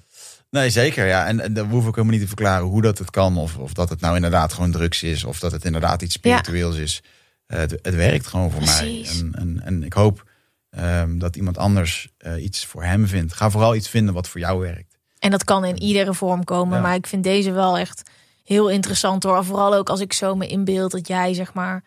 Nee, 0.50 0.70
zeker. 0.70 1.06
Ja. 1.06 1.26
En, 1.26 1.40
en 1.40 1.52
dan 1.54 1.68
hoef 1.68 1.86
ik 1.86 1.94
helemaal 1.94 2.12
niet 2.12 2.20
te 2.20 2.26
verklaren 2.26 2.66
hoe 2.66 2.82
dat 2.82 2.98
het 2.98 3.10
kan. 3.10 3.36
Of, 3.38 3.56
of 3.56 3.72
dat 3.72 3.88
het 3.88 4.00
nou 4.00 4.14
inderdaad 4.14 4.52
gewoon 4.52 4.70
drugs 4.70 5.02
is. 5.02 5.24
Of 5.24 5.38
dat 5.38 5.52
het 5.52 5.64
inderdaad 5.64 6.02
iets 6.02 6.14
spiritueels 6.14 6.76
is. 6.76 7.02
Het, 7.46 7.70
het 7.82 7.94
werkt 7.94 8.26
gewoon 8.26 8.50
voor 8.50 8.60
Precies. 8.62 9.22
mij. 9.22 9.30
En, 9.32 9.40
en, 9.40 9.60
en 9.64 9.82
ik 9.84 9.92
hoop 9.92 10.28
ehm, 10.70 11.18
dat 11.18 11.36
iemand 11.36 11.58
anders 11.58 12.08
eh, 12.18 12.42
iets 12.42 12.66
voor 12.66 12.84
hem 12.84 13.06
vindt. 13.06 13.32
Ga 13.32 13.50
vooral 13.50 13.74
iets 13.74 13.88
vinden 13.88 14.14
wat 14.14 14.28
voor 14.28 14.40
jou 14.40 14.60
werkt. 14.60 14.98
En 15.18 15.30
dat 15.30 15.44
kan 15.44 15.64
in 15.64 15.82
iedere 15.82 16.14
vorm 16.14 16.44
komen. 16.44 16.76
Ja. 16.76 16.82
Maar 16.82 16.94
ik 16.94 17.06
vind 17.06 17.24
deze 17.24 17.52
wel 17.52 17.78
echt 17.78 18.10
heel 18.44 18.70
interessant 18.70 19.22
hoor. 19.22 19.44
Vooral 19.44 19.74
ook 19.74 19.88
als 19.88 20.00
ik 20.00 20.12
zo 20.12 20.34
me 20.34 20.46
inbeeld 20.46 20.90
dat 20.90 21.06
jij 21.08 21.34
zeg 21.34 21.54
maar... 21.54 21.84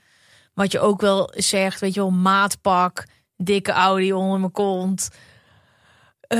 Wat 0.53 0.71
je 0.71 0.79
ook 0.79 1.01
wel 1.01 1.31
zegt, 1.35 1.79
weet 1.79 1.93
je 1.93 1.99
wel, 1.99 2.11
maatpak, 2.11 3.05
dikke 3.37 3.71
Audi 3.71 4.13
onder 4.13 4.39
mijn 4.39 4.51
kont. 4.51 5.09
Eh, 6.33 6.39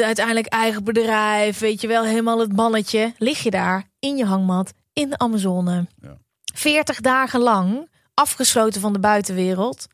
uiteindelijk 0.00 0.46
eigen 0.46 0.84
bedrijf, 0.84 1.58
weet 1.58 1.80
je 1.80 1.86
wel, 1.86 2.04
helemaal 2.04 2.38
het 2.38 2.56
mannetje. 2.56 3.14
Lig 3.18 3.42
je 3.42 3.50
daar 3.50 3.88
in 3.98 4.16
je 4.16 4.24
hangmat 4.24 4.72
in 4.92 5.10
de 5.10 5.18
Amazone. 5.18 5.86
Ja. 6.00 6.16
40 6.54 7.00
dagen 7.00 7.40
lang, 7.40 7.90
afgesloten 8.14 8.80
van 8.80 8.92
de 8.92 8.98
buitenwereld. 8.98 9.86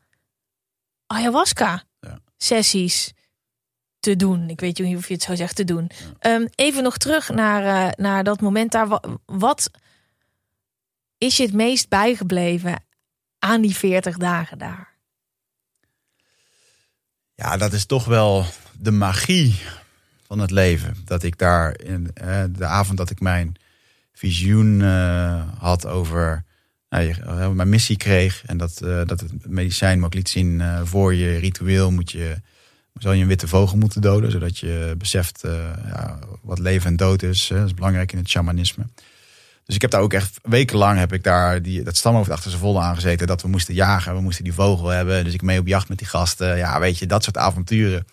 Ayahuasca 1.07 1.83
Ja. 1.99 2.19
sessies 2.37 3.11
te 3.99 4.15
doen. 4.15 4.49
Ik 4.49 4.59
weet 4.59 4.77
niet 4.79 4.97
of 4.97 5.07
je 5.07 5.13
het 5.13 5.23
zo 5.23 5.35
zegt 5.35 5.55
te 5.55 5.63
doen. 5.63 5.89
Ehm, 6.19 6.45
even 6.55 6.83
nog 6.83 6.97
terug 6.97 7.29
naar, 7.29 7.87
eh, 7.87 7.93
naar 7.95 8.23
dat 8.23 8.41
moment 8.41 8.71
daar. 8.71 8.87
Wa- 8.87 9.03
Wat 9.25 9.69
is 11.17 11.37
je 11.37 11.43
het 11.43 11.53
meest 11.53 11.89
bijgebleven 11.89 12.83
aan 13.39 13.61
die 13.61 13.75
40 13.75 14.17
dagen 14.17 14.57
daar? 14.57 14.93
Ja, 17.35 17.57
dat 17.57 17.73
is 17.73 17.85
toch 17.85 18.05
wel 18.05 18.45
de 18.79 18.91
magie 18.91 19.61
van 20.23 20.39
het 20.39 20.51
leven. 20.51 21.01
Dat 21.05 21.23
ik 21.23 21.37
daar 21.37 21.79
in 21.79 22.11
eh, 22.13 22.43
de 22.49 22.65
avond 22.65 22.97
dat 22.97 23.09
ik 23.09 23.19
mijn 23.19 23.55
visioen 24.13 24.81
eh, 24.81 25.43
had 25.59 25.85
over 25.85 26.44
nou, 27.03 27.55
mijn 27.55 27.69
missie 27.69 27.97
kreeg. 27.97 28.43
En 28.45 28.57
dat, 28.57 28.81
eh, 28.81 29.01
dat 29.05 29.19
het 29.19 29.31
medicijn 29.47 29.99
me 29.99 30.05
ook 30.05 30.13
liet 30.13 30.29
zien 30.29 30.61
eh, 30.61 30.81
voor 30.83 31.13
je 31.13 31.37
ritueel 31.37 31.91
moet 31.91 32.11
je, 32.11 32.35
zou 32.93 33.15
je 33.15 33.21
een 33.21 33.27
witte 33.27 33.47
vogel 33.47 33.77
moeten 33.77 34.01
doden. 34.01 34.31
Zodat 34.31 34.57
je 34.57 34.95
beseft 34.97 35.41
ja, 35.85 36.19
wat 36.41 36.59
leven 36.59 36.89
en 36.89 36.95
dood 36.95 37.21
is. 37.21 37.47
Dat 37.47 37.65
is 37.65 37.73
belangrijk 37.73 38.11
in 38.11 38.17
het 38.17 38.29
shamanisme. 38.29 38.85
Dus 39.65 39.75
ik 39.75 39.81
heb 39.81 39.91
daar 39.91 40.01
ook 40.01 40.13
echt 40.13 40.39
wekenlang 40.43 40.99
heb 40.99 41.13
ik 41.13 41.23
daar 41.23 41.61
die, 41.61 41.83
dat 41.83 41.97
stamhoofd 41.97 42.29
achter 42.29 42.49
zijn 42.49 42.61
volle 42.61 42.79
aangezeten. 42.79 43.27
Dat 43.27 43.41
we 43.41 43.47
moesten 43.47 43.73
jagen, 43.73 44.15
we 44.15 44.21
moesten 44.21 44.43
die 44.43 44.53
vogel 44.53 44.87
hebben. 44.87 45.23
Dus 45.23 45.33
ik 45.33 45.41
mee 45.41 45.59
op 45.59 45.67
jacht 45.67 45.89
met 45.89 45.97
die 45.97 46.07
gasten. 46.07 46.57
Ja, 46.57 46.79
weet 46.79 46.97
je, 46.97 47.05
dat 47.05 47.23
soort 47.23 47.37
avonturen. 47.37 48.07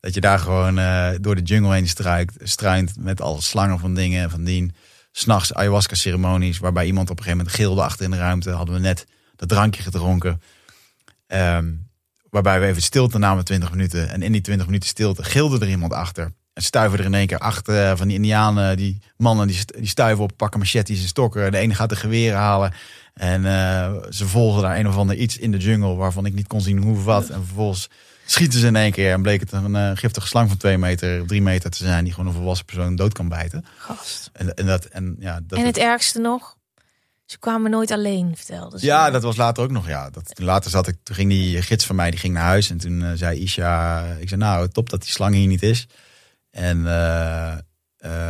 Dat 0.00 0.14
je 0.14 0.20
daar 0.20 0.38
gewoon 0.38 0.74
door 1.20 1.34
de 1.34 1.42
jungle 1.42 1.74
heen 1.74 1.88
struikt, 1.88 2.36
struint 2.42 2.94
met 2.98 3.20
alle 3.20 3.40
slangen 3.40 3.78
van 3.78 3.94
dingen 3.94 4.30
van 4.30 4.44
dien. 4.44 4.74
S'nachts 5.16 5.54
ayahuasca 5.54 5.94
ceremonies, 5.94 6.58
waarbij 6.58 6.86
iemand 6.86 7.10
op 7.10 7.16
een 7.18 7.22
gegeven 7.22 7.44
moment 7.44 7.62
gilde 7.62 7.82
achter 7.82 8.04
in 8.04 8.10
de 8.10 8.16
ruimte. 8.16 8.50
Hadden 8.50 8.74
we 8.74 8.80
net 8.80 9.06
dat 9.36 9.48
drankje 9.48 9.82
gedronken. 9.82 10.42
Ehm, 11.26 11.72
waarbij 12.30 12.60
we 12.60 12.66
even 12.66 12.82
stilte 12.82 13.18
namen, 13.18 13.44
20 13.44 13.70
minuten. 13.70 14.08
En 14.08 14.22
in 14.22 14.32
die 14.32 14.40
20 14.40 14.66
minuten 14.66 14.88
stilte 14.88 15.22
gilde 15.24 15.58
er 15.58 15.68
iemand 15.70 15.92
achter. 15.92 16.32
En 16.52 16.62
stuiven 16.62 16.98
er 16.98 17.04
in 17.04 17.14
één 17.14 17.26
keer 17.26 17.38
achter 17.38 17.90
eh, 17.90 17.96
van 17.96 18.06
die 18.08 18.16
Indianen, 18.16 18.76
die 18.76 19.02
mannen 19.16 19.46
die, 19.46 19.56
st- 19.56 19.74
die 19.76 19.86
stuiven 19.86 20.24
op, 20.24 20.32
pakken 20.36 20.58
machetes 20.60 21.00
en 21.00 21.08
stokken. 21.08 21.52
De 21.52 21.58
ene 21.58 21.74
gaat 21.74 21.88
de 21.88 21.96
geweren 21.96 22.38
halen. 22.38 22.72
En 23.14 23.44
eh, 23.46 23.94
ze 24.10 24.26
volgen 24.28 24.62
daar 24.62 24.78
een 24.78 24.88
of 24.88 24.96
ander 24.96 25.16
iets 25.16 25.36
in 25.36 25.50
de 25.50 25.58
jungle 25.58 25.94
waarvan 25.94 26.26
ik 26.26 26.34
niet 26.34 26.46
kon 26.46 26.60
zien 26.60 26.82
hoe 26.82 27.02
wat. 27.02 27.28
En 27.28 27.44
vervolgens 27.44 27.88
schieten 28.24 28.58
ze 28.58 28.66
in 28.66 28.76
één 28.76 28.92
keer 28.92 29.12
en 29.12 29.22
bleek 29.22 29.40
het 29.40 29.52
een 29.52 29.76
eh, 29.76 29.90
giftige 29.94 30.26
slang 30.26 30.48
van 30.48 30.56
twee 30.56 30.78
meter, 30.78 31.26
drie 31.26 31.42
meter 31.42 31.70
te 31.70 31.84
zijn, 31.84 32.04
die 32.04 32.12
gewoon 32.12 32.28
een 32.28 32.36
volwassen 32.36 32.66
persoon 32.66 32.96
dood 32.96 33.12
kan 33.12 33.28
bijten. 33.28 33.64
Gast. 33.78 34.30
En, 34.32 34.54
en 34.54 34.66
dat, 34.66 34.84
en 34.84 35.16
ja, 35.18 35.40
dat, 35.42 35.58
en 35.58 35.66
het 35.66 35.78
ergste 35.78 36.18
nog, 36.18 36.56
ze 37.24 37.38
kwamen 37.38 37.70
nooit 37.70 37.90
alleen, 37.90 38.32
vertelde 38.36 38.78
ze. 38.78 38.86
ja, 38.86 39.10
dat 39.10 39.22
was 39.22 39.36
later 39.36 39.62
ook 39.62 39.70
nog. 39.70 39.88
Ja, 39.88 40.10
dat, 40.10 40.32
later 40.34 40.70
zat 40.70 40.88
ik, 40.88 40.96
toen 41.02 41.14
ging 41.14 41.30
die 41.30 41.62
gids 41.62 41.86
van 41.86 41.96
mij, 41.96 42.10
die 42.10 42.20
ging 42.20 42.34
naar 42.34 42.42
huis. 42.42 42.70
En 42.70 42.78
toen 42.78 43.02
eh, 43.02 43.10
zei 43.14 43.38
Isha, 43.38 44.04
ik 44.20 44.28
zei 44.28 44.40
nou, 44.40 44.68
top 44.68 44.90
dat 44.90 45.02
die 45.02 45.10
slang 45.10 45.34
hier 45.34 45.46
niet 45.46 45.62
is. 45.62 45.86
En 46.50 46.86
eh, 46.86 47.56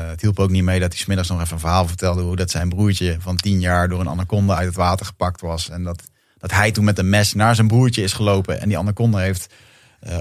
het 0.09 0.21
hielp 0.21 0.39
ook 0.39 0.51
niet 0.51 0.63
mee 0.63 0.81
dat 0.81 0.93
hij 0.93 1.01
smiddags 1.01 1.29
nog 1.29 1.41
even 1.41 1.53
een 1.53 1.61
verhaal 1.61 1.87
vertelde 1.87 2.23
hoe 2.23 2.37
dat 2.37 2.51
zijn 2.51 2.69
broertje 2.69 3.17
van 3.21 3.37
tien 3.37 3.61
jaar 3.61 3.89
door 3.89 4.01
een 4.01 4.09
anaconda 4.09 4.55
uit 4.55 4.67
het 4.67 4.77
water 4.77 5.07
gepakt 5.07 5.41
was. 5.41 5.69
En 5.69 5.83
dat, 5.83 6.03
dat 6.39 6.51
hij 6.51 6.73
toen 6.73 6.85
met 6.85 6.99
een 6.99 7.09
mes 7.09 7.33
naar 7.33 7.55
zijn 7.55 7.69
broertje 7.69 8.03
is 8.03 8.13
gelopen 8.13 8.61
en 8.61 8.69
die 8.69 8.79
anaconda 8.79 9.19
heeft 9.19 9.55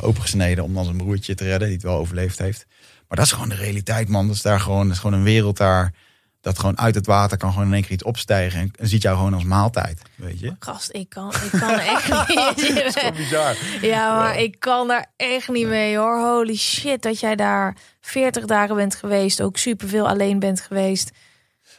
opengesneden 0.01 0.63
om 0.63 0.73
dan 0.73 0.83
zijn 0.85 0.97
broertje 0.97 1.35
te 1.35 1.43
redden, 1.43 1.67
die 1.67 1.77
het 1.77 1.85
wel 1.85 1.97
overleefd 1.97 2.39
heeft. 2.39 2.65
Maar 3.07 3.17
dat 3.17 3.25
is 3.25 3.31
gewoon 3.31 3.49
de 3.49 3.55
realiteit, 3.55 4.09
man. 4.09 4.27
Dat 4.27 4.35
is 4.35 4.41
daar 4.41 4.59
gewoon, 4.59 4.83
dat 4.87 4.95
is 4.95 5.01
gewoon 5.01 5.17
een 5.17 5.23
wereld 5.25 5.57
daar. 5.57 5.93
Dat 6.41 6.59
gewoon 6.59 6.79
uit 6.79 6.95
het 6.95 7.05
water 7.05 7.37
kan 7.37 7.51
gewoon 7.51 7.67
in 7.67 7.73
één 7.73 7.81
keer 7.81 7.91
iets 7.91 8.03
opstijgen. 8.03 8.59
En, 8.59 8.71
en 8.79 8.87
ziet 8.87 9.01
jou 9.01 9.17
gewoon 9.17 9.33
als 9.33 9.43
maaltijd. 9.43 10.01
Weet 10.15 10.39
je? 10.39 10.55
Gast, 10.59 10.89
ik 10.93 11.09
kan, 11.09 11.33
ik 11.51 11.59
kan 11.59 11.69
er 11.69 11.79
echt 11.87 12.27
niet 12.27 12.37
Dat 12.75 12.85
is 12.85 12.95
gewoon 12.95 13.15
bizar. 13.15 13.55
Ja, 13.81 14.15
maar 14.15 14.39
ik 14.39 14.59
kan 14.59 14.87
daar 14.87 15.11
echt 15.15 15.47
niet 15.49 15.67
mee 15.67 15.97
hoor. 15.97 16.19
Holy 16.21 16.55
shit, 16.55 17.01
dat 17.01 17.19
jij 17.19 17.35
daar 17.35 17.77
40 18.01 18.45
dagen 18.45 18.75
bent 18.75 18.95
geweest. 18.95 19.41
Ook 19.41 19.57
superveel 19.57 20.07
alleen 20.07 20.39
bent 20.39 20.61
geweest. 20.61 21.11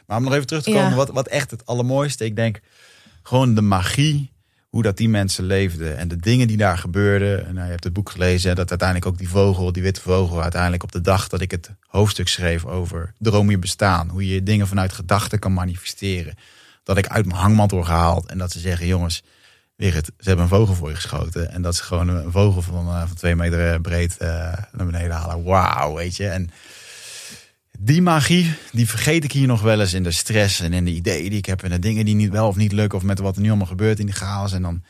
Maar 0.07 0.17
om 0.17 0.23
nog 0.23 0.33
even 0.33 0.47
terug 0.47 0.63
te 0.63 0.71
komen, 0.71 0.89
Ja. 0.89 0.95
wat, 0.95 1.09
wat 1.09 1.27
echt 1.27 1.51
het 1.51 1.65
allermooiste. 1.65 2.25
Ik 2.25 2.35
denk 2.35 2.59
gewoon 3.23 3.55
de 3.55 3.61
magie, 3.61 4.31
hoe 4.75 4.83
dat 4.83 4.97
die 4.97 5.09
mensen 5.09 5.43
leefden. 5.43 5.97
En 5.97 6.07
de 6.07 6.17
dingen 6.17 6.47
die 6.47 6.57
daar 6.57 6.77
gebeurden. 6.77 7.45
En 7.45 7.53
nou, 7.53 7.65
je 7.65 7.71
hebt 7.71 7.83
het 7.83 7.93
boek 7.93 8.09
gelezen, 8.09 8.55
dat 8.55 8.69
uiteindelijk 8.69 9.07
ook 9.07 9.17
die 9.17 9.29
vogel, 9.29 9.71
die 9.71 9.83
witte 9.83 10.01
vogel, 10.01 10.41
uiteindelijk 10.41 10.83
op 10.83 10.91
de 10.91 11.01
dag 11.01 11.27
dat 11.27 11.41
ik 11.41 11.51
het 11.51 11.71
hoofdstuk 11.87 12.27
schreef 12.27 12.65
over 12.65 13.13
droom 13.17 13.49
je 13.49 13.57
bestaan. 13.57 14.09
Hoe 14.09 14.27
je 14.27 14.43
dingen 14.43 14.67
vanuit 14.67 14.93
gedachten 14.93 15.39
kan 15.39 15.53
manifesteren. 15.53 16.35
Dat 16.83 16.97
ik 16.97 17.07
uit 17.07 17.25
mijn 17.25 17.37
hangmat 17.37 17.71
word 17.71 17.85
gehaald. 17.85 18.25
En 18.25 18.37
dat 18.37 18.51
ze 18.51 18.59
zeggen, 18.59 18.87
jongens, 18.87 19.23
Wigert, 19.75 20.05
ze 20.05 20.27
hebben 20.27 20.43
een 20.45 20.51
vogel 20.51 20.75
voor 20.75 20.89
je 20.89 20.95
geschoten. 20.95 21.51
En 21.51 21.61
dat 21.61 21.75
ze 21.75 21.83
gewoon 21.83 22.07
een 22.07 22.31
vogel 22.31 22.61
van, 22.61 22.87
eh, 22.87 23.07
van 23.07 23.15
twee 23.15 23.35
meter 23.35 23.73
eh, 23.73 23.79
breed 23.81 24.15
naar 24.19 24.85
beneden 24.85 25.11
halen. 25.11 25.43
Wauw, 25.43 25.95
weet 25.95 26.15
je. 26.15 26.27
En 26.27 26.49
die 27.85 28.01
magie, 28.01 28.53
die 28.71 28.89
vergeet 28.89 29.23
ik 29.23 29.31
hier 29.31 29.47
nog 29.47 29.61
wel 29.61 29.79
eens 29.79 29.93
in 29.93 30.03
de 30.03 30.11
stress 30.11 30.59
en 30.59 30.73
in 30.73 30.85
de 30.85 30.91
ideeën 30.91 31.29
die 31.29 31.37
ik 31.37 31.45
heb. 31.45 31.63
En 31.63 31.69
de 31.69 31.79
dingen 31.79 32.05
die 32.05 32.15
niet 32.15 32.29
wel 32.29 32.47
of 32.47 32.55
niet 32.55 32.71
lukken. 32.71 32.97
Of 32.97 33.03
met 33.03 33.19
wat 33.19 33.35
er 33.35 33.41
nu 33.41 33.47
allemaal 33.47 33.67
gebeurt 33.67 33.99
in 33.99 34.05
die 34.05 34.15
chaos. 34.15 34.53
En 34.53 34.61
dan, 34.61 34.83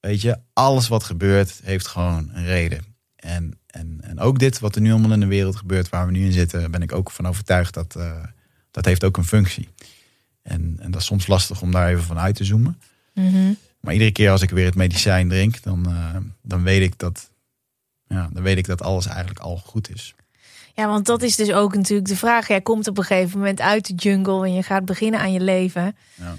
weet 0.00 0.20
je, 0.20 0.38
alles 0.52 0.88
wat 0.88 1.04
gebeurt 1.04 1.60
heeft 1.62 1.86
gewoon 1.86 2.30
een 2.32 2.44
reden. 2.44 2.84
En, 3.16 3.58
en, 3.66 3.98
en 4.00 4.20
ook 4.20 4.38
dit 4.38 4.58
wat 4.58 4.74
er 4.74 4.80
nu 4.80 4.90
allemaal 4.90 5.12
in 5.12 5.20
de 5.20 5.26
wereld 5.26 5.56
gebeurt, 5.56 5.88
waar 5.88 6.06
we 6.06 6.12
nu 6.12 6.24
in 6.24 6.32
zitten, 6.32 6.70
ben 6.70 6.82
ik 6.82 6.92
ook 6.92 7.10
van 7.10 7.26
overtuigd 7.26 7.74
dat 7.74 7.96
eh, 7.96 8.24
dat 8.70 8.84
heeft 8.84 9.04
ook 9.04 9.16
een 9.16 9.24
functie. 9.24 9.68
En, 10.42 10.76
en 10.80 10.90
dat 10.90 11.00
is 11.00 11.06
soms 11.06 11.26
lastig 11.26 11.62
om 11.62 11.70
daar 11.70 11.88
even 11.88 12.04
van 12.04 12.18
uit 12.18 12.34
te 12.34 12.44
zoomen. 12.44 12.80
Mhm. 13.14 13.52
Maar 13.80 13.92
iedere 13.92 14.12
keer 14.12 14.30
als 14.30 14.42
ik 14.42 14.50
weer 14.50 14.64
het 14.64 14.74
medicijn 14.74 15.28
drink, 15.28 15.62
dan, 15.62 15.86
eh, 15.88 16.16
dan, 16.42 16.62
weet 16.62 16.82
ik 16.82 16.98
dat, 16.98 17.30
ja, 18.06 18.28
dan 18.32 18.42
weet 18.42 18.58
ik 18.58 18.66
dat 18.66 18.82
alles 18.82 19.06
eigenlijk 19.06 19.38
al 19.38 19.56
goed 19.56 19.94
is. 19.94 20.14
Ja, 20.78 20.86
want 20.86 21.06
dat 21.06 21.22
is 21.22 21.36
dus 21.36 21.52
ook 21.52 21.74
natuurlijk 21.74 22.08
de 22.08 22.16
vraag. 22.16 22.48
Jij 22.48 22.60
komt 22.60 22.88
op 22.88 22.98
een 22.98 23.04
gegeven 23.04 23.38
moment 23.38 23.60
uit 23.60 23.86
de 23.86 23.94
jungle 23.94 24.44
en 24.44 24.54
je 24.54 24.62
gaat 24.62 24.84
beginnen 24.84 25.20
aan 25.20 25.32
je 25.32 25.40
leven. 25.40 25.96
Ja. 26.14 26.34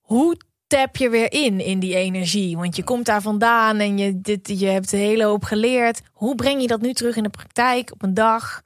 Hoe 0.00 0.36
tap 0.66 0.96
je 0.96 1.08
weer 1.08 1.32
in 1.32 1.60
in 1.60 1.78
die 1.78 1.94
energie? 1.94 2.56
Want 2.56 2.76
je 2.76 2.84
komt 2.84 3.06
daar 3.06 3.22
vandaan 3.22 3.78
en 3.78 3.98
je, 3.98 4.20
dit, 4.20 4.48
je 4.60 4.66
hebt 4.66 4.92
een 4.92 4.98
hele 4.98 5.24
hoop 5.24 5.44
geleerd. 5.44 6.00
Hoe 6.12 6.34
breng 6.34 6.60
je 6.60 6.66
dat 6.66 6.80
nu 6.80 6.92
terug 6.92 7.16
in 7.16 7.22
de 7.22 7.28
praktijk 7.28 7.92
op 7.92 8.02
een 8.02 8.14
dag? 8.14 8.62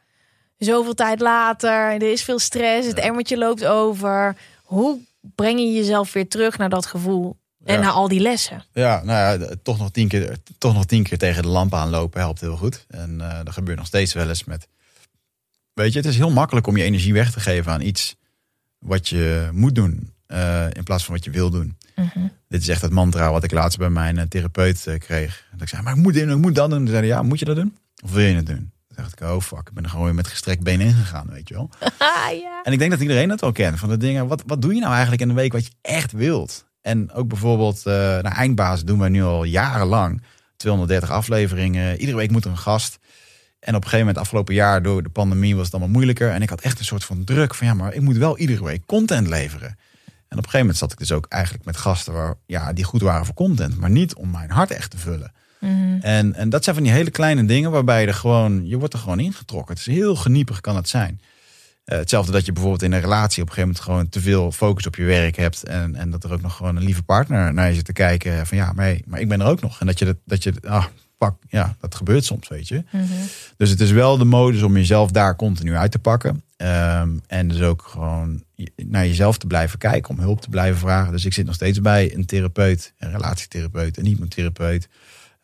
Zoveel 0.59 0.95
tijd 0.95 1.21
later, 1.21 1.71
er 1.71 2.13
is 2.13 2.23
veel 2.23 2.39
stress, 2.39 2.89
het 2.89 2.99
emmertje 2.99 3.39
loopt 3.39 3.65
over. 3.65 4.37
Hoe 4.63 4.99
breng 5.21 5.59
je 5.59 5.73
jezelf 5.73 6.13
weer 6.13 6.29
terug 6.29 6.59
naar 6.59 6.69
dat 6.69 6.87
gevoel 6.87 7.37
en 7.65 7.81
naar 7.81 7.91
al 7.91 8.09
die 8.09 8.21
lessen? 8.21 8.65
Ja, 8.73 9.03
nou 9.05 9.41
ja, 9.41 9.49
toch 9.63 9.79
nog 9.79 9.91
tien 9.91 10.09
keer, 10.09 10.37
toch 10.59 10.75
nog 10.75 10.85
tien 10.85 11.03
keer 11.03 11.19
tegen 11.19 11.43
de 11.43 11.49
lamp 11.49 11.75
aanlopen 11.75 12.21
helpt 12.21 12.41
heel 12.41 12.57
goed. 12.57 12.87
En 12.89 13.21
eh, 13.21 13.45
dat 13.45 13.55
gebeurt 13.55 13.79
nog 13.79 13.87
steeds 13.87 14.13
wel 14.13 14.29
eens 14.29 14.45
met. 14.45 14.69
Weet 15.73 15.93
je, 15.93 15.99
het 15.99 16.09
is 16.09 16.17
heel 16.17 16.31
makkelijk 16.31 16.67
om 16.67 16.77
je 16.77 16.85
energie 16.85 17.13
weg 17.13 17.33
te 17.33 17.41
geven 17.41 17.73
aan 17.73 17.81
iets 17.81 18.17
wat 18.79 19.09
je 19.09 19.49
moet 19.53 19.75
doen, 19.75 20.13
eh, 20.27 20.67
in 20.73 20.83
plaats 20.83 21.05
van 21.05 21.15
wat 21.15 21.25
je 21.25 21.31
wil 21.31 21.51
doen. 21.51 21.77
Dit 22.49 22.61
is 22.63 22.69
echt 22.69 22.83
het 22.83 22.93
mantra 22.93 23.31
wat 23.31 23.45
ik 23.45 23.53
laatst 23.53 23.79
bij 23.79 23.91
mijn 23.91 24.19
eh, 24.19 24.27
therapeut 24.27 24.97
kreeg. 24.99 25.47
Dat 25.53 25.63
ik 25.63 25.69
zei, 25.69 25.83
maar 25.83 25.97
ik 25.97 26.03
moet 26.03 26.15
dit 26.15 26.27
doen, 26.27 26.37
ik 26.37 26.43
moet 26.43 26.55
dat 26.55 26.71
doen. 26.71 26.79
Toen 26.79 26.89
zei 26.89 26.99
hij, 26.99 27.07
ja, 27.07 27.23
moet 27.23 27.39
je 27.39 27.45
dat 27.45 27.57
doen? 27.57 27.77
Of 28.05 28.13
wil 28.13 28.25
je 28.25 28.35
het 28.35 28.47
doen? 28.47 28.73
Toen 28.87 28.97
dacht 28.97 29.13
ik, 29.13 29.29
oh 29.29 29.41
fuck, 29.41 29.69
ik 29.69 29.73
ben 29.73 29.85
er 29.85 29.91
gewoon 29.91 30.05
weer 30.05 30.15
met 30.15 30.27
gestrekt 30.27 30.63
been 30.63 30.81
ingegaan, 30.81 31.27
weet 31.31 31.49
je 31.49 31.55
wel. 31.55 31.71
Ah 31.99 32.39
ja. 32.43 32.63
En 32.63 32.73
ik 32.73 32.79
denk 32.79 32.91
dat 32.91 33.01
iedereen 33.01 33.29
dat 33.29 33.41
wel 33.41 33.53
kent. 33.53 33.79
Van 33.79 33.89
de 33.89 33.97
dingen, 33.97 34.27
wat, 34.27 34.43
wat 34.47 34.63
doe 34.63 34.75
je 34.75 34.81
nou 34.81 34.93
eigenlijk 34.93 35.23
in 35.23 35.29
een 35.29 35.35
week 35.35 35.53
wat 35.53 35.67
je 35.67 35.73
echt 35.83 36.13
wilt? 36.13 36.65
En 36.85 37.13
ook 37.13 37.29
bijvoorbeeld, 37.29 37.87
eh 37.87 37.95
naar 37.95 38.37
Eindbaas 38.37 38.85
doen 38.85 38.99
wij 38.99 39.09
nu 39.09 39.23
al 39.23 39.45
jarenlang. 39.45 40.23
230 40.57 41.11
afleveringen. 41.11 41.99
Iedere 41.99 42.17
week 42.17 42.31
moet 42.31 42.45
er 42.45 42.51
een 42.51 42.59
gast. 42.59 42.99
En 43.61 43.75
op 43.75 43.83
een 43.83 43.89
gegeven 43.89 43.99
moment, 43.99 44.19
afgelopen 44.19 44.55
jaar 44.55 44.83
door 44.83 45.03
de 45.03 45.09
pandemie, 45.09 45.57
was 45.57 45.65
het 45.65 45.75
allemaal 45.75 45.93
moeilijker. 45.93 46.31
En 46.31 46.43
ik 46.43 46.49
had 46.49 46.61
echt 46.61 46.79
een 46.79 46.85
soort 46.85 47.05
van 47.05 47.25
druk 47.25 47.55
van 47.55 47.67
ja, 47.67 47.75
maar 47.75 47.95
ik 47.95 48.01
moet 48.01 48.17
wel 48.17 48.39
iedere 48.39 48.65
week 48.65 48.87
content 48.87 49.29
leveren. 49.29 49.69
En 49.69 50.39
op 50.39 50.45
een 50.45 50.51
gegeven 50.51 50.59
moment 50.59 50.77
zat 50.77 50.93
ik 50.93 50.99
dus 50.99 51.13
ook 51.13 51.27
eigenlijk 51.29 51.65
met 51.65 51.77
gasten 51.77 52.13
waar, 52.13 52.35
ja, 52.47 52.73
die 52.73 52.85
goed 52.85 53.03
waren 53.03 53.27
voor 53.27 53.35
content, 53.35 53.79
maar 53.79 53.91
niet 53.91 54.15
om 54.15 54.31
mijn 54.31 54.51
hart 54.51 54.71
echt 54.71 54.91
te 54.91 54.99
vullen. 54.99 55.33
En, 56.01 56.35
en 56.35 56.49
dat 56.49 56.65
zijn 56.65 56.77
van 56.77 56.85
die 56.85 56.93
hele 56.93 57.11
kleine 57.11 57.45
dingen 57.45 57.71
waarbij 57.71 58.01
je 58.01 58.07
er 58.07 58.15
gewoon, 58.15 58.67
je 58.67 58.79
wordt 58.79 58.95
er 58.95 59.01
gewoon 59.01 59.21
ingetrokken. 59.21 59.75
Het 59.77 59.87
is 59.87 59.95
heel 59.95 60.17
geniepig 60.17 60.61
kan 60.61 60.77
het 60.77 60.89
zijn. 60.89 61.21
Eh, 61.85 61.99
hetzelfde 61.99 62.33
dat 62.33 62.47
je 62.47 62.53
bijvoorbeeld 62.53 62.83
in 62.83 62.93
een 62.93 63.01
relatie 63.01 63.43
op 63.43 63.49
een 63.49 63.55
gegeven 63.55 63.75
moment 63.77 63.81
gewoon 63.81 64.09
te 64.09 64.21
veel 64.21 64.53
focus 64.53 64.87
op 64.87 64.97
je 64.97 65.05
werk 65.05 65.37
hebt. 65.37 65.63
En, 65.63 65.95
en 65.95 66.11
dat 66.11 66.25
er 66.25 66.33
ook 66.33 66.43
nog 66.43 66.57
gewoon 66.57 66.77
een 66.77 66.85
lieve 66.85 67.03
partner 67.03 67.55
naar 67.55 67.69
je 67.69 67.75
zit 67.75 67.85
te 67.85 67.93
kijken. 67.93 68.47
Van 68.47 68.57
ja, 68.57 68.73
maar, 68.73 68.85
hey, 68.85 69.03
maar 69.07 69.21
ik 69.21 69.29
ben 69.29 69.41
er 69.41 69.47
ook 69.47 69.61
nog. 69.61 69.81
En 69.81 69.87
dat 69.87 69.99
je 69.99 70.05
dat, 70.05 70.17
dat 70.25 70.43
je, 70.43 70.53
ah, 70.63 70.85
pak, 71.19 71.37
ja, 71.49 71.77
dat 71.81 71.95
gebeurt 71.95 72.25
soms, 72.25 72.49
weet 72.49 72.69
je. 72.69 72.85
Dus 73.57 73.71
het 73.71 73.81
is 73.81 73.91
wel 73.91 74.19
de 74.19 74.25
modus 74.25 74.63
om 74.63 74.77
jezelf 74.77 75.11
daar 75.11 75.37
continu 75.37 75.75
uit 75.75 75.91
te 75.91 75.99
pakken. 75.99 76.43
Ehm, 76.57 77.11
en 77.27 77.49
dus 77.49 77.61
ook 77.61 77.83
gewoon 77.83 78.45
naar 78.77 79.07
jezelf 79.07 79.39
te 79.39 79.47
blijven 79.47 79.79
kijken, 79.79 80.11
om 80.11 80.21
hulp 80.21 80.41
te 80.41 80.49
blijven 80.49 80.81
vragen. 80.81 81.13
Dus 81.13 81.25
ik 81.25 81.33
zit 81.33 81.47
nog 81.47 81.55
steeds 81.55 81.81
bij 81.81 82.15
een 82.15 82.27
therapeut, 82.27 82.95
een 82.99 83.11
relatietherapeut, 83.11 83.99
een 83.99 84.07
hypnotherapeut. 84.07 84.89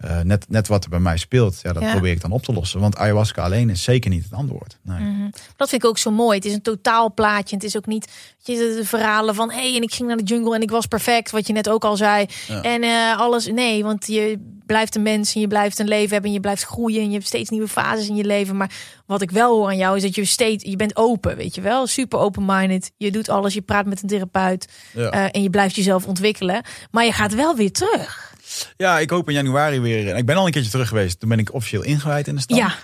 Eh, 0.01 0.21
net, 0.21 0.45
net 0.49 0.69
wat 0.69 0.85
er 0.85 0.91
bij 0.91 0.99
mij 0.99 1.17
speelt, 1.17 1.61
ja, 1.63 1.73
dat 1.73 1.83
Ja. 1.83 1.91
probeer 1.91 2.13
ik 2.13 2.21
dan 2.21 2.33
op 2.33 2.43
te 2.43 2.53
lossen. 2.53 2.81
Want 2.81 2.97
ayahuasca 2.97 3.43
alleen 3.43 3.71
is 3.71 3.83
zeker 3.83 4.11
niet 4.11 4.25
het 4.25 4.33
antwoord. 4.33 4.79
Nee. 4.83 5.31
Dat 5.57 5.69
vind 5.69 5.83
ik 5.83 5.89
ook 5.89 5.99
zo 5.99 6.11
mooi. 6.11 6.37
Het 6.37 6.45
is 6.45 6.53
een 6.53 6.63
totaalplaatje. 6.63 7.55
Het 7.57 7.65
is 7.65 7.77
ook 7.77 7.87
niet 7.87 8.13
je, 8.39 8.57
de, 8.57 8.85
verhalen 8.85 9.35
van... 9.35 9.51
hé, 9.51 9.57
hey, 9.69 9.77
en 9.77 9.83
ik 9.83 9.95
ging 9.95 10.09
naar 10.09 10.17
de 10.17 10.23
jungle 10.23 10.55
en 10.55 10.63
ik 10.63 10.71
was 10.71 10.87
perfect. 10.87 11.31
Wat 11.31 11.47
je 11.47 11.53
net 11.53 11.69
ook 11.69 11.85
al 11.85 11.97
zei. 11.97 12.27
En 12.63 12.83
eh, 12.83 13.19
alles... 13.19 13.47
Nee, 13.47 13.83
want 13.85 14.07
je 14.07 14.39
blijft 14.67 14.95
een 14.97 15.03
mens 15.03 15.35
en 15.35 15.41
je 15.41 15.49
blijft 15.49 15.79
een 15.79 15.89
leven 15.89 16.11
hebben... 16.11 16.29
en 16.29 16.35
je 16.35 16.41
blijft 16.41 16.63
groeien 16.63 17.01
en 17.01 17.07
je 17.07 17.13
hebt 17.15 17.27
steeds 17.27 17.51
nieuwe 17.51 17.69
fases 17.69 18.09
in 18.09 18.17
je 18.17 18.25
leven. 18.25 18.57
Maar 18.57 18.71
wat 19.07 19.23
ik 19.23 19.31
wel 19.31 19.57
hoor 19.57 19.67
aan 19.69 19.77
jou 19.77 19.97
is 19.97 20.03
dat 20.03 20.15
je 20.15 20.25
steeds... 20.25 20.65
je 20.65 20.77
bent 20.77 20.97
open, 20.97 21.37
weet 21.37 21.55
je 21.55 21.61
wel. 21.61 21.87
Super 21.87 22.19
open-minded. 22.19 22.93
Je 22.97 23.11
doet 23.11 23.29
alles, 23.29 23.55
je 23.55 23.63
praat 23.63 23.87
met 23.87 24.03
een 24.03 24.09
therapeut. 24.09 24.69
Ja. 24.93 25.11
eh, 25.11 25.29
en 25.31 25.43
je 25.43 25.51
blijft 25.51 25.77
jezelf 25.77 26.07
ontwikkelen. 26.07 26.63
Maar 26.91 27.05
je 27.05 27.13
gaat 27.13 27.35
wel 27.35 27.57
weer 27.57 27.73
terug. 27.73 28.30
Ja, 28.77 28.99
ik 28.99 29.11
hoop 29.11 29.29
in 29.29 29.35
januari 29.35 29.81
weer. 29.81 30.11
en 30.11 30.17
Ik 30.17 30.27
ben 30.27 30.37
al 30.37 30.47
een 30.47 30.53
keertje 30.53 30.71
terug 30.71 30.89
geweest. 30.89 31.21
Toen 31.21 31.29
ben 31.29 31.39
ik 31.39 31.53
officieel 31.55 31.83
ingewijd 31.83 32.29
in 32.29 32.35
de 32.35 32.41
stad. 32.41 32.57
Ja, 32.59 32.75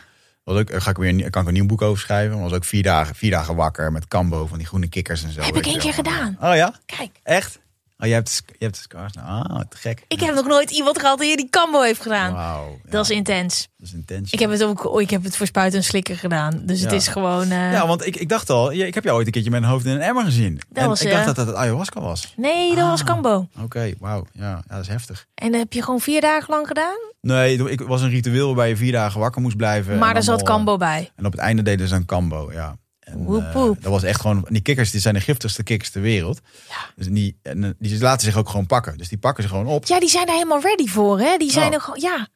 Was 0.45 0.59
ook, 0.59 0.83
ga 0.83 0.91
ik 0.91 0.97
weer, 0.97 1.31
kan 1.31 1.43
ik 1.43 1.49
een 1.49 1.55
nieuw 1.55 1.67
boek 1.67 1.83
over 1.83 2.01
schrijven. 2.03 2.41
Was 2.41 2.53
ook 2.53 2.65
vier 2.65 2.83
dagen, 2.83 3.15
vier 3.15 3.31
dagen 3.31 3.55
wakker 3.57 3.93
met 3.93 4.09
Cambo 4.09 4.47
van 4.47 4.59
die 4.59 4.67
groene 4.67 4.89
kikkers 4.89 5.25
en 5.25 5.33
zo. 5.33 5.41
heb 5.41 5.57
ik 5.57 5.67
één 5.67 5.79
keer 5.79 5.93
gedaan. 5.95 6.37
Oh 6.41 6.55
ja? 6.55 6.75
Kijk. 6.87 7.11
Echt? 7.23 7.59
Oh, 7.99 8.07
je 8.07 8.13
hebt, 8.13 8.43
je 8.59 8.65
hebt 8.65 8.77
scars. 8.77 9.13
Nou, 9.13 9.49
ah, 9.49 9.61
te 9.69 9.77
gek. 9.77 10.05
Ik 10.09 10.21
heb 10.21 10.35
nog 10.35 10.47
nooit 10.47 10.71
iemand 10.71 10.99
gehad 11.01 11.19
die 11.19 11.37
die 11.37 11.49
Cambo 11.51 11.81
heeft 11.83 12.01
gedaan. 12.03 12.33
Wauw. 12.33 12.79
Dat 12.85 13.05
is 13.05 13.11
intens. 13.11 13.69
Dat 13.79 13.87
is 13.89 13.95
intens. 13.95 14.33
Ik 14.33 14.39
heb 14.39 14.51
het 14.51 14.65
ook, 14.65 14.85
oh, 14.93 15.01
ik 15.01 15.11
heb 15.11 15.25
het 15.25 15.37
voor 15.37 15.47
spuiten 15.47 15.79
en 15.79 15.85
slikken 15.85 16.17
gedaan. 16.17 16.61
Dus 16.65 16.81
het 16.81 16.93
is 16.93 17.09
gewoon. 17.09 17.51
eh, 17.51 17.73
Ja, 17.73 17.87
want 17.87 18.07
ik, 18.07 18.17
ik 18.17 18.29
dacht 18.29 18.51
al, 18.51 18.71
ja, 18.71 18.85
ik 18.87 18.95
heb 18.95 19.05
jou 19.05 19.17
ooit 19.17 19.27
een 19.27 19.33
keertje 19.33 19.51
met 19.51 19.63
een 19.63 19.69
hoofd 19.69 19.85
in 19.85 19.93
een 19.93 20.01
emmer 20.01 20.25
gezien. 20.25 20.61
en 20.73 20.89
was, 20.89 21.03
ik 21.03 21.09
dacht 21.09 21.21
eh, 21.21 21.27
dat 21.27 21.37
dat 21.37 21.47
het 21.47 21.57
ayahuasca 21.57 22.01
was. 22.01 22.33
Nee, 22.37 22.75
dat 22.75 22.89
was 22.89 23.01
Ah. 23.01 23.07
Cambo. 23.07 23.49
Oké, 23.63 23.93
wauw. 23.99 24.27
Ja, 24.33 24.43
ja, 24.51 24.63
dat 24.67 24.81
is 24.81 24.89
heftig. 24.89 25.27
En 25.35 25.51
dat 25.51 25.61
heb 25.61 25.73
je 25.73 25.83
gewoon 25.83 26.01
vier 26.01 26.21
dagen 26.21 26.51
lang 26.55 26.67
gedaan. 26.67 26.99
Nee, 27.21 27.71
ik 27.71 27.81
was 27.81 28.03
een 28.03 28.11
ritueel 28.11 28.47
waarbij 28.47 28.69
je 28.69 28.77
vier 28.77 28.93
dagen 28.93 29.21
wakker 29.21 29.43
moest 29.43 29.57
blijven. 29.57 29.99
maar 29.99 30.15
daar 30.15 30.23
zat 30.23 30.35
allemaal, 30.39 30.57
Cambo 30.57 30.77
bij. 30.77 31.11
En 31.17 31.27
op 31.27 31.33
het 31.33 31.41
einde 31.41 31.63
deden 31.63 31.89
ze 31.89 31.95
een 31.95 32.05
cambo, 32.07 32.53
ja. 32.53 32.77
En, 33.07 33.25
Woep, 33.25 33.43
eh, 33.43 33.55
dat 33.55 33.93
was 33.93 34.03
echt 34.03 34.21
gewoon, 34.21 34.47
die 34.49 34.61
kikkers 34.61 34.91
die 34.91 35.01
zijn 35.01 35.15
de 35.15 35.21
giftigste 35.21 35.63
kikkers 35.63 35.91
ter 35.91 36.01
wereld. 36.01 36.41
Ja. 36.69 36.77
Dus 36.97 37.07
die, 37.09 37.39
en, 37.43 37.65
eh, 37.65 37.71
die 37.79 38.01
laten 38.01 38.27
zich 38.27 38.37
ook 38.37 38.49
gewoon 38.49 38.67
pakken. 38.67 38.99
Dus 38.99 39.09
die 39.09 39.19
pakken 39.19 39.43
ze 39.43 39.49
gewoon 39.49 39.67
op. 39.67 39.85
Ja, 39.87 40.01
die 40.01 40.09
zijn 40.09 40.27
daar 40.27 40.35
helemaal 40.35 40.61
ready 40.61 40.87
voor, 40.87 41.21
hè? 41.21 41.37
Die 41.37 41.51
zijn 41.51 41.69
Oh. 41.69 41.75
er 41.75 41.81
gewoon, 41.81 42.01
ja. 42.01 42.29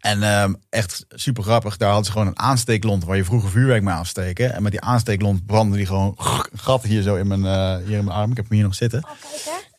En 0.00 0.22
ehm, 0.22 0.54
echt 0.70 1.04
super 1.08 1.42
grappig. 1.42 1.76
Daar 1.76 1.88
hadden 1.88 2.06
ze 2.06 2.12
gewoon 2.12 2.26
een 2.26 2.38
aansteeklont 2.38 3.04
waar 3.04 3.16
je 3.16 3.24
vroeger 3.24 3.50
vuurwerk 3.50 3.82
mee 3.82 3.94
aansteken. 3.94 4.54
En 4.54 4.62
met 4.62 4.72
die 4.72 4.80
aansteeklont 4.80 5.46
brandde 5.46 5.76
die 5.76 5.86
gewoon 5.86 6.14
een 6.18 6.58
gat 6.58 6.82
hier 6.82 7.02
zo 7.02 7.14
in 7.14 7.26
mijn, 7.26 7.44
eh, 7.44 7.86
hier 7.86 7.98
in 7.98 8.04
mijn 8.04 8.16
arm. 8.16 8.30
Ik 8.30 8.36
heb 8.36 8.44
hem 8.48 8.54
hier 8.56 8.66
nog 8.66 8.74
zitten. 8.74 9.06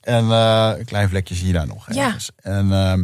En 0.01 0.23
eh, 0.31 0.71
een 0.77 0.85
klein 0.85 1.09
vlekje 1.09 1.35
zie 1.35 1.47
je 1.47 1.53
daar 1.53 1.67
nog. 1.67 1.93
Ja. 1.93 2.05
ergens. 2.05 2.29
En, 2.35 2.71
ehm, 2.71 2.99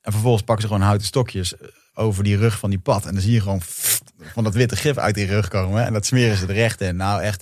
en 0.00 0.12
vervolgens 0.12 0.42
pakken 0.42 0.62
ze 0.64 0.70
gewoon 0.72 0.86
houten 0.86 1.06
stokjes 1.06 1.54
over 2.00 2.24
die 2.24 2.36
rug 2.36 2.58
van 2.58 2.70
die 2.70 2.78
pad. 2.78 3.06
En 3.06 3.12
dan 3.12 3.22
zie 3.22 3.32
je 3.32 3.40
gewoon 3.40 3.60
van 4.32 4.44
dat 4.44 4.54
witte 4.54 4.76
gif 4.76 4.96
uit 4.98 5.14
die 5.14 5.26
rug 5.26 5.48
komen. 5.48 5.84
En 5.84 5.92
dat 5.92 6.06
smeren 6.06 6.36
ze 6.36 6.46
er 6.46 6.62
echt 6.62 6.80
in. 6.80 6.96
Nou 6.96 7.22
echt, 7.22 7.40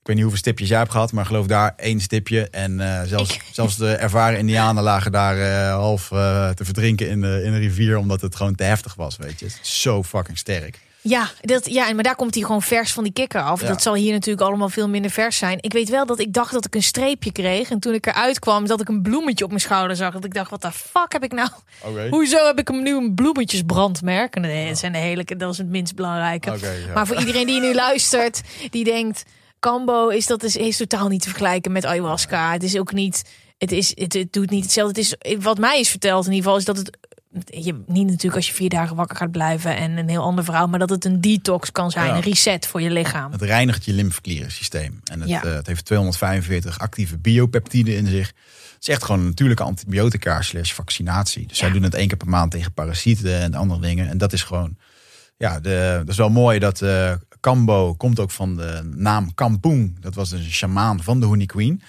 ik 0.00 0.06
weet 0.06 0.14
niet 0.14 0.24
hoeveel 0.24 0.38
stipjes 0.42 0.68
jij 0.68 0.78
hebt 0.78 0.90
gehad. 0.90 1.12
Maar 1.12 1.26
geloof 1.26 1.46
daar 1.46 1.72
één 1.76 2.00
stipje. 2.00 2.48
En 2.50 2.80
eh, 2.80 3.02
zelfs, 3.06 3.34
Ik- 3.34 3.42
zelfs 3.52 3.76
de 3.76 3.92
ervaren 3.94 4.38
indianen 4.38 4.82
lagen 4.82 5.12
daar 5.12 5.38
eh, 5.38 5.72
half 5.74 6.12
eh, 6.12 6.48
te 6.50 6.64
verdrinken 6.64 7.08
in 7.08 7.20
de, 7.20 7.42
in 7.44 7.52
de 7.52 7.58
rivier. 7.58 7.96
Omdat 7.96 8.20
het 8.20 8.36
gewoon 8.36 8.54
te 8.54 8.64
heftig 8.64 8.94
was, 8.94 9.16
weet 9.16 9.40
je. 9.40 9.46
Zo 9.62 10.02
fucking 10.02 10.38
sterk. 10.38 10.78
Ja, 11.02 11.30
dat, 11.40 11.70
ja, 11.70 11.92
maar 11.92 12.02
daar 12.02 12.16
komt 12.16 12.34
hij 12.34 12.42
gewoon 12.42 12.62
vers 12.62 12.92
van 12.92 13.04
die 13.04 13.12
kikker 13.12 13.42
af. 13.42 13.60
Ja. 13.60 13.68
Dat 13.68 13.82
zal 13.82 13.94
hier 13.94 14.12
natuurlijk 14.12 14.46
allemaal 14.46 14.68
veel 14.68 14.88
minder 14.88 15.10
vers 15.10 15.36
zijn. 15.36 15.58
Ik 15.60 15.72
weet 15.72 15.88
wel 15.88 16.06
dat 16.06 16.18
ik 16.18 16.32
dacht 16.32 16.52
dat 16.52 16.66
ik 16.66 16.74
een 16.74 16.82
streepje 16.82 17.32
kreeg. 17.32 17.70
En 17.70 17.80
toen 17.80 17.94
ik 17.94 18.06
eruit 18.06 18.38
kwam, 18.38 18.66
dat 18.66 18.80
ik 18.80 18.88
een 18.88 19.02
bloemetje 19.02 19.44
op 19.44 19.50
mijn 19.50 19.62
schouder 19.62 19.96
zag. 19.96 20.12
Dat 20.12 20.24
ik 20.24 20.34
dacht, 20.34 20.50
wat 20.50 20.62
de 20.62 20.72
fuck 20.72 21.12
heb 21.12 21.24
ik 21.24 21.32
nou? 21.32 21.48
Hoezo 22.10 22.46
heb 22.46 22.58
ik 22.58 22.68
hem 22.68 22.82
nu 22.82 22.96
een 22.96 23.14
bloemetjesbrandmerk? 23.14 24.40
Nee, 24.40 24.68
dat, 24.68 24.78
zijn 24.78 24.92
de 24.92 24.98
hele, 24.98 25.24
dat 25.24 25.52
is 25.52 25.58
het 25.58 25.68
minst 25.68 25.94
belangrijke. 25.94 26.50
Ja. 26.60 26.92
Maar 26.94 27.06
voor 27.06 27.18
iedereen 27.18 27.46
die 27.46 27.60
nu 27.60 27.74
luistert, 27.74 28.40
die 28.70 28.84
denkt... 28.84 29.24
Cambo 29.60 30.08
is, 30.08 30.26
dat 30.26 30.42
is, 30.42 30.56
is 30.56 30.76
totaal 30.76 31.08
niet 31.08 31.22
te 31.22 31.28
vergelijken 31.28 31.72
met 31.72 31.84
ayahuasca. 31.84 32.52
Het 32.52 32.62
is 32.62 32.78
ook 32.78 32.92
niet... 32.92 33.22
Het, 33.58 33.72
is, 33.72 33.92
het, 33.94 34.12
het 34.12 34.32
doet 34.32 34.50
niet 34.50 34.62
hetzelfde. 34.62 35.00
Het 35.00 35.16
is, 35.22 35.36
wat 35.42 35.58
mij 35.58 35.80
is 35.80 35.88
verteld 35.88 36.26
in 36.26 36.32
ieder 36.32 36.44
geval... 36.44 36.58
is 36.58 36.64
dat 36.64 36.76
het... 36.76 36.98
Je, 37.44 37.82
niet 37.86 38.06
natuurlijk 38.06 38.34
als 38.34 38.48
je 38.48 38.54
vier 38.54 38.68
dagen 38.68 38.96
wakker 38.96 39.16
gaat 39.16 39.30
blijven... 39.30 39.76
en 39.76 39.96
een 39.96 40.08
heel 40.08 40.22
ander 40.22 40.44
verhaal... 40.44 40.66
maar 40.68 40.78
dat 40.78 40.90
het 40.90 41.04
een 41.04 41.20
detox 41.20 41.72
kan 41.72 41.90
zijn. 41.90 42.06
Ja. 42.06 42.14
Een 42.14 42.20
reset 42.20 42.66
voor 42.66 42.80
je 42.80 42.90
lichaam. 42.90 43.32
Het 43.32 43.42
reinigt 43.42 43.84
je 43.84 43.92
lymfeklierensysteem. 43.92 45.00
En 45.04 45.20
het, 45.20 45.28
Ja. 45.28 45.42
eh, 45.44 45.54
het 45.54 45.66
heeft 45.66 45.84
245 45.84 46.78
actieve 46.78 47.18
biopeptiden 47.18 47.96
in 47.96 48.06
zich. 48.06 48.26
Het 48.26 48.88
is 48.88 48.88
echt 48.88 49.04
gewoon 49.04 49.20
een 49.20 49.26
natuurlijke 49.26 49.62
antibiotica 49.62 50.42
slash 50.42 50.72
vaccinatie. 50.72 51.46
Dus 51.46 51.58
zij 51.58 51.70
doen 51.70 51.82
het 51.82 51.94
één 51.94 52.08
keer 52.08 52.16
per 52.16 52.28
maand 52.28 52.50
tegen 52.50 52.72
parasieten 52.72 53.40
en 53.40 53.54
andere 53.54 53.80
dingen. 53.80 54.08
En 54.08 54.18
dat 54.18 54.32
is 54.32 54.42
gewoon, 54.42 54.76
ja, 55.36 55.60
de, 55.60 55.94
dat 55.98 56.08
is 56.08 56.16
wel 56.16 56.30
mooi 56.30 56.58
dat 56.58 56.82
eh 56.82 57.12
Kambo 57.40 57.94
komt 57.94 58.20
ook 58.20 58.30
van 58.30 58.56
de 58.56 58.90
naam 58.94 59.34
Kampoen. 59.34 59.96
Dat 60.00 60.14
was 60.14 60.30
dus 60.30 60.44
een 60.44 60.52
shamaan 60.52 61.02
van 61.02 61.20
de 61.20 61.26
Honey 61.26 61.46
Queen. 61.46 61.82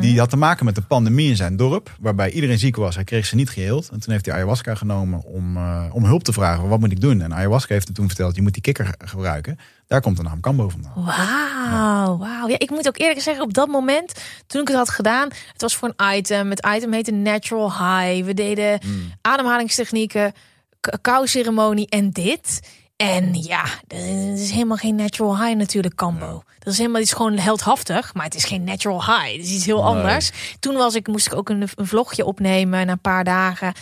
Die 0.00 0.18
had 0.18 0.30
te 0.30 0.36
maken 0.36 0.64
met 0.64 0.76
een 0.76 0.86
pandemie 0.86 1.28
in 1.28 1.36
zijn 1.36 1.56
dorp, 1.56 1.96
waarbij 2.00 2.30
iedereen 2.30 2.58
ziek 2.58 2.76
was. 2.76 2.94
Hij 2.94 3.04
kreeg 3.04 3.26
ze 3.26 3.34
niet 3.34 3.50
geheeld. 3.50 3.88
En 3.88 4.00
toen 4.00 4.12
heeft 4.12 4.24
hij 4.26 4.34
ayahuasca 4.34 4.74
genomen 4.74 5.24
om, 5.24 5.56
eh, 5.56 5.84
om 5.92 6.04
hulp 6.04 6.24
te 6.24 6.32
vragen. 6.32 6.68
Wat 6.68 6.80
moet 6.80 6.92
ik 6.92 7.00
doen? 7.00 7.22
En 7.22 7.34
ayahuasca 7.34 7.72
heeft 7.72 7.86
hem 7.86 7.94
toen 7.94 8.06
verteld, 8.06 8.36
je 8.36 8.42
moet 8.42 8.52
die 8.52 8.62
kikker 8.62 8.94
gebruiken. 8.98 9.58
Daar 9.86 10.00
komt 10.00 10.16
de 10.16 10.22
naam 10.22 10.40
Kambo 10.40 10.68
vandaan. 10.68 10.92
Wauw, 10.94 12.18
wauw. 12.18 12.48
Ja, 12.48 12.58
ik 12.58 12.70
moet 12.70 12.88
ook 12.88 12.98
eerlijk 12.98 13.20
zeggen, 13.20 13.44
op 13.44 13.54
dat 13.54 13.68
moment, 13.68 14.12
toen 14.46 14.60
ik 14.60 14.68
het 14.68 14.76
had 14.76 14.90
gedaan, 14.90 15.28
het 15.52 15.62
was 15.62 15.76
voor 15.76 15.92
een 15.96 16.16
item. 16.16 16.50
Het 16.50 16.66
item 16.76 16.92
heette 16.92 17.12
Natural 17.12 17.70
High. 17.70 18.24
We 18.24 18.34
deden 18.34 18.80
ademhalingstechnieken, 19.20 20.32
cacao-ceremonie 20.80 21.88
en 21.88 22.10
dit. 22.10 22.60
En 22.96 23.34
ja, 23.34 23.64
dat 23.86 23.98
is 24.38 24.50
helemaal 24.50 24.76
geen 24.76 24.94
natural 24.94 25.44
high 25.44 25.56
natuurlijk, 25.56 25.94
Cambo. 25.94 26.42
Dat 26.58 26.72
is 26.72 26.78
helemaal, 26.78 27.00
het 27.00 27.10
is 27.10 27.16
gewoon 27.16 27.38
heldhaftig, 27.38 28.14
maar 28.14 28.24
het 28.24 28.34
is 28.34 28.44
geen 28.44 28.64
natural 28.64 29.04
high. 29.04 29.32
Het 29.32 29.44
is 29.44 29.52
iets 29.52 29.66
heel 29.66 29.84
anders. 29.84 30.30
Toen 30.60 30.74
was 30.74 30.94
ik, 30.94 31.06
moest 31.06 31.26
ik 31.26 31.34
ook 31.34 31.48
een, 31.48 31.68
een 31.74 31.86
vlogje 31.86 32.24
opnemen 32.24 32.86
na 32.86 32.92
een 32.92 33.00
paar 33.00 33.24
dagen. 33.24 33.72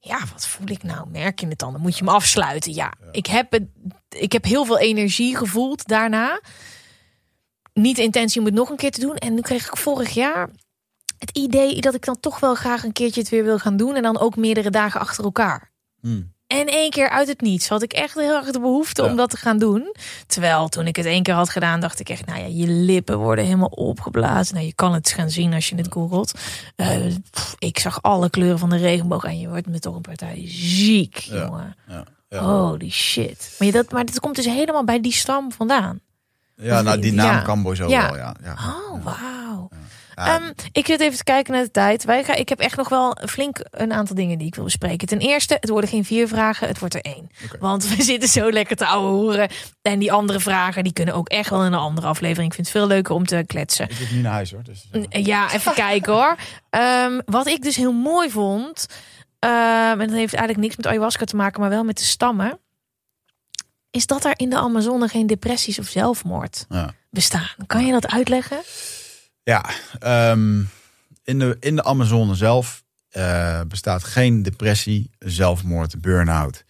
Ja, 0.00 0.18
wat 0.32 0.46
voel 0.46 0.68
ik 0.68 0.82
nou? 0.82 1.08
Merk 1.08 1.40
je 1.40 1.46
het 1.46 1.58
dan? 1.58 1.72
Dan 1.72 1.80
moet 1.80 1.98
je 1.98 2.04
hem 2.04 2.14
afsluiten. 2.14 2.74
Ja, 2.74 2.92
Ik, 3.12 3.26
heb 3.26 3.52
het, 3.52 3.62
ik 4.08 4.32
heb 4.32 4.44
heel 4.44 4.64
veel 4.64 4.78
energie 4.78 5.36
gevoeld 5.36 5.86
daarna. 5.86 6.40
Niet 7.72 7.96
de 7.96 8.02
intentie 8.02 8.40
om 8.40 8.46
het 8.46 8.54
nog 8.54 8.70
een 8.70 8.76
keer 8.76 8.90
te 8.90 9.00
doen. 9.00 9.16
En 9.16 9.34
nu 9.34 9.40
kreeg 9.40 9.66
ik 9.66 9.76
vorig 9.76 10.10
jaar 10.10 10.50
het 11.18 11.30
idee 11.30 11.80
dat 11.80 11.94
ik 11.94 12.04
dan 12.04 12.20
toch 12.20 12.40
wel 12.40 12.54
graag 12.54 12.84
een 12.84 12.92
keertje 12.92 13.20
het 13.20 13.30
weer 13.30 13.44
wil 13.44 13.58
gaan 13.58 13.76
doen. 13.76 13.94
En 13.94 14.02
dan 14.02 14.18
ook 14.18 14.36
meerdere 14.36 14.70
dagen 14.70 15.00
achter 15.00 15.24
elkaar. 15.24 15.70
Hmm. 16.00 16.32
En 16.58 16.66
één 16.66 16.90
keer 16.90 17.08
uit 17.08 17.28
het 17.28 17.40
niets 17.40 17.68
had 17.68 17.82
ik 17.82 17.92
echt 17.92 18.14
heel 18.14 18.36
erg 18.36 18.50
de 18.50 18.60
behoefte 18.60 19.02
Ja. 19.02 19.08
om 19.10 19.16
dat 19.16 19.30
te 19.30 19.36
gaan 19.36 19.58
doen. 19.58 19.94
Terwijl 20.26 20.68
toen 20.68 20.86
ik 20.86 20.96
het 20.96 21.06
één 21.06 21.22
keer 21.22 21.34
had 21.34 21.48
gedaan, 21.50 21.80
dacht 21.80 22.00
ik 22.00 22.08
echt, 22.08 22.26
nou 22.26 22.38
ja, 22.40 22.46
je 22.46 22.66
lippen 22.66 23.18
worden 23.18 23.44
helemaal 23.44 23.68
opgeblazen. 23.68 24.54
Nou, 24.54 24.66
je 24.66 24.74
kan 24.74 24.94
het 24.94 25.08
gaan 25.10 25.30
zien 25.30 25.54
als 25.54 25.68
je 25.68 25.74
het 25.76 25.92
googelt. 25.92 26.32
Eh, 26.76 26.96
pff, 27.30 27.54
ik 27.58 27.78
zag 27.78 28.02
alle 28.02 28.30
kleuren 28.30 28.58
van 28.58 28.70
de 28.70 28.76
regenboog 28.76 29.24
en 29.24 29.38
je 29.38 29.48
wordt 29.48 29.66
met 29.68 29.82
toch 29.82 29.94
een 29.94 30.00
partij 30.00 30.42
ziek, 30.46 31.16
Ja. 31.16 31.44
jongen. 31.44 31.76
Ja, 31.88 32.04
ja. 32.28 32.42
Holy 32.42 32.90
shit. 32.90 33.54
Maar, 33.58 33.66
je 33.66 33.72
dat, 33.74 33.90
maar 33.92 34.04
dat 34.04 34.20
komt 34.20 34.36
dus 34.36 34.44
helemaal 34.46 34.84
bij 34.84 35.00
die 35.00 35.12
stam 35.12 35.52
vandaan. 35.52 36.00
Ja, 36.56 36.82
nou 36.82 37.00
die 37.00 37.12
naam 37.12 37.34
Ja. 37.36 37.42
Cambo 37.42 37.74
zo 37.74 37.88
Ja. 37.88 38.06
wel, 38.06 38.16
ja. 38.16 38.34
ja. 38.42 38.52
Oh, 38.52 39.04
wauw. 39.04 39.68
Ja, 40.14 40.38
Ehm, 40.40 40.52
ik 40.72 40.86
zit 40.86 41.00
even 41.00 41.16
te 41.16 41.24
kijken 41.24 41.52
naar 41.52 41.62
de 41.62 41.70
tijd. 41.70 42.04
Wij 42.04 42.24
gaan, 42.24 42.36
ik 42.36 42.48
heb 42.48 42.58
echt 42.60 42.76
nog 42.76 42.88
wel 42.88 43.16
flink 43.28 43.58
een 43.70 43.92
aantal 43.92 44.16
dingen 44.16 44.38
die 44.38 44.46
ik 44.46 44.54
wil 44.54 44.64
bespreken. 44.64 45.08
Ten 45.08 45.18
eerste, 45.18 45.56
het 45.60 45.68
worden 45.68 45.90
geen 45.90 46.04
vier 46.04 46.28
vragen, 46.28 46.68
het 46.68 46.78
wordt 46.78 46.94
er 46.94 47.00
één. 47.00 47.30
Want 47.58 47.88
we 47.88 48.02
zitten 48.12 48.28
zo 48.28 48.50
lekker 48.50 48.76
te 48.76 48.86
ouwe 48.86 49.08
horen. 49.10 49.48
En 49.82 49.98
die 49.98 50.12
andere 50.12 50.40
vragen, 50.40 50.84
die 50.84 50.92
kunnen 50.92 51.14
ook 51.14 51.28
echt 51.28 51.50
wel 51.50 51.64
in 51.64 51.72
een 51.72 51.78
andere 51.78 52.06
aflevering. 52.06 52.48
Ik 52.48 52.54
vind 52.54 52.66
het 52.66 52.76
veel 52.76 52.86
leuker 52.86 53.14
om 53.14 53.26
te 53.26 53.44
kletsen. 53.46 53.84
ik 53.88 53.96
zit 53.96 54.10
nu 54.10 54.20
naar 54.20 54.32
huis 54.32 54.50
hoor. 54.50 54.62
Dus, 54.62 54.88
eh, 55.08 55.24
Ja, 55.24 55.52
even 55.52 55.74
kijken 55.74 56.12
hoor. 56.12 56.36
Ehm, 56.70 57.20
wat 57.24 57.46
ik 57.46 57.62
dus 57.62 57.76
heel 57.76 57.92
mooi 57.92 58.30
vond. 58.30 58.86
ehm, 59.38 60.00
en 60.00 60.06
dat 60.06 60.16
heeft 60.16 60.34
eigenlijk 60.34 60.58
niks 60.58 60.76
met 60.76 60.86
ayahuasca 60.86 61.24
te 61.24 61.36
maken, 61.36 61.60
maar 61.60 61.70
wel 61.70 61.84
met 61.84 61.98
de 61.98 62.04
stammen. 62.04 62.58
Is 63.90 64.06
dat 64.06 64.24
er 64.24 64.32
in 64.36 64.50
de 64.50 64.56
Amazone 64.56 65.08
geen 65.08 65.26
depressies 65.26 65.78
of 65.78 65.86
zelfmoord 65.86 66.66
ja. 66.68 66.94
bestaan? 67.10 67.48
Kan 67.66 67.86
je 67.86 67.92
dat 67.92 68.08
uitleggen? 68.08 68.58
Ja, 69.42 69.64
ehm, 69.98 70.62
in, 71.24 71.38
de, 71.38 71.56
in 71.60 71.76
de 71.76 71.84
Amazone 71.84 72.34
zelf 72.34 72.84
eh, 73.08 73.60
bestaat 73.68 74.04
geen 74.04 74.42
depressie, 74.42 75.10
zelfmoord, 75.18 76.00
burn-out 76.00 76.64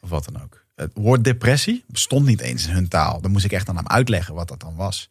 of 0.00 0.08
wat 0.08 0.24
dan 0.24 0.42
ook. 0.42 0.64
Het 0.74 0.90
woord 0.94 1.24
depressie 1.24 1.84
bestond 1.86 2.26
niet 2.26 2.40
eens 2.40 2.66
in 2.66 2.74
hun 2.74 2.88
taal. 2.88 3.20
Dan 3.20 3.30
moest 3.30 3.44
ik 3.44 3.52
echt 3.52 3.68
aan 3.68 3.76
hem 3.76 3.88
uitleggen 3.88 4.34
wat 4.34 4.48
dat 4.48 4.60
dan 4.60 4.76
was. 4.76 5.10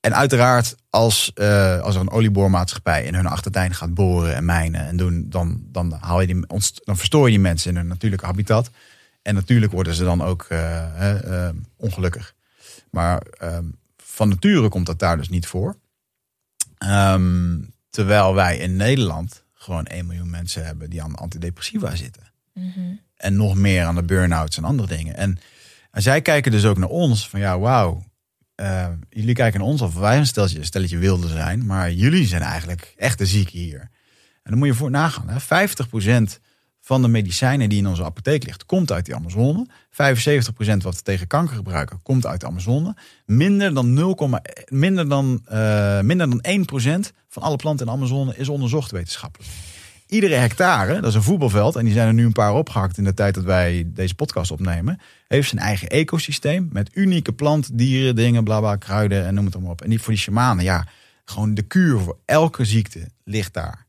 En 0.00 0.14
uiteraard, 0.14 0.76
als, 0.90 1.32
eh, 1.34 1.80
als 1.80 1.94
er 1.94 2.00
een 2.00 2.10
olieboormaatschappij 2.10 3.04
in 3.04 3.14
hun 3.14 3.26
achtertuin 3.26 3.74
gaat 3.74 3.94
boren 3.94 4.34
en 4.34 4.44
mijnen 4.44 4.86
en 4.86 4.96
doen, 4.96 5.26
dan, 5.28 5.62
dan, 5.66 5.92
haal 6.00 6.20
je 6.20 6.26
die, 6.26 6.44
dan 6.84 6.96
verstoor 6.96 7.30
je 7.30 7.38
mensen 7.38 7.70
in 7.70 7.76
hun 7.76 7.86
natuurlijke 7.86 8.26
habitat. 8.26 8.70
En 9.22 9.34
natuurlijk 9.34 9.72
worden 9.72 9.94
ze 9.94 10.04
dan 10.04 10.22
ook 10.22 10.42
eh, 10.42 11.48
ongelukkig. 11.76 12.34
Maar 12.90 13.22
ehm, 13.38 13.64
van 13.96 14.28
nature 14.28 14.68
komt 14.68 14.86
dat 14.86 14.98
daar 14.98 15.16
dus 15.16 15.28
niet 15.28 15.46
voor. 15.46 15.76
Ehm, 16.82 17.60
terwijl 17.90 18.34
wij 18.34 18.56
in 18.58 18.76
Nederland 18.76 19.44
gewoon 19.54 19.84
1 19.86 20.06
miljoen 20.06 20.30
mensen 20.30 20.64
hebben 20.64 20.90
die 20.90 21.02
aan 21.02 21.14
antidepressiva 21.14 21.94
zitten. 21.96 22.22
En 23.16 23.36
nog 23.36 23.54
meer 23.54 23.84
aan 23.84 23.94
de 23.94 24.02
burn-outs 24.02 24.56
en 24.56 24.64
andere 24.64 24.88
dingen. 24.96 25.16
En, 25.16 25.38
en 25.90 26.02
zij 26.02 26.22
kijken 26.22 26.52
dus 26.52 26.64
ook 26.64 26.78
naar 26.78 26.88
ons 26.88 27.28
van 27.28 27.40
ja, 27.40 27.58
wauw. 27.58 28.04
eh, 28.54 28.88
jullie 29.08 29.34
kijken 29.34 29.60
naar 29.60 29.68
ons 29.68 29.80
of 29.80 29.94
wij 29.94 30.18
een 30.18 30.26
stelletje, 30.26 30.64
stelletje 30.64 30.98
wilden 30.98 31.30
zijn. 31.30 31.66
Maar 31.66 31.92
jullie 31.92 32.26
zijn 32.26 32.42
eigenlijk 32.42 32.94
echt 32.96 33.18
de 33.18 33.26
zieken 33.26 33.58
hier. 33.58 33.80
En 34.42 34.50
dan 34.50 34.58
moet 34.58 34.66
je 34.68 34.74
voor 34.74 34.90
nagaan. 34.90 35.28
Hè? 35.28 35.40
50% 35.40 36.40
van 36.84 37.02
de 37.02 37.08
medicijnen 37.08 37.68
die 37.68 37.78
in 37.78 37.86
onze 37.86 38.04
apotheek 38.04 38.44
ligt, 38.44 38.66
komt 38.66 38.92
uit 38.92 39.04
die 39.04 39.14
Amazone. 39.14 39.66
75% 39.90 40.82
wat 40.82 40.94
we 40.96 41.02
tegen 41.02 41.26
kanker 41.26 41.56
gebruiken, 41.56 42.02
komt 42.02 42.26
uit 42.26 42.40
de 42.40 42.46
Amazone. 42.46 42.96
Minder 43.26 43.74
dan, 43.74 43.92
0, 43.92 44.40
minder 44.68 45.08
dan, 45.08 45.42
eh, 45.44 46.00
minder 46.00 46.30
dan 46.30 46.38
1% 46.42 47.12
van 47.28 47.42
alle 47.42 47.56
planten 47.56 47.86
in 47.86 47.92
de 47.92 47.98
Amazone 47.98 48.36
is 48.36 48.48
onderzocht 48.48 48.90
wetenschappelijk. 48.90 49.50
Iedere 50.06 50.34
hectare, 50.34 50.94
dat 50.94 51.10
is 51.10 51.14
een 51.14 51.22
voetbalveld, 51.22 51.76
en 51.76 51.84
die 51.84 51.94
zijn 51.94 52.06
er 52.06 52.14
nu 52.14 52.24
een 52.24 52.32
paar 52.32 52.54
opgehakt 52.54 52.98
in 52.98 53.04
de 53.04 53.14
tijd 53.14 53.34
dat 53.34 53.44
wij 53.44 53.84
deze 53.86 54.14
podcast 54.14 54.50
opnemen, 54.50 55.00
heeft 55.28 55.48
zijn 55.48 55.60
eigen 55.60 55.88
ecosysteem 55.88 56.68
met 56.72 56.90
unieke 56.92 57.32
planten, 57.32 57.76
dieren, 57.76 58.16
dingen, 58.16 58.44
bla 58.44 58.58
bla, 58.58 58.76
kruiden 58.76 59.26
en 59.26 59.34
noem 59.34 59.44
het 59.44 59.54
allemaal 59.54 59.72
op. 59.72 59.82
En 59.82 59.90
die 59.90 60.00
voor 60.00 60.12
die 60.12 60.22
shamanen, 60.22 60.64
ja, 60.64 60.86
gewoon 61.24 61.54
de 61.54 61.62
kuur 61.62 61.98
voor 61.98 62.18
elke 62.24 62.64
ziekte 62.64 63.08
ligt 63.24 63.54
daar. 63.54 63.86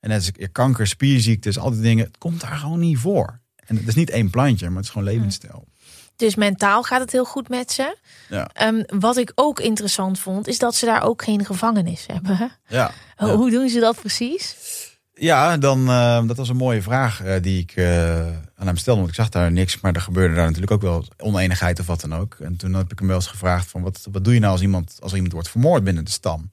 En 0.00 0.08
net 0.08 0.18
als 0.18 0.48
kanker, 0.52 0.86
spierziektes, 0.86 1.58
al 1.58 1.70
die 1.70 1.80
dingen, 1.80 2.04
het 2.04 2.18
komt 2.18 2.40
daar 2.40 2.56
gewoon 2.56 2.78
niet 2.80 2.98
voor. 2.98 3.40
En 3.66 3.76
het 3.76 3.88
is 3.88 3.94
niet 3.94 4.10
één 4.10 4.30
plantje, 4.30 4.66
maar 4.66 4.76
het 4.76 4.84
is 4.84 4.90
gewoon 4.90 5.08
levensstijl. 5.08 5.68
Dus 6.16 6.34
mentaal 6.34 6.82
gaat 6.82 7.00
het 7.00 7.12
heel 7.12 7.24
goed 7.24 7.48
met 7.48 7.72
ze. 7.72 7.96
Ja. 8.28 8.50
Ehm, 8.52 8.82
wat 8.86 9.16
ik 9.16 9.32
ook 9.34 9.60
interessant 9.60 10.18
vond, 10.18 10.46
is 10.48 10.58
dat 10.58 10.74
ze 10.74 10.86
daar 10.86 11.02
ook 11.02 11.22
geen 11.24 11.44
gevangenis 11.44 12.06
hebben. 12.06 12.50
Ja. 12.68 12.90
Ho- 13.16 13.36
Hoe 13.36 13.50
doen 13.50 13.68
ze 13.68 13.80
dat 13.80 14.00
precies? 14.00 14.56
Ja, 15.14 15.56
dan, 15.58 15.88
eh, 15.88 16.26
dat 16.26 16.36
was 16.36 16.48
een 16.48 16.56
mooie 16.56 16.82
vraag 16.82 17.22
eh, 17.22 17.42
die 17.42 17.60
ik 17.60 17.72
eh, 17.72 18.20
aan 18.56 18.66
hem 18.66 18.76
stelde. 18.76 18.98
Want 19.00 19.10
ik 19.12 19.16
zag 19.18 19.28
daar 19.28 19.52
niks, 19.52 19.80
maar 19.80 19.94
er 19.94 20.00
gebeurde 20.00 20.34
daar 20.34 20.44
natuurlijk 20.44 20.72
ook 20.72 20.82
wel 20.82 21.04
oneenigheid 21.18 21.80
of 21.80 21.86
wat 21.86 22.00
dan 22.00 22.14
ook. 22.14 22.36
En 22.40 22.56
toen 22.56 22.74
heb 22.74 22.92
ik 22.92 22.98
hem 22.98 23.08
wel 23.08 23.16
eens 23.16 23.26
gevraagd 23.26 23.68
van 23.70 23.82
wat, 23.82 24.06
wat 24.12 24.24
doe 24.24 24.34
je 24.34 24.40
nou 24.40 24.52
als 24.52 24.62
iemand, 24.62 24.96
als 25.00 25.14
iemand 25.14 25.32
wordt 25.32 25.48
vermoord 25.50 25.84
binnen 25.84 26.04
de 26.04 26.10
stam? 26.10 26.48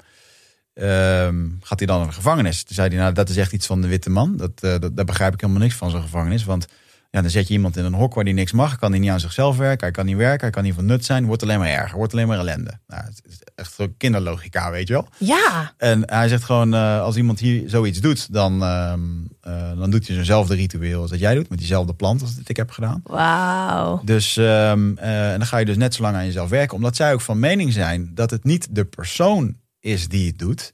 Ehm, 0.78 1.46
gaat 1.62 1.78
hij 1.80 1.88
dan 1.88 1.98
naar 1.98 2.08
de 2.08 2.14
gevangenis? 2.14 2.64
Toen 2.64 2.76
zei 2.76 2.88
hij, 2.88 2.98
nou 2.98 3.14
dat 3.14 3.30
is 3.30 3.38
echt 3.38 3.54
iets 3.54 3.66
van 3.68 3.82
de 3.82 3.88
witte 3.88 4.10
man. 4.10 4.38
Dat, 4.38 4.52
eh, 4.56 4.80
dat, 4.80 4.96
daar 4.96 5.06
begrijp 5.06 5.34
ik 5.34 5.42
helemaal 5.42 5.62
niks 5.62 5.76
van 5.76 5.90
zo'n 5.90 6.02
gevangenis. 6.02 6.44
Want 6.44 6.68
ja, 7.12 7.22
dan 7.22 7.32
zet 7.32 7.48
je 7.48 7.54
iemand 7.54 7.78
in 7.78 7.86
een 7.86 7.94
hok 7.94 8.14
waar 8.14 8.24
hij 8.24 8.34
niks 8.34 8.52
mag. 8.52 8.78
Kan 8.78 8.92
hij 8.92 9.00
niet 9.00 9.10
aan 9.10 9.20
zichzelf 9.20 9.58
werken. 9.58 9.80
Hij 9.80 9.92
kan 9.92 10.06
niet 10.06 10.16
werken. 10.18 10.42
Hij 10.42 10.50
kan 10.50 10.64
niet 10.64 10.74
van 10.74 10.86
nut 10.86 11.06
zijn. 11.06 11.26
Wordt 11.26 11.44
alleen 11.44 11.60
maar 11.60 11.68
erger. 11.68 11.98
Wordt 11.98 12.14
alleen 12.14 12.28
maar 12.28 12.38
ellende. 12.38 12.80
Nou, 12.88 13.04
het 13.04 13.22
is 13.26 13.40
echt 13.56 13.78
kinderlogica, 13.98 14.72
weet 14.72 14.88
je 14.88 14.94
wel. 14.94 15.08
Ja, 15.18 15.74
En 15.78 16.04
hij 16.06 16.28
zegt 16.28 16.44
gewoon, 16.44 16.74
eh, 16.74 17.02
als 17.02 17.16
iemand 17.16 17.40
hier 17.40 17.70
zoiets 17.70 18.00
doet, 18.00 18.34
dan, 18.34 18.64
ehm, 18.64 19.00
eh, 19.42 19.78
dan 19.78 19.90
doet 19.90 20.08
hij 20.08 20.16
zo'nzelfde 20.16 20.56
ritueel 20.56 21.02
als 21.02 21.10
dat 21.10 21.20
jij 21.20 21.34
doet. 21.36 21.50
Met 21.50 21.60
diezelfde 21.60 21.94
plant 21.94 22.22
als 22.22 22.36
dat 22.36 22.50
ik 22.50 22.58
heb 22.58 22.72
gedaan. 22.72 23.02
wauw. 23.04 24.02
Dus 24.04 24.38
ehm, 24.38 24.98
eh, 24.98 25.32
en 25.32 25.38
dan 25.38 25.48
ga 25.48 25.58
je 25.58 25.66
dus 25.66 25.78
net 25.78 25.94
zo 25.94 26.02
lang 26.02 26.16
aan 26.16 26.26
jezelf 26.26 26.50
werken. 26.50 26.76
Omdat 26.76 26.96
zij 26.96 27.14
ook 27.14 27.22
van 27.22 27.40
mening 27.40 27.74
zijn 27.74 28.12
dat 28.14 28.30
het 28.30 28.44
niet 28.44 28.68
de 28.72 28.86
persoon 28.86 29.56
is 29.80 30.08
die 30.08 30.28
het 30.28 30.40
doet. 30.40 30.74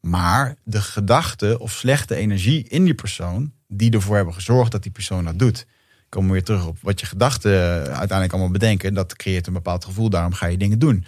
Maar 0.00 0.56
de 0.64 0.80
gedachte 0.80 1.58
of 1.58 1.72
slechte 1.72 2.14
energie 2.14 2.68
in 2.68 2.84
die 2.84 2.94
persoon. 2.94 3.52
Die 3.68 3.90
ervoor 3.92 4.16
hebben 4.16 4.34
gezorgd 4.34 4.72
dat 4.72 4.82
die 4.82 4.92
persoon 4.92 5.24
dat 5.24 5.38
doet. 5.38 5.66
Komen 6.08 6.28
we 6.28 6.34
weer 6.34 6.44
terug 6.44 6.66
op 6.66 6.78
wat 6.82 7.00
je 7.00 7.06
gedachten 7.06 7.52
uiteindelijk 7.86 8.32
allemaal 8.32 8.50
bedenken. 8.50 8.94
Dat 8.94 9.16
creëert 9.16 9.46
een 9.46 9.52
bepaald 9.52 9.84
gevoel. 9.84 10.10
Daarom 10.10 10.32
ga 10.32 10.46
je 10.46 10.56
dingen 10.56 10.78
doen. 10.78 11.04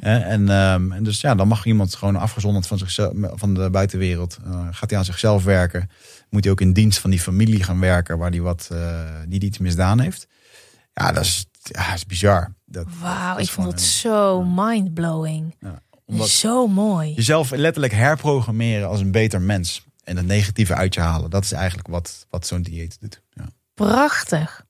Hè, 0.00 0.18
En, 0.18 0.48
ehm, 0.48 0.92
en 0.92 1.02
dus 1.02 1.20
ja, 1.20 1.34
dan 1.34 1.48
mag 1.48 1.64
iemand 1.66 1.94
gewoon 1.94 2.16
afgezonderd 2.16 2.66
van, 2.66 2.78
zichzelf, 2.78 3.12
van 3.34 3.54
de 3.54 3.70
buitenwereld. 3.70 4.38
eh, 4.44 4.66
gaat 4.70 4.90
hij 4.90 4.98
aan 4.98 5.04
zichzelf 5.04 5.44
werken. 5.44 5.90
Moet 6.30 6.42
hij 6.44 6.52
ook 6.52 6.60
in 6.60 6.72
dienst 6.72 6.98
van 6.98 7.10
die 7.10 7.20
familie 7.20 7.62
gaan 7.62 7.80
werken. 7.80 8.18
Waar 8.18 8.30
die 8.30 8.42
wat, 8.42 8.68
eh, 8.72 9.00
die 9.28 9.40
iets 9.40 9.58
misdaan 9.58 10.00
heeft. 10.00 10.26
Ja, 10.92 11.12
dat 11.12 11.24
is, 11.24 11.46
ja, 11.62 11.86
dat 11.86 11.94
is 11.96 12.06
bizar. 12.06 12.54
Wauw, 13.00 13.38
ik 13.38 13.48
vond 13.50 13.66
het 13.66 13.80
een- 13.80 13.86
zo 13.86 14.42
mindblowing. 14.44 15.54
ja, 15.60 15.80
omdat 16.12 16.28
Zo 16.28 16.66
mooi. 16.66 17.12
jezelf 17.14 17.50
letterlijk 17.50 17.92
herprogrammeren 17.92 18.88
als 18.88 19.00
een 19.00 19.10
beter 19.10 19.40
mens. 19.40 19.84
En 20.04 20.16
het 20.16 20.26
negatieve 20.26 20.74
uit 20.74 20.94
je 20.94 21.00
halen. 21.00 21.30
Dat 21.30 21.44
is 21.44 21.52
eigenlijk 21.52 21.88
wat, 21.88 22.26
wat 22.30 22.46
zo'n 22.46 22.62
dieet 22.62 22.96
doet. 23.00 23.20
Ja. 23.30 23.44
Prachtig. 23.74 24.64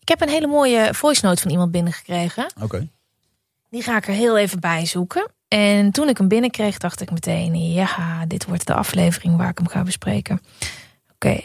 Ik 0.00 0.08
heb 0.08 0.20
een 0.20 0.28
hele 0.28 0.46
mooie 0.46 0.94
voice 0.94 1.26
note 1.26 1.42
van 1.42 1.50
iemand 1.50 1.70
binnengekregen. 1.70 2.52
Oké. 2.60 2.88
Die 3.70 3.82
ga 3.82 3.96
ik 3.96 4.08
er 4.08 4.14
heel 4.14 4.38
even 4.38 4.60
bij 4.60 4.86
zoeken. 4.86 5.30
En 5.48 5.90
toen 5.90 6.08
ik 6.08 6.18
hem 6.18 6.28
binnenkreeg, 6.28 6.78
dacht 6.78 7.00
ik 7.00 7.10
meteen: 7.10 7.72
ja, 7.72 8.26
dit 8.26 8.44
wordt 8.44 8.66
de 8.66 8.74
aflevering 8.74 9.36
waar 9.36 9.48
ik 9.48 9.58
hem 9.58 9.68
ga 9.68 9.82
bespreken. 9.82 10.40
Oké. 11.14 11.40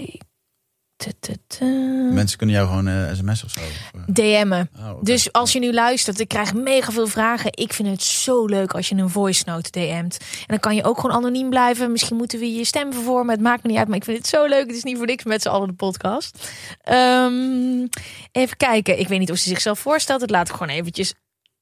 Mensen 2.14 2.38
kunnen 2.38 2.56
jou 2.56 2.68
gewoon 2.68 2.88
eh 2.88 3.14
sms 3.14 3.44
of 3.44 3.52
zo. 3.52 3.60
of, 3.60 3.92
eh, 3.94 4.02
DM'en. 4.14 4.70
oh. 4.80 5.04
Dus 5.04 5.32
als 5.32 5.54
je 5.54 5.60
nu 5.60 5.74
luistert, 5.74 6.20
ik 6.20 6.28
krijg 6.28 6.54
mega 6.54 6.92
veel 6.92 7.08
vragen. 7.08 7.52
Ik 7.54 7.74
vind 7.74 7.88
het 7.88 8.04
zo 8.04 8.46
leuk 8.46 8.74
als 8.74 8.90
je 8.90 8.96
een 8.96 9.10
voice 9.10 9.44
note 9.46 9.70
DM't. 9.72 10.18
En 10.20 10.46
dan 10.48 10.60
kan 10.60 10.76
je 10.76 10.84
ook 10.84 11.00
gewoon 11.00 11.16
anoniem 11.16 11.50
blijven. 11.50 11.92
Misschien 11.92 12.18
moeten 12.18 12.40
we 12.40 12.54
je 12.54 12.64
stem 12.66 12.94
vervormen. 12.94 13.34
Het 13.34 13.44
maakt 13.44 13.64
me 13.64 13.70
niet 13.70 13.78
uit, 13.78 13.88
maar 13.88 13.98
ik 13.98 14.04
vind 14.04 14.18
het 14.18 14.28
zo 14.28 14.46
leuk. 14.46 14.68
Het 14.68 14.76
is 14.76 14.84
niet 14.84 14.98
voor 14.98 15.06
niks 15.06 15.24
met 15.24 15.42
z'n 15.42 15.50
allen 15.50 15.68
de 15.68 15.74
podcast. 15.74 16.50
Ehm, 16.82 17.88
even 18.32 18.58
kijken. 18.58 19.00
Ik 19.00 19.08
weet 19.08 19.20
niet 19.20 19.32
of 19.32 19.38
ze 19.38 19.50
zichzelf 19.50 19.80
voorstelt. 19.80 20.20
Dat 20.20 20.30
laat 20.30 20.48
ik 20.48 20.54
gewoon 20.54 20.76
eventjes 20.76 21.14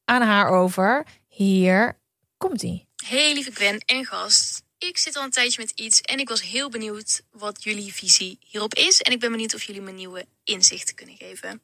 aan 0.05 0.21
haar 0.21 0.49
over. 0.49 1.05
Hier 1.27 1.99
komt 2.37 2.61
ie. 2.61 2.87
Hey 3.05 3.33
lieve 3.33 3.51
Gwen 3.53 3.77
en 3.85 4.05
gast. 4.05 4.65
Ik 4.79 4.97
zit 4.97 5.15
al 5.15 5.23
een 5.23 5.31
tijdje 5.31 5.61
met 5.61 5.71
iets 5.75 6.01
en 6.01 6.19
ik 6.19 6.29
was 6.29 6.41
heel 6.41 6.69
benieuwd 6.69 7.21
wat 7.31 7.63
jullie 7.63 7.93
visie 7.93 8.39
hierop 8.45 8.75
is. 8.75 9.01
En 9.01 9.11
ik 9.11 9.19
ben 9.19 9.31
benieuwd 9.31 9.53
of 9.53 9.63
jullie 9.63 9.81
me 9.81 9.91
nieuwe 9.91 10.25
inzichten 10.43 10.95
kunnen 10.95 11.15
geven. 11.17 11.61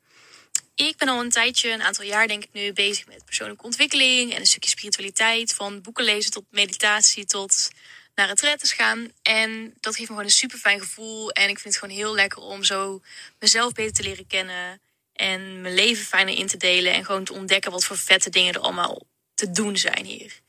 Ik 0.76 0.98
ben 0.98 1.08
al 1.08 1.20
een 1.20 1.30
tijdje, 1.30 1.72
een 1.72 1.84
aantal 1.84 2.06
jaar 2.06 2.28
denk 2.28 2.44
ik 2.44 2.50
nu, 2.54 2.74
bezig 2.74 3.08
met 3.08 3.26
persoonlijke 3.26 3.64
ontwikkeling 3.64 4.34
en 4.34 4.40
een 4.40 4.46
stukje 4.46 4.70
spiritualiteit. 4.70 5.54
Van 5.54 5.82
boeken 5.82 6.04
lezen 6.04 6.32
tot 6.32 6.46
meditatie 6.50 7.26
tot 7.26 7.70
naar 8.16 8.28
retretes 8.28 8.74
gaan. 8.74 9.12
En 9.22 9.74
dat 9.80 9.96
geeft 9.96 10.10
me 10.10 10.16
gewoon 10.16 10.24
een 10.24 10.30
super 10.30 10.58
fijn 10.58 10.80
gevoel. 10.80 11.32
En 11.32 11.50
ik 11.50 11.60
vind 11.60 11.74
het 11.74 11.84
gewoon 11.84 11.96
heel 11.96 12.16
lekker 12.16 12.42
om 12.42 12.64
zo 12.64 13.02
mezelf 13.40 13.74
beter 13.74 13.94
te 13.94 14.04
leren 14.04 14.28
kennen. 14.28 14.82
En 15.14 15.62
mijn 15.62 15.74
leven 15.74 16.06
fijner 16.06 16.38
in 16.38 16.48
te 16.48 16.58
delen. 16.58 16.94
En 16.94 17.06
gewoon 17.06 17.24
te 17.24 17.34
ontdekken 17.34 17.72
wat 17.72 17.86
voor 17.86 17.98
vette 17.98 18.30
dingen 18.30 18.54
er 18.54 18.60
allemaal 18.60 19.02
te 19.34 19.52
doen 19.52 19.78
zijn 19.78 20.06
hier. 20.06 20.42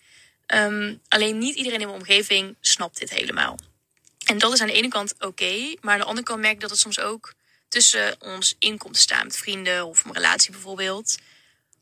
Ehm, 0.46 0.94
alleen 1.08 1.38
niet 1.38 1.54
iedereen 1.54 1.80
in 1.80 1.86
mijn 1.86 2.00
omgeving 2.00 2.56
snapt 2.60 2.98
dit 2.98 3.10
helemaal. 3.10 3.58
En 4.24 4.38
dat 4.38 4.52
is 4.52 4.60
aan 4.60 4.66
de 4.66 4.72
ene 4.72 4.88
kant 4.88 5.14
oké, 5.18 5.74
maar 5.80 5.92
aan 5.92 6.00
de 6.00 6.04
andere 6.04 6.26
kant 6.26 6.40
merk 6.40 6.54
ik 6.54 6.60
dat 6.60 6.70
het 6.70 6.78
soms 6.78 7.00
ook 7.00 7.34
tussen 7.68 8.20
ons 8.20 8.56
in 8.58 8.78
te 8.78 9.00
staan 9.00 9.24
met 9.24 9.36
vrienden 9.36 9.86
of 9.86 10.04
een 10.04 10.12
relatie 10.12 10.50
bijvoorbeeld. 10.50 11.18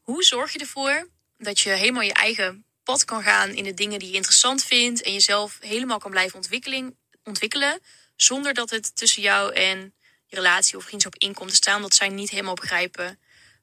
Hoe 0.01 0.23
zorg 0.23 0.53
je 0.53 0.59
ervoor 0.59 1.09
dat 1.39 1.61
je 1.61 1.71
helemaal 1.71 2.03
je 2.03 2.13
eigen 2.13 2.65
pad 2.85 3.05
kan 3.05 3.23
gaan 3.23 3.51
in 3.51 3.65
de 3.65 3.75
dingen 3.75 3.99
die 3.99 4.09
je 4.09 4.15
interessant 4.15 4.65
vindt 4.65 5.03
en 5.03 5.13
jezelf 5.13 5.59
helemaal 5.61 5.99
kan 5.99 6.11
blijven 6.11 6.37
ontwikkeling, 6.37 6.97
ontwikkelen, 7.25 7.81
zonder 8.17 8.55
dat 8.55 8.71
het 8.71 8.97
tussen 8.97 9.23
jou 9.23 9.55
en 9.55 9.95
je 10.27 10.37
relatie 10.37 10.77
of 10.77 10.85
vriendschap 10.85 11.15
in 11.17 11.35
komt 11.35 11.51
te 11.51 11.55
staan, 11.55 11.83
dat 11.83 11.95
zij 11.95 12.09
niet 12.09 12.31
helemaal 12.31 12.55
begrijpen 12.55 13.19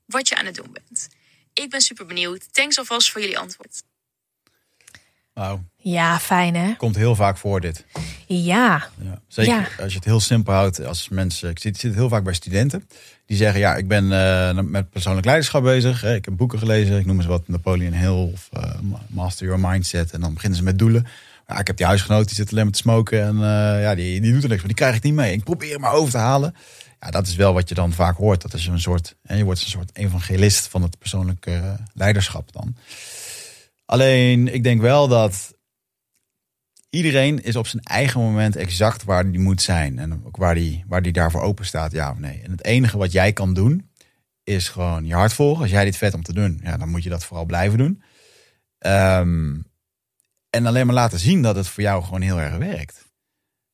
wat 0.06 0.28
je 0.28 0.36
aan 0.36 0.46
het 0.46 0.56
doen 0.56 0.72
bent. 0.72 1.08
Ik 1.54 1.70
ben 1.70 1.82
super 1.82 2.06
benieuwd. 2.06 2.54
Thanks 2.54 2.78
alvast 2.78 3.12
voor 3.12 3.22
jullie 3.22 3.40
antwoord. 3.40 3.82
Ja, 5.78 6.20
fijn 6.20 6.56
hè? 6.56 6.74
Komt 6.78 6.96
heel 6.96 7.16
vaak 7.16 7.38
voor 7.38 7.62
dit. 7.62 7.86
Ja. 8.28 8.88
Ja, 9.02 9.20
zeker 9.28 9.54
Ja. 9.54 9.68
als 9.84 9.92
je 9.92 9.98
het 9.98 10.06
heel 10.08 10.20
simpel 10.20 10.54
houdt 10.54 10.86
als 10.86 11.10
mensen. 11.10 11.50
Ik 11.50 11.60
zit, 11.60 11.84
ik 11.84 11.94
heel 11.94 12.10
vaak 12.10 12.24
bij 12.24 12.34
studenten. 12.34 12.88
Die 13.26 13.38
zeggen, 13.38 13.60
ja, 13.60 13.76
ik 13.76 13.88
ben 13.88 14.12
eh, 14.12 14.60
met 14.64 14.90
persoonlijk 14.90 15.26
leiderschap 15.26 15.64
bezig. 15.64 16.02
Hè. 16.02 16.16
Ik 16.16 16.26
heb 16.26 16.38
boeken 16.38 16.60
gelezen. 16.60 17.00
Ik 17.00 17.06
noem 17.06 17.18
eens 17.18 17.26
wat 17.26 17.48
Napoleon 17.48 17.94
Hill 17.94 18.32
of 18.34 18.50
eh, 18.52 18.72
Master 19.08 19.46
Your 19.48 19.70
Mindset. 19.70 20.12
En 20.12 20.22
dan 20.22 20.34
beginnen 20.34 20.58
ze 20.58 20.64
met 20.64 20.80
doelen. 20.80 21.08
Ja, 21.48 21.60
ik 21.60 21.68
heb 21.68 21.78
die 21.78 21.86
huisgenoot, 21.86 22.26
die 22.28 22.36
zit 22.36 22.52
alleen 22.52 22.64
maar 22.64 22.74
te 22.74 22.80
smoken. 22.80 23.24
En 23.24 23.36
eh, 23.36 23.82
ja, 23.82 23.96
die, 23.96 24.22
die 24.22 24.34
doet 24.34 24.44
er 24.44 24.48
niks 24.50 24.60
van. 24.62 24.70
Die 24.70 24.78
krijg 24.78 24.96
ik 24.96 25.04
niet 25.04 25.14
mee. 25.14 25.34
Ik 25.34 25.44
probeer 25.44 25.72
hem 25.72 25.82
maar 25.82 25.94
over 25.94 26.12
te 26.12 26.18
halen. 26.18 26.56
Ja, 27.00 27.12
dat 27.12 27.28
is 27.28 27.36
wel 27.36 27.54
wat 27.54 27.70
je 27.70 27.76
dan 27.76 27.94
vaak 27.94 28.18
hoort. 28.18 28.42
Dat 28.42 28.54
is 28.54 28.68
een 28.68 28.80
soort, 28.80 29.16
hè, 29.24 29.36
je 29.36 29.44
wordt 29.44 29.62
een 29.62 29.68
soort 29.70 29.90
evangelist 29.94 30.68
van 30.68 30.82
het 30.82 30.98
persoonlijke 31.00 31.76
leiderschap 31.94 32.52
dan. 32.52 32.76
Alleen, 33.90 34.54
ik 34.54 34.64
denk 34.64 34.82
wel 34.82 35.08
dat 35.08 35.54
iedereen 36.90 37.44
is 37.44 37.56
op 37.56 37.68
zijn 37.68 37.84
eigen 37.84 38.22
moment 38.22 38.56
exact 38.56 39.04
waar 39.04 39.32
die 39.32 39.40
moet 39.40 39.62
zijn. 39.62 40.00
En 40.00 40.22
ook 40.26 40.38
waar 40.38 40.56
die, 40.56 40.84
waar 40.88 41.02
die 41.02 41.12
daarvoor 41.12 41.42
open 41.42 41.66
staat, 41.66 41.92
ja 41.92 42.12
of 42.12 42.18
nee. 42.18 42.42
En 42.42 42.52
het 42.52 42.64
enige 42.64 42.98
wat 42.98 43.12
jij 43.12 43.34
kan 43.34 43.54
doen, 43.54 43.90
is 44.44 44.68
gewoon 44.68 45.06
je 45.06 45.14
hart 45.14 45.34
volgen. 45.34 45.62
Als 45.62 45.72
jij 45.72 45.86
dit 45.86 45.98
vet 45.98 46.14
om 46.14 46.24
te 46.24 46.34
doen, 46.34 46.60
ja, 46.64 46.78
dan 46.78 46.90
moet 46.90 47.04
je 47.04 47.10
dat 47.10 47.26
vooral 47.26 47.46
blijven 47.46 47.78
doen. 47.78 48.02
Ehm, 48.78 49.56
en 50.50 50.66
alleen 50.66 50.86
maar 50.86 50.96
laten 50.96 51.20
zien 51.20 51.42
dat 51.42 51.56
het 51.56 51.68
voor 51.68 51.84
jou 51.84 52.04
gewoon 52.04 52.22
heel 52.22 52.40
erg 52.40 52.58
werkt. 52.58 53.08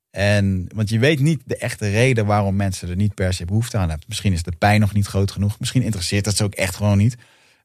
En, 0.09 0.69
want 0.75 0.89
je 0.89 0.99
weet 0.99 1.19
niet 1.19 1.41
de 1.45 1.57
echte 1.57 1.89
reden 1.89 2.25
waarom 2.25 2.55
mensen 2.55 2.89
er 2.89 2.95
niet 2.95 3.13
per 3.13 3.33
se 3.33 3.45
behoefte 3.45 3.77
aan 3.77 3.89
hebben. 3.89 4.07
Misschien 4.07 4.33
is 4.33 4.43
de 4.43 4.55
pijn 4.57 4.79
nog 4.79 4.93
niet 4.93 5.07
groot 5.07 5.31
genoeg. 5.31 5.59
Misschien 5.59 5.83
interesseert 5.83 6.23
dat 6.25 6.35
ze 6.35 6.43
ook 6.43 6.55
echt 6.55 6.75
gewoon 6.75 6.97
niet. 6.97 7.15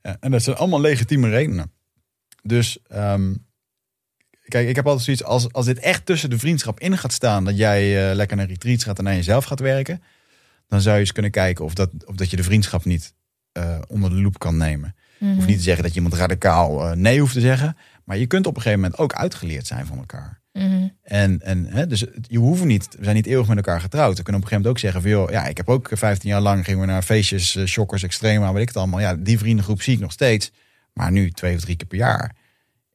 Eh, 0.01 0.13
en 0.21 0.31
dat 0.31 0.43
zijn 0.43 0.57
allemaal 0.57 0.81
legitieme 0.81 1.29
redenen. 1.29 1.73
Dus 2.43 2.79
ehm, 2.89 3.33
Kijk, 4.51 4.69
ik 4.69 4.77
heb 4.77 4.87
altijd 4.87 5.05
zoiets 5.05 5.25
als, 5.25 5.53
als 5.53 5.67
dit 5.67 5.79
echt 5.79 6.07
tussen 6.07 6.31
de 6.31 6.39
vriendschap 6.39 6.81
in 6.81 6.99
gaat 6.99 7.13
staan, 7.13 7.45
dat 7.45 7.57
jij 7.57 8.11
eh, 8.11 8.15
lekker 8.15 8.37
naar 8.37 8.47
retreats 8.47 8.85
gaat 8.85 8.99
en 8.99 9.05
naar 9.05 9.15
jezelf 9.15 9.45
gaat 9.45 9.61
werken, 9.61 10.03
dan 10.69 10.81
zou 10.81 10.95
je 10.95 11.01
eens 11.01 11.13
kunnen 11.13 11.31
kijken 11.31 11.65
of 11.65 11.75
dat, 11.75 11.91
of 12.05 12.15
dat 12.15 12.31
je 12.31 12.37
de 12.37 12.43
vriendschap 12.43 12.85
niet 12.85 13.15
eh, 13.53 13.79
onder 13.89 14.11
de 14.11 14.21
loep 14.21 14.39
kan 14.39 14.57
nemen. 14.57 14.95
Mhm. 15.19 15.35
Hoeft 15.35 15.47
niet 15.47 15.57
te 15.57 15.63
zeggen 15.63 15.83
dat 15.83 15.95
je 15.95 16.01
iemand 16.01 16.21
radicaal 16.21 16.87
eh, 16.87 16.97
nee 16.97 17.21
hoeft 17.21 17.33
te 17.33 17.41
zeggen, 17.41 17.77
maar 18.05 18.19
je 18.19 18.27
kunt 18.27 18.47
op 18.47 18.57
een 18.57 18.63
gegeven 18.63 18.83
moment 18.83 19.01
ook 19.01 19.13
uitgeleerd 19.13 19.67
zijn 19.67 19.87
van 19.87 19.99
elkaar. 19.99 20.41
Mhm. 20.53 20.89
En, 21.03 21.41
en 21.43 21.67
hè, 21.67 21.87
dus 21.87 22.05
je 22.23 22.39
hoeft 22.39 22.65
niet, 22.65 22.97
we 22.99 23.05
zijn 23.05 23.17
niet 23.17 23.27
eeuwig 23.27 23.49
met 23.49 23.57
elkaar 23.57 23.81
getrouwd. 23.81 24.17
We 24.17 24.23
kunnen 24.23 24.43
op 24.43 24.51
een 24.51 24.57
gegeven 24.57 24.73
moment 24.73 24.75
ook 24.75 24.79
zeggen 24.79 25.03
van, 25.03 25.11
joh, 25.11 25.31
ja, 25.31 25.49
ik 25.49 25.57
heb 25.57 25.69
ook 25.69 25.91
15 25.93 26.31
jaar 26.31 26.41
lang 26.41 26.65
gingen 26.65 26.81
we 26.81 26.87
naar 26.87 27.03
feestjes, 27.03 27.59
shockers, 27.65 28.03
extrema, 28.03 28.53
weet 28.53 28.63
ik 28.63 28.69
het 28.69 28.77
allemaal. 28.77 29.01
Ja, 29.01 29.15
die 29.15 29.39
vriendengroep 29.39 29.83
zie 29.83 29.95
ik 29.95 30.01
nog 30.01 30.13
steeds, 30.13 30.53
maar 31.01 31.13
nu 31.13 31.31
twee 31.31 31.55
of 31.57 31.61
drie 31.61 31.77
keer 31.77 31.87
per 31.87 31.99
jaar. 31.99 32.37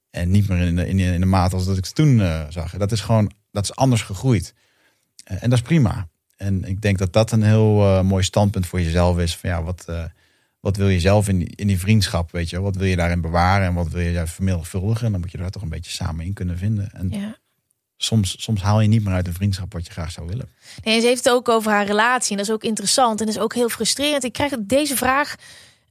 En 0.09 0.31
niet 0.31 0.47
meer 0.47 0.57
in 0.57 0.75
de, 0.75 0.87
in 0.87 0.97
de, 0.97 1.03
in 1.03 1.19
de 1.19 1.25
mate 1.25 1.55
als 1.55 1.65
dat 1.65 1.77
ik 1.77 1.85
het 1.85 1.95
toen 1.95 2.21
eh, 2.21 2.45
zag. 2.49 2.77
Dat 2.77 2.91
is 2.91 3.01
gewoon, 3.01 3.31
dat 3.51 3.63
is 3.63 3.75
anders 3.75 4.01
gegroeid. 4.01 4.53
Eh, 5.23 5.43
en 5.43 5.49
dat 5.49 5.59
is 5.59 5.65
prima. 5.65 6.07
En 6.37 6.63
ik 6.63 6.81
denk 6.81 6.97
dat 6.97 7.13
dat 7.13 7.31
een 7.31 7.43
heel 7.43 7.81
eh, 7.81 8.01
mooi 8.01 8.23
standpunt 8.23 8.67
voor 8.67 8.81
jezelf 8.81 9.19
is. 9.19 9.35
Van 9.35 9.49
ja, 9.49 9.63
wat, 9.63 9.85
wat 10.59 10.77
wil 10.77 10.87
je 10.89 10.99
zelf 10.99 11.27
in 11.27 11.37
die, 11.37 11.55
in 11.55 11.67
die 11.67 11.79
vriendschap, 11.79 12.31
weet 12.31 12.49
je? 12.49 12.61
Wat 12.61 12.75
wil 12.75 12.87
je 12.87 12.95
daarin 12.95 13.21
bewaren 13.21 13.67
en 13.67 13.73
wat 13.73 13.89
wil 13.89 14.01
je 14.01 14.13
daar 14.13 14.27
vermenigvuldigen? 14.27 15.05
En 15.05 15.11
dan 15.11 15.21
moet 15.21 15.31
je 15.31 15.37
daar 15.37 15.49
toch 15.49 15.61
een 15.61 15.69
beetje 15.69 15.91
samen 15.91 16.25
in 16.25 16.33
kunnen 16.33 16.57
vinden. 16.57 16.91
En 16.93 17.09
Ja. 17.09 17.35
soms, 17.97 18.35
soms 18.43 18.61
haal 18.61 18.81
je 18.81 18.87
niet 18.87 19.03
meer 19.03 19.13
uit 19.13 19.27
een 19.27 19.33
vriendschap 19.33 19.73
wat 19.73 19.85
je 19.85 19.91
graag 19.91 20.11
zou 20.11 20.27
willen. 20.27 20.49
Nee, 20.83 20.99
ze 20.99 21.07
heeft 21.07 21.23
het 21.23 21.33
ook 21.33 21.49
over 21.49 21.71
haar 21.71 21.85
relatie. 21.85 22.31
En 22.31 22.37
dat 22.37 22.47
is 22.47 22.53
ook 22.53 22.63
interessant. 22.63 23.19
En 23.19 23.25
dat 23.25 23.35
is 23.35 23.41
ook 23.41 23.53
heel 23.53 23.69
frustrerend. 23.69 24.23
Ik 24.23 24.33
krijg 24.33 24.53
deze 24.61 24.95
vraag 24.95 25.35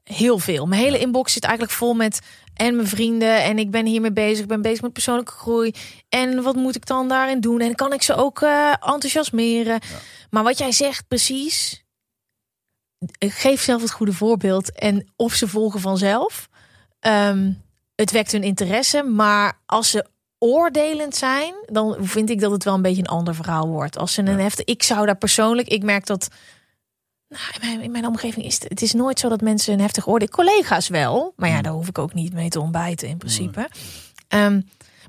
heel 0.05 0.39
veel. 0.39 0.67
Mijn 0.67 0.83
hele 0.83 0.99
inbox 0.99 1.33
zit 1.33 1.45
eigenlijk 1.45 1.75
vol 1.75 1.95
met... 1.95 2.21
En 2.55 2.77
mijn 2.77 2.89
vrienden. 2.89 3.43
En 3.43 3.59
ik 3.59 3.71
ben 3.71 3.87
hiermee 3.87 4.13
bezig. 4.13 4.43
Ik 4.43 4.49
ben 4.49 4.63
bezig 4.63 4.83
met 4.83 4.93
persoonlijke 4.93 5.33
groei. 5.33 5.75
En 6.09 6.43
wat 6.43 6.55
moet 6.55 6.77
ik 6.77 6.87
dan 6.87 7.09
daarin 7.09 7.41
doen? 7.41 7.61
En 7.61 7.75
kan 7.75 7.93
ik 7.93 8.03
ze 8.03 8.15
ook 8.15 8.43
eh, 8.43 8.71
enthousiasmeren? 8.81 9.81
Maar 10.31 10.43
wat 10.43 10.59
jij 10.59 10.73
zegt 10.73 11.09
precies... 11.09 11.85
geef 13.19 13.63
zelf 13.63 13.83
het 13.83 13.91
goede 13.91 14.13
voorbeeld. 14.13 14.73
En 14.73 15.13
of 15.17 15.35
ze 15.35 15.49
volgen 15.49 15.81
vanzelf. 15.81 16.49
Ehm, 17.01 17.53
het 17.95 18.11
wekt 18.11 18.33
hun 18.33 18.43
interesse. 18.43 19.03
Maar 19.03 19.61
als 19.67 19.91
ze 19.91 20.07
oordelend 20.39 21.17
zijn, 21.17 21.55
dan 21.67 21.97
vind 22.01 22.31
ik 22.31 22.41
dat 22.41 22.51
het 22.51 22.65
wel 22.65 22.75
een 22.75 22.83
beetje 22.83 23.03
een 23.03 23.09
ander 23.09 23.35
verhaal 23.35 23.69
wordt. 23.69 23.99
Als 23.99 24.13
ze 24.13 24.21
een 24.21 24.41
heftig. 24.41 24.65
Ik 24.65 24.83
zou 24.83 25.07
daar 25.07 25.17
persoonlijk, 25.17 25.69
ik 25.69 25.83
merk 25.83 26.07
dat. 26.07 26.29
Nou, 27.35 27.53
in, 27.53 27.69
mijn, 27.69 27.83
in 27.83 27.91
mijn 27.91 28.07
omgeving 28.07 28.47
is 28.47 28.55
het, 28.55 28.69
het 28.69 28.83
is 28.83 28.93
nooit 28.93 29.19
zo 29.19 29.29
dat 29.29 29.41
mensen 29.41 29.73
een 29.73 29.81
heftig 29.81 30.07
oordeel. 30.07 30.29
Collega's 30.29 30.89
wel, 30.89 31.33
maar 31.37 31.49
ja, 31.49 31.63
daar 31.63 31.73
hoef 31.73 31.89
ik 31.89 31.99
ook 31.99 32.15
niet 32.15 32.33
mee 32.33 32.49
te 32.49 32.61
ontbijten 32.61 33.09
in 33.09 33.17
principe. 33.17 33.69
Ehm, 34.29 34.61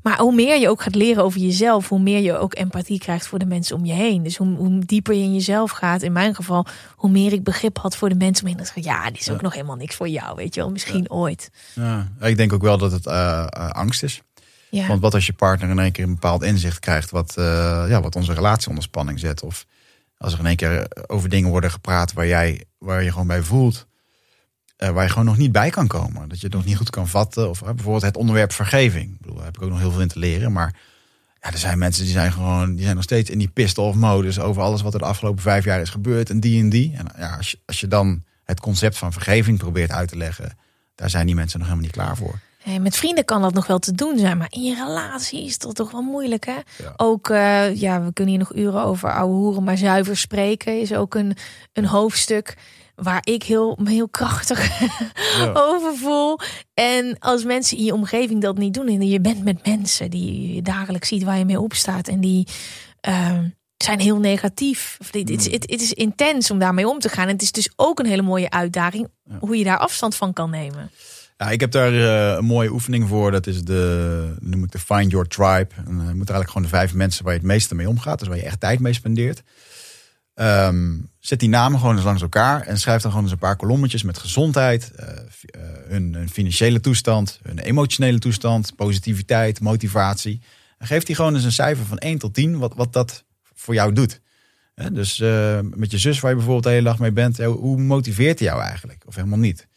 maar 0.04 0.20
hoe 0.20 0.36
meer 0.36 0.60
je 0.60 0.70
ook 0.70 0.82
gaat 0.82 0.96
leren 0.96 1.24
over 1.24 1.40
jezelf, 1.40 1.90
hoe 1.90 2.00
meer 2.00 2.20
je 2.20 2.38
ook 2.38 2.56
empathie 2.56 3.00
krijgt 3.00 3.28
voor 3.28 3.40
de 3.40 3.46
mensen 3.46 3.76
om 3.76 3.86
je 3.86 3.94
heen. 3.94 4.24
Dus 4.24 4.38
hoe, 4.38 4.56
hoe 4.56 4.80
dieper 4.86 5.14
je 5.14 5.24
in 5.24 5.34
jezelf 5.34 5.72
gaat, 5.72 6.02
in 6.02 6.12
mijn 6.12 6.36
geval, 6.36 6.66
hoe 6.96 7.10
meer 7.10 7.34
ik 7.34 7.44
begrip 7.44 7.78
had 7.78 7.96
voor 7.96 8.10
de 8.10 8.16
mensen 8.16 8.46
om 8.46 8.52
me 8.52 8.58
heen. 8.58 8.66
Dat 8.66 8.76
ik, 8.76 8.84
ja, 8.84 9.10
dit 9.10 9.20
is 9.20 9.30
ook 9.30 9.42
nog 9.42 9.54
helemaal 9.54 9.76
niks 9.76 9.96
voor 9.96 10.08
jou, 10.08 10.36
weet 10.36 10.56
je 10.56 10.62
wel. 10.62 10.72
Misschien 10.72 11.12
ooit. 11.12 11.52
Ja, 11.74 12.12
ik 12.20 12.38
denk 12.38 12.54
ook 12.54 12.62
wel 12.62 12.78
dat 12.78 12.92
het 12.92 13.06
eh, 13.06 13.48
eh, 13.50 13.70
angst 13.70 14.04
is. 14.04 14.22
Ja. 14.70 14.88
Want 14.88 15.02
wat 15.02 15.14
als 15.14 15.26
je 15.26 15.34
partner 15.34 15.70
in 15.70 15.80
één 15.80 15.92
keer 15.92 16.04
een 16.04 16.14
bepaald 16.14 16.44
inzicht 16.44 16.80
krijgt 16.80 17.12
wat, 17.12 17.38
eh, 17.38 17.86
ja, 17.88 18.02
wat 18.02 18.16
onze 18.16 18.34
relatie 18.34 18.70
onder 18.70 18.84
spanning 18.84 19.20
zet? 19.20 19.44
Of 19.44 19.66
als 20.26 20.34
er 20.34 20.40
in 20.40 20.46
één 20.46 20.56
keer 20.56 20.88
over 21.08 21.30
dingen 21.30 21.50
worden 21.50 21.72
gepraat 21.72 22.14
waar, 22.14 22.28
jij, 22.28 22.64
waar 22.78 23.04
je 23.04 23.12
gewoon 23.12 23.28
bij 23.28 23.42
voelt, 23.42 23.88
eh, 24.78 24.90
waar 24.90 25.04
je 25.04 25.10
gewoon 25.10 25.26
nog 25.26 25.38
niet 25.38 25.52
bij 25.52 25.70
kan 25.70 25.88
komen. 25.88 26.30
Dat 26.30 26.40
je 26.40 26.46
het 26.46 26.56
nog 26.56 26.66
niet 26.66 26.78
goed 26.78 26.90
kan 26.90 27.08
vatten. 27.08 27.50
Of 27.50 27.64
bijvoorbeeld 27.64 28.02
het 28.02 28.18
onderwerp 28.18 28.54
vergeving. 28.54 29.12
Ik 29.12 29.18
bedoel, 29.20 29.36
daar 29.36 29.46
heb 29.46 29.56
ik 29.56 29.62
ook 29.62 29.70
nog 29.70 29.80
heel 29.80 29.92
veel 29.92 30.02
in 30.02 30.08
te 30.08 30.20
leren. 30.20 30.52
Maar 30.52 30.76
ja, 31.42 31.52
er 31.52 31.58
zijn 31.58 31.78
mensen 31.78 32.04
die 32.04 32.14
zijn 32.14 32.32
gewoon, 32.32 32.76
die 32.76 32.84
zijn 32.84 32.96
nog 32.96 33.04
steeds 33.04 33.30
in 33.30 33.38
die 33.38 33.76
off 33.76 33.98
modus 33.98 34.40
over 34.40 34.62
alles 34.62 34.82
wat 34.82 34.94
er 34.94 35.00
de 35.00 35.06
afgelopen 35.06 35.42
vijf 35.42 35.64
jaar 35.64 35.82
is 35.82 35.90
gebeurd 35.90 36.30
en 36.30 36.40
die 36.40 36.62
en 36.62 36.70
die. 36.70 36.96
En 36.96 37.08
ja, 37.18 37.36
als 37.36 37.52
je, 37.52 37.60
als 37.66 37.80
je 37.80 37.88
dan 37.88 38.24
het 38.44 38.60
concept 38.60 38.98
van 38.98 39.14
vergeving 39.14 39.58
probeert 39.58 39.92
uit 39.92 40.10
te 40.10 40.18
leggen, 40.18 40.58
daar 40.96 41.10
zijn 41.10 41.26
die 41.26 41.36
mensen 41.36 41.60
nog 41.60 41.68
helemaal 41.68 41.88
niet 41.88 41.98
klaar 41.98 42.18
voor. 42.18 42.40
Hey, 42.66 42.80
met 42.80 42.96
vrienden 42.96 43.26
kan 43.26 43.42
dat 43.42 43.54
nog 43.54 43.68
wel 43.68 43.80
te 43.80 43.92
doen 43.92 44.18
zijn, 44.18 44.38
maar 44.38 44.48
in 44.50 44.62
je 44.64 44.76
relatie 44.76 45.46
is 45.46 45.58
dat 45.58 45.76
toch 45.76 45.92
wel 45.92 46.02
moeilijk, 46.02 46.46
hè? 46.46 46.56
Ook, 46.98 47.30
eh, 47.30 47.76
ja, 47.76 48.02
we 48.04 48.14
kunnen 48.14 48.34
hier 48.34 48.44
nog 48.44 48.56
uren 48.56 48.82
over 48.84 49.14
ouwe 49.14 49.34
hoeren, 49.36 49.64
maar 49.64 49.78
zuiver 49.78 50.18
spreken 50.18 50.80
is 50.80 50.94
ook 50.94 51.16
een, 51.16 51.36
een 51.74 51.86
hoofdstuk 51.86 52.58
waar 52.96 53.20
ik 53.24 53.44
heel, 53.44 53.78
me 53.82 53.90
heel 53.90 54.10
krachtig 54.10 54.82
over 55.72 55.96
voel. 55.96 56.40
En 56.74 57.16
als 57.20 57.44
mensen 57.44 57.78
in 57.78 57.84
je 57.84 57.94
omgeving 57.94 58.42
dat 58.42 58.58
niet 58.58 58.74
doen, 58.74 58.88
en 58.88 59.08
je 59.08 59.20
bent 59.22 59.44
met 59.44 59.66
mensen 59.66 60.10
die 60.10 60.54
je 60.56 60.62
dagelijks 60.62 61.08
ziet 61.08 61.24
waar 61.24 61.38
je 61.38 61.46
mee 61.46 61.60
opstaat 61.62 62.08
en 62.08 62.20
die 62.20 62.48
ehm, 63.02 63.48
zijn 63.78 64.00
heel 64.00 64.18
negatief. 64.20 64.98
Dit- 65.12 65.30
Het, 65.30 65.40
is, 65.46 65.52
het, 65.52 65.70
het 65.72 65.82
is 65.82 65.94
intens 65.94 66.52
om 66.52 66.60
daarmee 66.60 66.88
om 66.90 67.00
te 67.00 67.10
gaan. 67.10 67.28
En 67.28 67.34
het 67.34 67.42
is 67.42 67.52
dus 67.52 67.70
ook 67.76 68.00
een 68.00 68.06
hele 68.06 68.22
mooie 68.22 68.50
uitdaging 68.50 69.08
hoe 69.40 69.58
je 69.58 69.64
daar 69.64 69.78
afstand 69.78 70.16
van 70.16 70.34
kan 70.34 70.50
nemen. 70.50 70.92
Ja, 71.38 71.50
ik 71.50 71.60
heb 71.60 71.72
daar 71.72 71.94
eh, 71.94 72.38
een 72.38 72.46
mooie 72.46 72.72
oefening 72.72 73.08
voor. 73.08 73.32
Dat 73.32 73.48
is 73.48 73.64
de, 73.64 74.36
noem 74.40 74.64
ik 74.64 74.72
de 74.72 74.80
Find 74.80 75.12
Your 75.12 75.28
Tribe. 75.28 75.68
En, 75.76 75.86
eh, 75.86 76.08
je 76.08 76.16
moet 76.16 76.30
eigenlijk 76.30 76.48
gewoon 76.48 76.64
de 76.64 76.76
vijf 76.76 76.94
mensen 76.94 77.24
waar 77.24 77.34
je 77.34 77.40
het 77.40 77.48
meeste 77.48 77.76
mee 77.76 77.90
omgaat. 77.90 78.20
Dus 78.20 78.28
waar 78.28 78.38
je 78.38 78.44
echt 78.44 78.60
tijd 78.60 78.80
mee 78.80 78.94
spendeert. 78.94 79.44
Ehm, 80.34 80.98
zet 81.20 81.40
die 81.40 81.50
namen 81.50 81.80
gewoon 81.80 81.96
eens 81.96 82.04
langs 82.04 82.22
elkaar. 82.22 82.62
En 82.62 82.78
schrijf 82.78 83.02
dan 83.02 83.12
gewoon 83.12 83.26
eens 83.26 83.34
een 83.34 83.40
paar 83.40 83.56
kolommetjes 83.56 84.04
met 84.04 84.18
gezondheid. 84.18 84.92
eh, 84.92 85.10
hun, 85.88 86.28
financiële 86.32 86.80
toestand. 86.80 87.40
Hun 87.44 87.60
emotionele 87.60 88.20
toestand. 88.20 88.76
Positiviteit, 88.76 89.60
motivatie. 89.60 90.42
En 90.78 90.88
geef 90.88 91.04
die 91.04 91.16
gewoon 91.16 91.36
eens 91.36 91.44
een 91.44 91.52
cijfer 91.52 91.86
van 91.86 91.98
1 91.98 92.18
tot 92.18 92.34
10. 92.34 92.58
Wat, 92.58 92.74
wat 92.76 92.94
dat 92.94 93.24
voor 93.54 93.74
jou 93.74 93.94
doet. 93.94 94.22
Dus 94.92 95.18
met 95.62 95.92
je 95.92 95.98
zus 95.98 96.20
waar 96.20 96.30
je 96.30 96.36
bijvoorbeeld 96.36 96.64
de 96.66 96.70
hele 96.70 96.84
dag 96.84 97.00
mee 97.00 97.12
bent. 97.12 97.38
hoe 97.38 97.78
motiveert 97.78 98.38
die 98.38 98.48
jou 98.48 98.62
eigenlijk? 98.62 99.04
Of 99.06 99.16
helemaal 99.16 99.40
niet? 99.40 99.68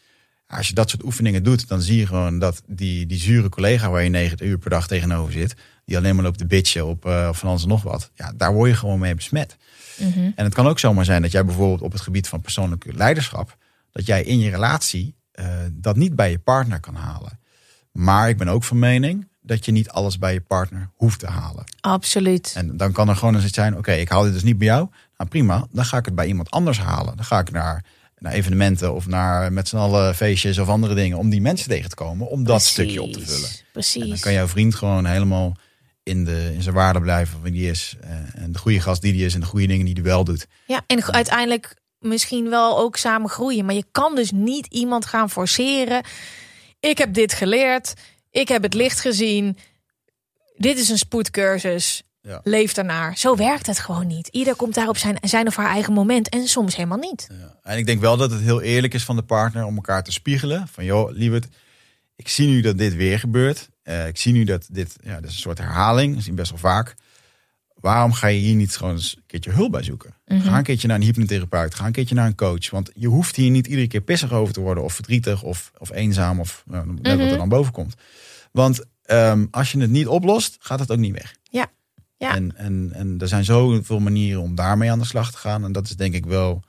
Als 0.49 0.67
je 0.67 0.73
dat 0.73 0.89
soort 0.89 1.03
oefeningen 1.03 1.43
doet, 1.43 1.67
dan 1.67 1.81
zie 1.81 1.97
je 1.97 2.07
gewoon 2.07 2.39
dat 2.39 2.61
die, 2.67 3.05
die 3.05 3.19
zure 3.19 3.49
collega 3.49 3.89
waar 3.89 4.03
je 4.03 4.09
negen 4.09 4.45
uur 4.45 4.57
per 4.57 4.69
dag 4.69 4.87
tegenover 4.87 5.33
zit, 5.33 5.55
die 5.85 5.97
alleen 5.97 6.15
maar 6.15 6.23
loopt 6.23 6.37
te 6.37 6.45
bitchen 6.45 6.85
op 6.85 7.05
eh, 7.05 7.33
van 7.33 7.49
alles 7.49 7.61
en 7.61 7.67
nog 7.67 7.83
wat, 7.83 8.11
ja, 8.15 8.33
daar 8.35 8.53
word 8.53 8.69
je 8.69 8.75
gewoon 8.75 8.99
mee 8.99 9.15
besmet. 9.15 9.57
En 10.35 10.43
het 10.43 10.53
kan 10.53 10.67
ook 10.67 10.79
zomaar 10.79 11.05
zijn 11.05 11.21
dat 11.21 11.31
jij 11.31 11.45
bijvoorbeeld 11.45 11.81
op 11.81 11.91
het 11.91 12.01
gebied 12.01 12.27
van 12.27 12.41
persoonlijk 12.41 12.85
leiderschap, 12.93 13.57
dat 13.91 14.05
jij 14.05 14.23
in 14.23 14.39
je 14.39 14.49
relatie 14.49 15.15
eh, 15.31 15.45
dat 15.71 15.95
niet 15.95 16.15
bij 16.15 16.31
je 16.31 16.39
partner 16.39 16.79
kan 16.79 16.95
halen. 16.95 17.39
Maar 17.91 18.29
ik 18.29 18.37
ben 18.37 18.47
ook 18.47 18.63
van 18.63 18.79
mening 18.79 19.27
dat 19.41 19.65
je 19.65 19.71
niet 19.71 19.89
alles 19.89 20.17
bij 20.17 20.33
je 20.33 20.41
partner 20.41 20.89
hoeft 20.95 21.19
te 21.19 21.27
halen. 21.27 21.63
Absoluut. 21.81 22.53
En 22.55 22.77
dan 22.77 22.91
kan 22.91 23.09
er 23.09 23.15
gewoon 23.15 23.35
eens 23.35 23.43
iets 23.43 23.53
zijn, 23.53 23.77
oké, 23.77 23.91
ik 23.91 24.09
haal 24.09 24.23
dit 24.23 24.33
dus 24.33 24.43
niet 24.43 24.57
bij 24.57 24.67
jou. 24.67 24.89
Nou 25.17 25.29
prima, 25.29 25.67
dan 25.71 25.85
ga 25.85 25.97
ik 25.97 26.05
het 26.05 26.15
bij 26.15 26.27
iemand 26.27 26.51
anders 26.51 26.79
halen. 26.79 27.15
Dan 27.15 27.25
ga 27.25 27.39
ik 27.39 27.51
naar, 27.51 27.83
naar 28.19 28.33
evenementen 28.33 28.93
of 28.93 29.07
naar 29.07 29.53
met 29.53 29.67
z'n 29.67 29.77
allen 29.77 30.15
feestjes 30.15 30.57
of 30.57 30.67
andere 30.67 30.93
dingen. 30.95 31.17
Om 31.17 31.29
die 31.29 31.41
mensen 31.41 31.69
tegen 31.69 31.89
te 31.89 31.95
komen, 31.95 32.27
om 32.27 32.43
dat 32.43 32.61
stukje 32.61 33.01
op 33.01 33.13
te 33.13 33.25
vullen. 33.25 33.49
Precies. 33.71 34.01
En 34.01 34.09
dan 34.09 34.19
kan 34.19 34.33
jouw 34.33 34.47
vriend 34.47 34.75
gewoon 34.75 35.05
helemaal 35.05 35.55
in, 36.03 36.25
de, 36.25 36.51
in 36.53 36.61
zijn 36.61 36.75
waarde 36.75 37.01
blijven 37.01 37.41
wie 37.41 37.51
die 37.51 37.69
is. 37.69 37.95
eh, 38.01 38.09
En 38.43 38.51
de 38.51 38.59
goede 38.59 38.79
gast 38.79 39.01
die 39.01 39.13
die 39.13 39.25
is 39.25 39.33
en 39.33 39.39
de 39.39 39.45
goede 39.45 39.67
dingen 39.67 39.85
die 39.85 39.93
die 39.93 40.03
wel 40.03 40.23
doet. 40.23 40.47
Ja, 40.67 40.81
en 40.87 41.03
uiteindelijk 41.13 41.75
misschien 41.99 42.49
wel 42.49 42.79
ook 42.79 42.97
samen 42.97 43.29
groeien. 43.29 43.65
Maar 43.65 43.75
je 43.75 43.85
kan 43.91 44.15
dus 44.15 44.31
niet 44.31 44.65
iemand 44.65 45.05
gaan 45.05 45.29
forceren. 45.29 46.03
Ik 46.79 46.97
heb 46.97 47.13
dit 47.13 47.33
geleerd. 47.33 47.93
Ik 48.31 48.47
heb 48.47 48.63
het 48.63 48.73
licht 48.73 48.99
gezien. 48.99 49.57
Dit 50.57 50.77
is 50.77 50.89
een 50.89 50.97
spoedcursus. 50.97 52.03
Ja. 52.21 52.41
Leef 52.43 52.73
daarnaar. 52.73 53.17
Zo 53.17 53.35
werkt 53.35 53.67
het 53.67 53.79
gewoon 53.79 54.07
niet. 54.07 54.27
Ieder 54.27 54.55
komt 54.55 54.73
daar 54.73 54.87
op 54.87 54.97
zijn, 54.97 55.17
zijn 55.21 55.47
of 55.47 55.55
haar 55.55 55.69
eigen 55.69 55.93
moment. 55.93 56.29
En 56.29 56.47
soms 56.47 56.75
helemaal 56.75 56.97
niet. 56.97 57.29
En 57.61 57.77
ik 57.77 57.85
denk 57.85 58.01
wel 58.01 58.17
dat 58.17 58.31
het 58.31 58.41
heel 58.41 58.61
eerlijk 58.61 58.93
is 58.93 59.03
van 59.03 59.15
de 59.15 59.21
partner 59.21 59.65
om 59.65 59.75
elkaar 59.75 60.03
te 60.03 60.11
spiegelen. 60.11 60.67
Van 60.67 60.85
joh, 60.85 61.11
lieverd, 61.11 61.47
ik 62.15 62.27
zie 62.27 62.47
nu 62.47 62.61
dat 62.61 62.77
dit 62.77 62.95
weer 62.95 63.19
gebeurt. 63.19 63.69
Eh, 63.83 64.07
ik 64.07 64.17
zie 64.17 64.33
nu 64.33 64.43
dat 64.43 64.67
dit, 64.71 64.95
ja, 65.03 65.15
dit 65.15 65.29
is 65.29 65.35
een 65.35 65.41
soort 65.41 65.57
herhaling. 65.57 66.13
Dat 66.13 66.23
zie 66.23 66.31
je 66.31 66.37
best 66.37 66.49
wel 66.49 66.59
vaak. 66.59 66.95
Waarom 67.73 68.13
ga 68.13 68.27
je 68.27 68.39
hier 68.39 68.55
niet 68.55 68.77
gewoon 68.77 68.93
eens 68.93 69.15
een 69.15 69.23
keertje 69.25 69.51
hulp 69.51 69.71
bij 69.71 69.83
zoeken? 69.83 70.13
Ga 70.25 70.57
een 70.57 70.63
keertje 70.63 70.87
naar 70.87 70.97
een 70.97 71.03
hypnotherapeut. 71.03 71.75
Ga 71.75 71.85
een 71.85 71.91
keertje 71.91 72.15
naar 72.15 72.25
een 72.25 72.35
coach. 72.35 72.69
Want 72.69 72.91
je 72.93 73.07
hoeft 73.07 73.35
hier 73.35 73.49
niet 73.49 73.67
iedere 73.67 73.87
keer 73.87 74.01
pissig 74.01 74.31
over 74.31 74.53
te 74.53 74.59
worden. 74.59 74.83
Of 74.83 74.93
verdrietig 74.93 75.43
of, 75.43 75.71
of 75.77 75.91
eenzaam. 75.91 76.39
Of 76.39 76.63
nou, 76.65 76.93
net 77.01 77.17
wat 77.17 77.31
er 77.31 77.37
dan 77.37 77.49
boven 77.49 77.73
komt. 77.73 77.95
Want 78.51 78.85
ehm, 79.03 79.45
als 79.51 79.71
je 79.71 79.79
het 79.79 79.89
niet 79.89 80.07
oplost, 80.07 80.57
gaat 80.59 80.79
het 80.79 80.91
ook 80.91 80.97
niet 80.97 81.13
weg. 81.13 81.35
Ja. 81.43 81.71
Ja. 82.19 82.35
En, 82.35 82.57
en, 82.57 82.89
en 82.93 83.15
er 83.19 83.27
zijn 83.27 83.43
zoveel 83.43 83.99
manieren 83.99 84.41
om 84.41 84.55
daarmee 84.55 84.91
aan 84.91 84.99
de 84.99 85.05
slag 85.05 85.31
te 85.31 85.37
gaan. 85.37 85.63
En 85.63 85.71
dat 85.71 85.85
is 85.85 85.95
denk 85.95 86.13
ik 86.13 86.25
wel, 86.25 86.63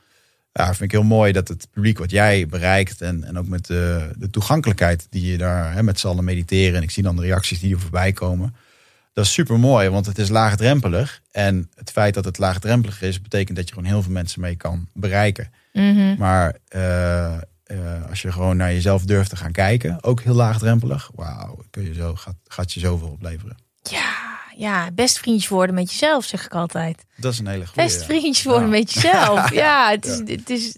ja, 0.52 0.66
vind 0.66 0.80
ik 0.80 0.90
heel 0.90 1.02
mooi 1.02 1.32
dat 1.32 1.48
het 1.48 1.68
publiek 1.70 1.98
wat 1.98 2.10
jij 2.10 2.46
bereikt. 2.46 3.00
En, 3.00 3.24
en 3.24 3.38
ook 3.38 3.46
met 3.46 3.66
de, 3.66 4.10
de 4.18 4.30
toegankelijkheid 4.30 5.06
die 5.10 5.30
je 5.30 5.38
daar 5.38 5.72
hè, 5.72 5.82
met 5.82 6.00
z'n 6.00 6.06
allen 6.06 6.24
mediteren. 6.24 6.76
En 6.76 6.82
ik 6.82 6.90
zie 6.90 7.02
dan 7.02 7.16
de 7.16 7.22
reacties 7.22 7.60
die 7.60 7.74
er 7.74 7.80
voorbij 7.80 8.12
komen. 8.12 8.54
Dat 9.12 9.24
is 9.24 9.32
super 9.32 9.58
mooi, 9.58 9.88
want 9.88 10.06
het 10.06 10.18
is 10.18 10.28
laagdrempelig. 10.28 11.20
En 11.30 11.70
het 11.74 11.90
feit 11.90 12.14
dat 12.14 12.24
het 12.24 12.38
laagdrempelig 12.38 13.02
is, 13.02 13.20
betekent 13.20 13.56
dat 13.56 13.68
je 13.68 13.74
gewoon 13.74 13.88
heel 13.88 14.02
veel 14.02 14.12
mensen 14.12 14.40
mee 14.40 14.56
kan 14.56 14.88
bereiken. 14.92 15.52
Maar 16.18 16.56
eh, 16.68 17.34
eh, 17.34 17.40
als 18.08 18.22
je 18.22 18.32
gewoon 18.32 18.56
naar 18.56 18.72
jezelf 18.72 19.04
durft 19.04 19.30
te 19.30 19.36
gaan 19.36 19.52
kijken, 19.52 20.02
ook 20.02 20.20
heel 20.20 20.34
laagdrempelig. 20.34 21.10
Wauw, 21.14 21.64
kun 21.70 21.84
je 21.84 21.94
zo, 21.94 22.14
gaat, 22.14 22.36
gaat 22.46 22.72
je 22.72 22.80
zoveel 22.80 23.08
opleveren. 23.08 23.56
Ja, 23.82 24.29
ja, 24.56 24.90
best 24.90 25.18
vriendjes 25.18 25.48
worden 25.48 25.74
met 25.74 25.90
jezelf, 25.90 26.24
zeg 26.24 26.44
ik 26.44 26.54
altijd. 26.54 27.04
Dat 27.16 27.32
is 27.32 27.38
een 27.38 27.46
hele 27.46 27.66
goede. 27.66 27.82
Best 27.82 28.04
vriendjes 28.04 28.42
worden 28.44 28.62
Ja. 28.62 28.68
met 28.78 28.92
jezelf. 28.92 29.52
Ja, 29.64 29.90
het 29.90 30.06
is, 30.06 30.18
het 30.36 30.50
is 30.50 30.76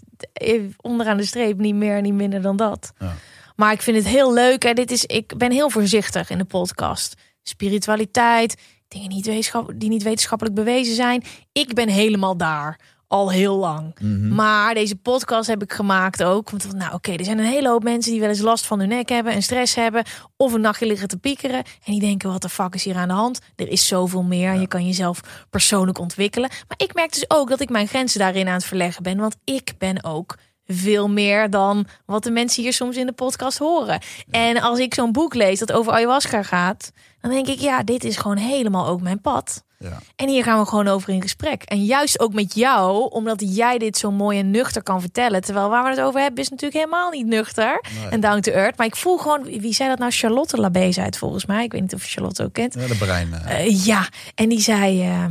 onderaan 0.81 1.17
de 1.17 1.25
streep 1.25 1.57
niet 1.57 1.75
meer, 1.75 2.01
niet 2.01 2.13
minder 2.13 2.41
dan 2.41 2.57
dat. 2.57 2.93
Ja. 2.99 3.15
Maar 3.55 3.71
ik 3.71 3.81
vind 3.81 3.97
het 3.97 4.07
heel 4.07 4.33
leuk. 4.33 4.63
En 4.63 4.75
dit 4.75 4.91
is, 4.91 5.05
ik 5.05 5.37
ben 5.37 5.51
heel 5.51 5.69
voorzichtig 5.69 6.29
in 6.29 6.37
de 6.37 6.43
podcast. 6.45 7.13
Spiritualiteit, 7.43 8.55
dingen 8.87 9.09
niet 9.09 9.25
wetenschap, 9.25 9.71
die 9.75 9.89
niet 9.89 10.03
wetenschappelijk 10.03 10.55
bewezen 10.55 10.95
zijn. 10.95 11.23
Ik 11.51 11.73
ben 11.73 11.89
helemaal 11.89 12.37
daar. 12.37 12.79
Al 13.13 13.31
heel 13.31 13.55
lang. 13.55 13.95
Mhm. 13.99 14.35
Maar 14.35 14.73
deze 14.73 14.95
podcast 14.95 15.47
heb 15.47 15.63
ik 15.63 15.73
gemaakt 15.73 16.23
ook. 16.23 16.49
Want 16.49 16.73
nou 16.73 16.93
oké, 16.93 17.11
er 17.11 17.25
zijn 17.25 17.39
een 17.39 17.45
hele 17.45 17.69
hoop 17.69 17.83
mensen 17.83 18.11
die 18.11 18.19
wel 18.19 18.29
eens 18.29 18.39
last 18.39 18.65
van 18.65 18.79
hun 18.79 18.87
nek 18.87 19.09
hebben 19.09 19.33
en 19.33 19.41
stress 19.41 19.75
hebben. 19.75 20.03
Of 20.37 20.53
een 20.53 20.61
nachtje 20.61 20.85
liggen 20.85 21.07
te 21.07 21.17
piekeren. 21.17 21.57
En 21.57 21.91
die 21.91 21.99
denken, 21.99 22.31
wat 22.31 22.41
de 22.41 22.49
fuck 22.49 22.73
is 22.73 22.83
hier 22.83 22.95
aan 22.95 23.07
de 23.07 23.13
hand? 23.13 23.39
Er 23.55 23.69
is 23.69 23.87
zoveel 23.87 24.23
meer. 24.23 24.53
Je 24.53 24.67
kan 24.67 24.85
jezelf 24.85 25.19
persoonlijk 25.49 25.99
ontwikkelen. 25.99 26.49
Maar 26.67 26.77
ik 26.77 26.93
merk 26.93 27.13
dus 27.13 27.25
ook 27.27 27.49
dat 27.49 27.59
ik 27.59 27.69
mijn 27.69 27.87
grenzen 27.87 28.19
daarin 28.19 28.47
aan 28.47 28.53
het 28.53 28.65
verleggen 28.65 29.03
ben. 29.03 29.17
Want 29.17 29.35
ik 29.43 29.73
ben 29.77 30.03
ook 30.03 30.35
veel 30.67 31.09
meer 31.09 31.49
dan 31.49 31.85
wat 32.05 32.23
de 32.23 32.31
mensen 32.31 32.63
hier 32.63 32.73
soms 32.73 32.97
in 32.97 33.05
de 33.05 33.11
podcast 33.11 33.57
horen. 33.57 33.99
En 34.29 34.61
als 34.61 34.79
ik 34.79 34.93
zo'n 34.93 35.11
boek 35.11 35.33
lees 35.33 35.59
dat 35.59 35.71
over 35.71 35.93
ayahuasca 35.93 36.43
gaat, 36.43 36.91
dan 37.21 37.31
denk 37.31 37.47
ik, 37.47 37.59
ja, 37.59 37.83
dit 37.83 38.03
is 38.03 38.17
gewoon 38.17 38.37
helemaal 38.37 38.87
ook 38.87 39.01
mijn 39.01 39.21
pad. 39.21 39.63
Ja. 39.79 39.99
En 40.15 40.27
hier 40.29 40.43
gaan 40.43 40.59
we 40.59 40.65
gewoon 40.65 40.87
over 40.87 41.09
in 41.13 41.21
gesprek. 41.21 41.63
En 41.63 41.85
juist 41.85 42.19
ook 42.19 42.33
met 42.33 42.55
jou, 42.55 43.09
omdat 43.09 43.55
jij 43.55 43.77
dit 43.77 43.97
zo 43.97 44.11
mooi 44.11 44.39
en 44.39 44.51
nuchter 44.51 44.83
kan 44.83 45.01
vertellen. 45.01 45.41
Terwijl 45.41 45.69
waar 45.69 45.83
we 45.83 45.89
het 45.89 45.99
over 46.01 46.21
hebben, 46.21 46.43
is 46.43 46.49
natuurlijk 46.49 46.79
helemaal 46.83 47.09
niet 47.11 47.25
nuchter 47.25 47.81
en 48.09 48.19
down 48.19 48.39
to 48.39 48.51
earth. 48.51 48.77
Maar 48.77 48.85
ik 48.87 48.95
voel 48.95 49.17
gewoon, 49.17 49.43
wie 49.43 49.73
zei 49.73 49.89
dat 49.89 49.99
nou? 49.99 50.11
Charlotte 50.11 50.57
Labé 50.57 50.91
zei 50.91 51.05
het 51.05 51.17
volgens 51.17 51.45
mij. 51.45 51.63
Ik 51.63 51.71
weet 51.71 51.81
niet 51.81 51.93
of 51.93 52.03
je 52.05 52.09
Charlotte 52.11 52.43
ook 52.43 52.53
kent. 52.53 52.73
Ja, 52.79 52.87
de 52.87 52.95
brein. 52.97 53.33
eh, 53.33 53.59
Eh, 53.65 53.85
ja, 53.85 54.07
en 54.35 54.49
die 54.49 54.59
zei. 54.61 55.01
eh, 55.01 55.25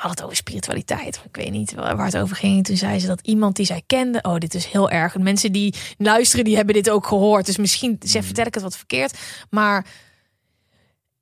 hadden 0.00 0.10
het 0.10 0.22
over 0.22 0.36
spiritualiteit. 0.36 1.20
Ik 1.24 1.36
weet 1.36 1.50
niet 1.50 1.74
waar 1.74 2.04
het 2.04 2.16
over 2.16 2.36
ging. 2.36 2.64
Toen 2.64 2.76
zei 2.76 2.98
ze 2.98 3.06
dat 3.06 3.20
iemand 3.20 3.56
die 3.56 3.66
zij 3.66 3.82
kende. 3.86 4.22
Oh, 4.22 4.36
dit 4.36 4.54
is 4.54 4.64
heel 4.64 4.90
erg. 4.90 5.18
Mensen 5.18 5.52
die 5.52 5.74
luisteren, 5.98 6.44
die 6.44 6.56
hebben 6.56 6.74
dit 6.74 6.90
ook 6.90 7.06
gehoord. 7.06 7.46
Dus 7.46 7.56
misschien 7.56 7.96
zeg, 8.00 8.24
vertel 8.24 8.46
ik 8.46 8.54
het 8.54 8.62
wat 8.62 8.76
verkeerd. 8.76 9.18
Maar 9.50 9.86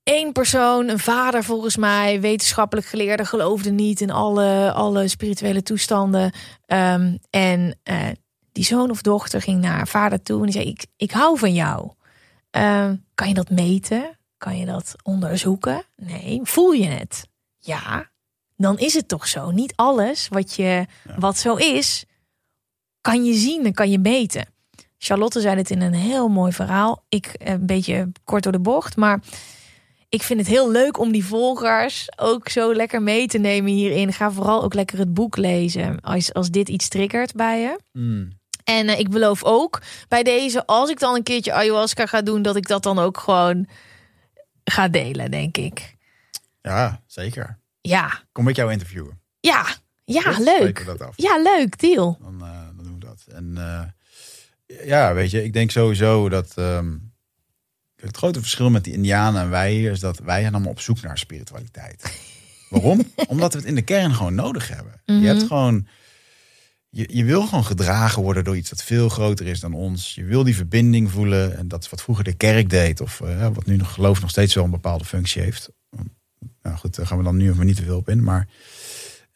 één 0.02 0.32
persoon, 0.32 0.88
een 0.88 0.98
vader 0.98 1.44
volgens 1.44 1.76
mij, 1.76 2.20
wetenschappelijk 2.20 2.86
geleerde, 2.86 3.24
geloofde 3.24 3.70
niet 3.70 4.00
in 4.00 4.10
alle, 4.10 4.72
alle 4.72 5.08
spirituele 5.08 5.62
toestanden. 5.62 6.32
Ehm, 6.66 7.16
en 7.30 7.78
uh, 7.84 8.08
die 8.52 8.64
zoon 8.64 8.90
of 8.90 9.02
dochter 9.02 9.42
ging 9.42 9.60
naar 9.60 9.76
haar 9.76 9.88
vader 9.88 10.22
toe 10.22 10.38
en 10.38 10.44
die 10.44 10.52
zei: 10.52 10.68
Ik, 10.68 10.86
ik 10.96 11.10
hou 11.10 11.38
van 11.38 11.54
jou. 11.54 11.90
Ehm, 12.50 12.96
kan 13.14 13.28
je 13.28 13.34
dat 13.34 13.50
meten? 13.50 14.18
Kan 14.36 14.58
je 14.58 14.66
dat 14.66 14.94
onderzoeken? 15.02 15.82
Nee. 15.96 16.40
Voel 16.42 16.72
je 16.72 16.86
het? 16.86 17.28
Ja. 17.58 18.10
Dan 18.58 18.78
is 18.78 18.94
het 18.94 19.08
toch 19.08 19.28
zo. 19.28 19.50
Niet 19.50 19.72
alles 19.76 20.28
wat, 20.28 20.54
je, 20.54 20.86
wat 21.16 21.38
zo 21.38 21.54
is, 21.54 22.04
kan 23.00 23.24
je 23.24 23.34
zien 23.34 23.64
en 23.64 23.74
kan 23.74 23.90
je 23.90 23.98
meten. 23.98 24.46
Charlotte 24.98 25.40
zei 25.40 25.56
het 25.56 25.70
in 25.70 25.80
een 25.80 25.94
heel 25.94 26.28
mooi 26.28 26.52
verhaal. 26.52 27.04
Ik 27.08 27.26
eh, 27.26 27.52
een 27.52 27.66
beetje 27.66 28.12
kort 28.24 28.42
door 28.42 28.52
de 28.52 28.60
bocht, 28.60 28.96
maar 28.96 29.20
ik 30.08 30.22
vind 30.22 30.40
het 30.40 30.48
heel 30.48 30.70
leuk 30.70 30.98
om 30.98 31.12
die 31.12 31.24
volgers 31.24 32.08
ook 32.16 32.48
zo 32.48 32.74
lekker 32.74 33.02
mee 33.02 33.26
te 33.26 33.38
nemen 33.38 33.72
hierin. 33.72 34.12
Ga 34.12 34.30
vooral 34.30 34.62
ook 34.62 34.74
lekker 34.74 34.98
het 34.98 35.14
boek 35.14 35.36
lezen 35.36 36.00
als, 36.00 36.32
als 36.32 36.50
dit 36.50 36.68
iets 36.68 36.88
triggert 36.88 37.34
bij 37.34 37.60
je. 37.60 37.80
Mm. 37.92 38.28
En 38.64 38.88
eh, 38.88 38.98
ik 38.98 39.10
beloof 39.10 39.44
ook 39.44 39.82
bij 40.08 40.22
deze, 40.22 40.66
als 40.66 40.90
ik 40.90 40.98
dan 40.98 41.14
een 41.14 41.22
keertje 41.22 41.52
ayahuasca 41.52 42.06
ga 42.06 42.22
doen, 42.22 42.42
dat 42.42 42.56
ik 42.56 42.68
dat 42.68 42.82
dan 42.82 42.98
ook 42.98 43.18
gewoon 43.18 43.68
ga 44.64 44.88
delen, 44.88 45.30
denk 45.30 45.56
ik. 45.56 45.96
Ja, 46.62 47.02
zeker. 47.06 47.58
Ja. 47.80 48.22
Kom 48.32 48.44
met 48.44 48.56
jou 48.56 48.72
interviewen. 48.72 49.20
Ja, 49.40 49.66
ja, 50.04 50.32
Goed, 50.32 50.44
leuk. 50.44 50.86
dat 50.86 51.00
af. 51.02 51.12
Ja, 51.16 51.42
leuk, 51.42 51.78
deal. 51.78 52.18
Dan, 52.20 52.42
eh, 52.42 52.60
dan 52.76 52.84
doen 52.84 52.94
we 52.94 53.06
dat. 53.06 53.24
En 53.28 53.52
eh, 53.56 53.82
ja, 54.86 55.14
weet 55.14 55.30
je, 55.30 55.44
ik 55.44 55.52
denk 55.52 55.70
sowieso 55.70 56.28
dat 56.28 56.52
ehm, 56.54 56.96
het 57.96 58.16
grote 58.16 58.40
verschil 58.40 58.70
met 58.70 58.84
die 58.84 58.92
Indianen 58.92 59.42
en 59.42 59.50
wij 59.50 59.72
hier 59.72 59.90
is 59.90 60.00
dat 60.00 60.18
wij 60.18 60.40
zijn 60.40 60.52
allemaal 60.52 60.72
op 60.72 60.80
zoek 60.80 61.00
naar 61.02 61.18
spiritualiteit. 61.18 62.20
Waarom? 62.70 63.12
Omdat 63.28 63.52
we 63.52 63.58
het 63.58 63.68
in 63.68 63.74
de 63.74 63.82
kern 63.82 64.14
gewoon 64.14 64.34
nodig 64.34 64.68
hebben. 64.68 65.00
Je 65.04 65.26
hebt 65.26 65.42
gewoon, 65.42 65.86
je, 66.88 67.08
je 67.12 67.24
wil 67.24 67.42
gewoon 67.46 67.64
gedragen 67.64 68.22
worden 68.22 68.44
door 68.44 68.56
iets 68.56 68.70
dat 68.70 68.82
veel 68.82 69.08
groter 69.08 69.46
is 69.46 69.60
dan 69.60 69.74
ons. 69.74 70.14
Je 70.14 70.24
wil 70.24 70.44
die 70.44 70.56
verbinding 70.56 71.10
voelen 71.10 71.56
en 71.56 71.68
dat 71.68 71.82
is 71.82 71.90
wat 71.90 72.02
vroeger 72.02 72.24
de 72.24 72.34
kerk 72.34 72.70
deed 72.70 73.00
of 73.00 73.20
eh, 73.20 73.48
wat 73.52 73.66
nu 73.66 73.76
nog 73.76 73.92
geloof 73.92 74.20
nog 74.20 74.30
steeds 74.30 74.54
wel 74.54 74.64
een 74.64 74.70
bepaalde 74.70 75.04
functie 75.04 75.42
heeft. 75.42 75.70
Nou 76.62 76.76
goed, 76.76 76.96
daar 76.96 77.06
gaan 77.06 77.18
we 77.18 77.24
dan 77.24 77.36
nu 77.36 77.50
even 77.50 77.66
niet 77.66 77.76
te 77.76 77.82
veel 77.82 77.96
op 77.96 78.08
in, 78.08 78.22
maar 78.22 78.48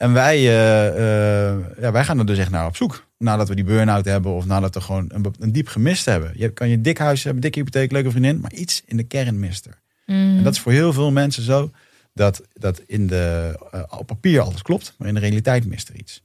en 0.02 0.12
wij, 0.12 0.36
eh, 0.36 0.86
eh, 0.88 1.58
ja, 1.80 1.92
wij 1.92 2.04
gaan 2.04 2.18
er 2.18 2.26
dus 2.26 2.38
echt 2.38 2.50
naar 2.50 2.66
op 2.66 2.76
zoek. 2.76 3.06
Nadat 3.18 3.48
we 3.48 3.54
die 3.54 3.64
burn-out 3.64 4.04
hebben 4.04 4.32
of 4.32 4.46
nadat 4.46 4.74
we 4.74 4.80
gewoon 4.80 5.10
een, 5.12 5.34
een 5.38 5.52
diep 5.52 5.68
gemist 5.68 6.04
hebben. 6.04 6.32
Je 6.36 6.52
kan 6.52 6.68
je 6.68 6.80
dik 6.80 6.98
huis 6.98 7.22
hebben, 7.22 7.42
dikke 7.42 7.58
hypotheek, 7.58 7.92
leuke 7.92 8.10
vriendin, 8.10 8.40
maar 8.40 8.52
iets 8.52 8.82
in 8.86 8.96
de 8.96 9.02
kern 9.02 9.38
mist 9.38 9.66
er. 9.66 9.80
En 10.06 10.42
dat 10.42 10.52
is 10.52 10.60
voor 10.60 10.72
heel 10.72 10.92
veel 10.92 11.10
mensen 11.10 11.42
zo 11.42 11.70
dat, 12.14 12.42
dat 12.52 12.80
in 12.86 13.06
de, 13.06 13.56
eh, 13.70 13.82
op 13.98 14.06
papier 14.06 14.40
alles 14.40 14.62
klopt, 14.62 14.94
maar 14.98 15.08
in 15.08 15.14
de 15.14 15.20
realiteit 15.20 15.66
mist 15.66 15.88
er 15.88 15.96
iets. 15.96 16.22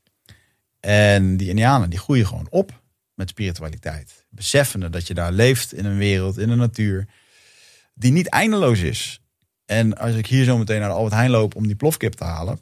En 0.79 1.37
die 1.37 1.49
Indianen 1.49 1.89
die 1.89 1.99
groeien 1.99 2.27
gewoon 2.27 2.47
op 2.49 2.81
met 3.13 3.29
spiritualiteit. 3.29 4.25
Beseffende 4.29 4.89
dat 4.89 5.07
je 5.07 5.13
daar 5.13 5.31
leeft 5.31 5.73
in 5.73 5.85
een 5.85 5.97
wereld, 5.97 6.37
in 6.37 6.49
een 6.49 6.57
natuur, 6.57 7.07
die 7.93 8.11
niet 8.11 8.27
eindeloos 8.27 8.79
is. 8.79 9.21
En 9.67 9.97
als 9.97 10.15
ik 10.15 10.27
hier 10.27 10.43
zo 10.45 10.57
meteen 10.57 10.79
naar 10.79 10.89
de 10.89 10.95
Albert 10.95 11.13
Heijn 11.13 11.29
loop 11.29 11.55
om 11.55 11.67
die 11.67 11.75
plofkip 11.75 12.13
te 12.13 12.23
halen, 12.23 12.59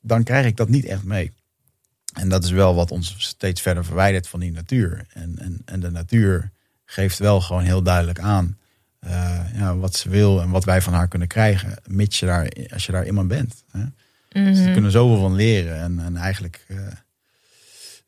dan 0.00 0.22
krijg 0.22 0.46
ik 0.46 0.56
dat 0.56 0.68
niet 0.68 0.84
echt 0.84 1.04
mee. 1.04 1.32
En 2.14 2.28
dat 2.28 2.44
is 2.44 2.50
wel 2.50 2.74
wat 2.74 2.90
ons 2.90 3.14
steeds 3.18 3.60
verder 3.60 3.84
verwijdert 3.84 4.28
van 4.28 4.40
die 4.40 4.52
natuur. 4.52 5.06
En, 5.12 5.38
en, 5.38 5.62
en 5.64 5.80
de 5.80 5.90
natuur 5.90 6.50
geeft 6.84 7.18
wel 7.18 7.40
gewoon 7.40 7.62
heel 7.62 7.82
duidelijk 7.82 8.18
aan 8.18 8.58
eh, 9.00 9.40
ja, 9.54 9.76
wat 9.76 9.96
ze 9.96 10.08
wil 10.08 10.40
en 10.40 10.50
wat 10.50 10.64
wij 10.64 10.82
van 10.82 10.92
haar 10.92 11.08
kunnen 11.08 11.28
krijgen, 11.28 11.76
mits 11.86 12.20
je 12.20 12.26
daar, 12.26 12.48
als 12.72 12.86
je 12.86 12.92
daar 12.92 13.06
iemand 13.06 13.28
bent. 13.28 13.64
Hè? 13.70 13.84
Dus 14.28 14.56
Mhm. 14.58 14.66
we 14.66 14.72
kunnen 14.72 14.90
zoveel 14.90 15.20
van 15.20 15.34
leren. 15.34 15.76
En, 15.80 15.98
en 16.00 16.16
eigenlijk 16.16 16.64
eh, 16.68 16.76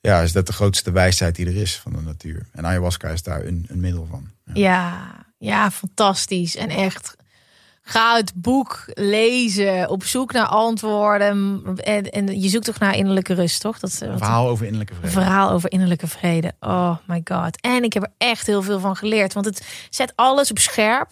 ja, 0.00 0.20
is 0.20 0.32
dat 0.32 0.46
de 0.46 0.52
grootste 0.52 0.92
wijsheid 0.92 1.34
die 1.34 1.46
er 1.46 1.56
is 1.56 1.76
van 1.76 1.92
de 1.92 2.00
natuur. 2.00 2.46
En 2.52 2.66
ayahuasca 2.66 3.08
is 3.08 3.22
daar 3.22 3.44
een, 3.44 3.64
een 3.68 3.80
middel 3.80 4.06
van. 4.06 4.30
Ja. 4.44 4.52
Ja, 4.54 5.26
ja, 5.38 5.70
fantastisch. 5.70 6.56
En 6.56 6.68
echt, 6.68 7.16
ga 7.82 8.16
het 8.16 8.32
boek 8.34 8.84
lezen, 8.94 9.88
op 9.88 10.04
zoek 10.04 10.32
naar 10.32 10.46
antwoorden. 10.46 11.62
En, 11.76 12.10
en 12.10 12.40
je 12.40 12.48
zoekt 12.48 12.64
toch 12.64 12.78
naar 12.78 12.96
innerlijke 12.96 13.34
rust, 13.34 13.60
toch? 13.60 13.78
Dat, 13.78 13.98
eh, 14.02 14.08
Een 14.08 14.18
verhaal 14.18 14.48
over 14.48 14.64
innerlijke 14.64 14.94
vrede. 14.94 15.10
verhaal 15.12 15.50
over 15.50 15.72
innerlijke 15.72 16.06
vrede. 16.06 16.52
Oh 16.60 16.96
my 17.06 17.20
god. 17.24 17.60
En 17.60 17.84
ik 17.84 17.92
heb 17.92 18.02
er 18.02 18.12
echt 18.18 18.46
heel 18.46 18.62
veel 18.62 18.80
van 18.80 18.96
geleerd. 18.96 19.32
Want 19.32 19.46
het 19.46 19.86
zet 19.90 20.12
alles 20.14 20.50
op 20.50 20.58
scherp. 20.58 21.10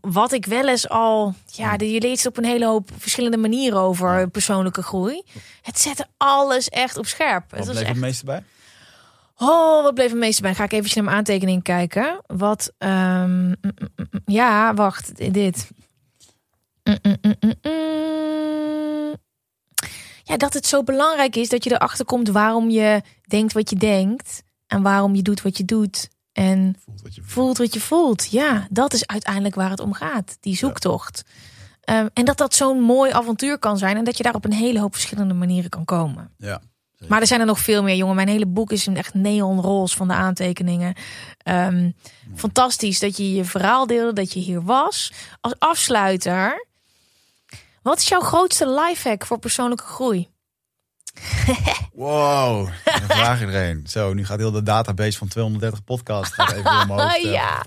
Wat 0.00 0.32
ik 0.32 0.46
wel 0.46 0.68
eens 0.68 0.88
al... 0.88 1.34
Ja, 1.46 1.72
je 1.72 2.00
leert 2.00 2.16
het 2.16 2.26
op 2.26 2.36
een 2.36 2.44
hele 2.44 2.66
hoop 2.66 2.90
verschillende 2.98 3.36
manieren 3.36 3.78
over 3.78 4.28
persoonlijke 4.30 4.82
groei. 4.82 5.22
Het 5.62 5.78
zette 5.80 6.06
alles 6.16 6.68
echt 6.68 6.96
op 6.98 7.06
scherp. 7.06 7.50
Wat 7.50 7.58
het 7.58 7.68
bleef 7.70 7.78
echt... 7.80 7.88
het 7.88 7.96
meeste 8.00 8.24
bij? 8.24 8.44
Oh, 9.36 9.82
wat 9.82 9.94
bleef 9.94 10.10
het 10.10 10.18
meeste 10.18 10.42
bij? 10.42 10.54
Ga 10.54 10.64
ik 10.64 10.72
even 10.72 10.90
naar 10.94 11.04
mijn 11.04 11.16
aantekening 11.16 11.62
kijken. 11.62 12.20
Wat... 12.26 12.72
ehm, 12.78 13.44
mm, 13.46 13.56
mm, 13.60 13.74
mm. 13.96 14.20
ja, 14.24 14.74
wacht. 14.74 15.32
Dit. 15.32 15.70
Mm, 16.84 16.98
mm, 17.02 17.34
mm. 17.62 19.14
Ja, 20.22 20.36
dat 20.36 20.52
het 20.54 20.66
zo 20.66 20.82
belangrijk 20.82 21.36
is 21.36 21.48
dat 21.48 21.64
je 21.64 21.72
erachter 21.72 22.04
komt 22.04 22.28
waarom 22.28 22.70
je 22.70 23.02
denkt 23.26 23.52
wat 23.52 23.70
je 23.70 23.76
denkt. 23.76 24.42
En 24.66 24.82
waarom 24.82 25.14
je 25.14 25.22
doet 25.22 25.42
wat 25.42 25.56
je 25.56 25.64
doet. 25.64 26.08
En 26.32 26.76
Voelt 26.84 27.02
wat 27.02 27.14
je 27.14 27.20
voelt. 27.20 27.32
voelt 27.32 27.58
wat 27.58 27.74
je 27.74 27.80
voelt. 27.80 28.30
Ja, 28.30 28.66
dat 28.70 28.92
is 28.92 29.06
uiteindelijk 29.06 29.54
waar 29.54 29.70
het 29.70 29.80
om 29.80 29.92
gaat. 29.92 30.36
Die 30.40 30.56
zoektocht. 30.56 31.22
Ehm, 31.80 32.06
en 32.12 32.24
dat 32.24 32.36
dat 32.38 32.54
zo'n 32.54 32.80
mooi 32.80 33.12
avontuur 33.12 33.58
kan 33.58 33.78
zijn. 33.78 33.96
En 33.96 34.04
dat 34.04 34.16
je 34.16 34.22
daar 34.22 34.34
op 34.34 34.44
een 34.44 34.52
hele 34.52 34.80
hoop 34.80 34.92
verschillende 34.92 35.34
manieren 35.34 35.70
kan 35.70 35.84
komen. 35.84 36.30
Ja. 36.38 36.60
Maar 37.08 37.20
er 37.20 37.26
zijn 37.26 37.40
er 37.40 37.46
nog 37.46 37.58
veel 37.60 37.82
meer, 37.82 37.96
jongen. 37.96 38.14
Mijn 38.16 38.28
hele 38.28 38.46
boek 38.46 38.72
is 38.72 38.86
een 38.86 38.96
echt 38.96 39.14
neonroze 39.14 39.96
van 39.96 40.08
de 40.08 40.14
aantekeningen. 40.14 40.94
Ehm, 41.38 41.90
fantastisch 42.34 42.98
dat 42.98 43.16
je 43.16 43.34
je 43.34 43.44
verhaal 43.44 43.86
deelde, 43.86 44.12
dat 44.12 44.32
je 44.32 44.40
hier 44.40 44.62
was. 44.62 45.12
Als 45.40 45.54
afsluiter, 45.58 46.66
wat 47.82 47.98
is 47.98 48.08
jouw 48.08 48.20
grootste 48.20 48.68
lifehack 48.70 49.26
voor 49.26 49.38
persoonlijke 49.38 49.84
groei? 49.84 50.28
Wow, 51.94 52.68
dan 52.84 53.08
vraag 53.08 53.40
je 53.40 53.46
er 53.46 53.68
een. 53.70 53.86
Zo, 53.86 54.14
nu 54.14 54.24
gaat 54.26 54.38
heel 54.38 54.50
de 54.50 54.62
database 54.62 55.18
van 55.18 55.28
230 55.28 55.84
podcasts 55.84 56.38
even 56.38 56.80
omhoog. 56.80 57.16
Ja, 57.32 57.64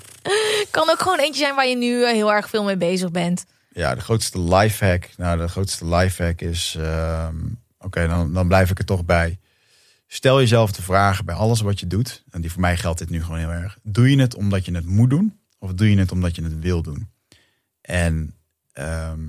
kan 0.71 0.89
ook 0.89 0.99
gewoon 1.01 1.19
eentje 1.19 1.41
zijn 1.41 1.55
waar 1.55 1.67
je 1.67 1.75
nu 1.77 2.03
eh, 2.05 2.11
heel 2.11 2.33
erg 2.33 2.49
veel 2.49 2.63
mee 2.63 2.77
bezig 2.77 3.11
bent. 3.11 3.45
Ja, 3.69 3.95
de 3.95 4.01
grootste 4.01 4.39
lifehack. 4.39 5.09
Nou, 5.17 5.37
de 5.37 5.47
grootste 5.47 5.85
lifehack 5.87 6.41
is. 6.41 6.75
ehm, 6.79 7.35
Oké, 7.79 8.07
dan, 8.07 8.33
dan 8.33 8.47
blijf 8.47 8.69
ik 8.69 8.79
er 8.79 8.85
toch 8.85 9.05
bij. 9.05 9.39
Stel 10.07 10.39
jezelf 10.39 10.71
de 10.71 10.81
vraag 10.81 11.23
bij 11.23 11.35
alles 11.35 11.61
wat 11.61 11.79
je 11.79 11.87
doet. 11.87 12.23
En 12.31 12.41
die 12.41 12.51
voor 12.51 12.61
mij 12.61 12.77
geldt 12.77 12.99
dit 12.99 13.09
nu 13.09 13.23
gewoon 13.23 13.39
heel 13.39 13.49
erg. 13.51 13.77
Doe 13.83 14.09
je 14.11 14.19
het 14.21 14.35
omdat 14.35 14.65
je 14.65 14.75
het 14.75 14.85
moet 14.85 15.09
doen? 15.09 15.39
Of 15.59 15.73
doe 15.73 15.89
je 15.89 15.97
het 15.97 16.11
omdat 16.11 16.35
je 16.35 16.43
het 16.43 16.59
wil 16.59 16.81
doen? 16.81 17.09
En 17.81 18.35
ehm, 18.73 19.19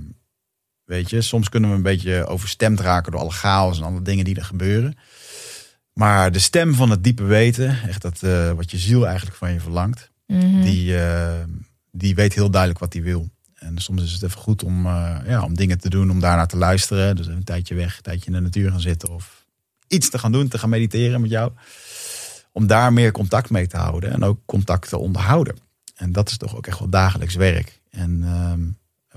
weet 0.87 1.11
je, 1.11 1.21
soms 1.21 1.49
kunnen 1.49 1.71
we 1.71 1.77
een 1.77 1.83
beetje 1.83 2.27
overstemd 2.27 2.81
raken 2.81 3.13
door 3.13 3.21
alle 3.21 3.31
chaos 3.31 3.79
en 3.79 3.85
alle 3.85 4.03
dingen 4.03 4.25
die 4.25 4.37
er 4.37 4.45
gebeuren. 4.45 4.97
Maar 5.93 6.33
de 6.33 6.39
stem 6.39 6.75
van 6.75 6.91
het 6.91 7.05
diepe 7.05 7.23
weten, 7.25 7.83
echt 7.89 8.03
dat 8.03 8.23
eh, 8.23 8.51
wat 8.53 8.71
je 8.71 8.79
ziel 8.79 9.07
eigenlijk 9.07 9.37
van 9.37 9.53
je 9.53 9.61
verlangt, 9.61 10.11
Mhm. 10.27 10.63
die, 10.63 10.99
eh, 11.01 11.45
die 11.93 12.15
weet 12.15 12.35
heel 12.35 12.51
duidelijk 12.51 12.81
wat 12.81 12.93
hij 12.93 13.03
wil. 13.03 13.29
En 13.55 13.79
soms 13.79 14.03
is 14.03 14.13
het 14.13 14.23
even 14.23 14.41
goed 14.41 14.63
om, 14.63 14.87
eh, 14.87 15.17
ja, 15.27 15.43
om 15.43 15.55
dingen 15.55 15.79
te 15.79 15.89
doen, 15.89 16.11
om 16.11 16.21
daarnaar 16.21 16.47
te 16.47 16.57
luisteren. 16.57 17.17
Dus 17.17 17.27
een 17.27 17.45
tijdje 17.45 17.75
weg, 17.75 17.97
een 17.97 18.03
tijdje 18.03 18.27
in 18.27 18.33
de 18.33 18.41
natuur 18.41 18.71
gaan 18.71 18.81
zitten 18.81 19.09
of 19.09 19.45
iets 19.89 20.11
te 20.11 20.19
gaan 20.19 20.33
doen, 20.33 20.49
te 20.49 20.59
gaan 20.59 20.69
mediteren 20.69 21.21
met 21.21 21.31
jou. 21.31 21.53
Om 22.53 22.67
daar 22.67 22.93
meer 22.93 23.13
contact 23.13 23.51
mee 23.51 23.67
te 23.67 23.77
houden 23.77 24.13
en 24.13 24.25
ook 24.25 24.39
contact 24.45 24.89
te 24.89 24.99
onderhouden. 24.99 25.57
En 25.95 26.13
dat 26.13 26.31
is 26.31 26.37
toch 26.37 26.57
ook 26.57 26.67
echt 26.67 26.79
wel 26.79 26.89
dagelijks 26.89 27.35
werk. 27.35 27.81
En 27.91 28.23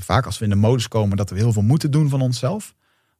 vaak 0.01 0.25
als 0.25 0.37
we 0.37 0.43
in 0.43 0.49
de 0.49 0.55
modus 0.55 0.87
komen 0.87 1.17
dat 1.17 1.29
we 1.29 1.35
heel 1.35 1.53
veel 1.53 1.61
moeten 1.61 1.91
doen 1.91 2.09
van 2.09 2.21
onszelf, 2.21 2.75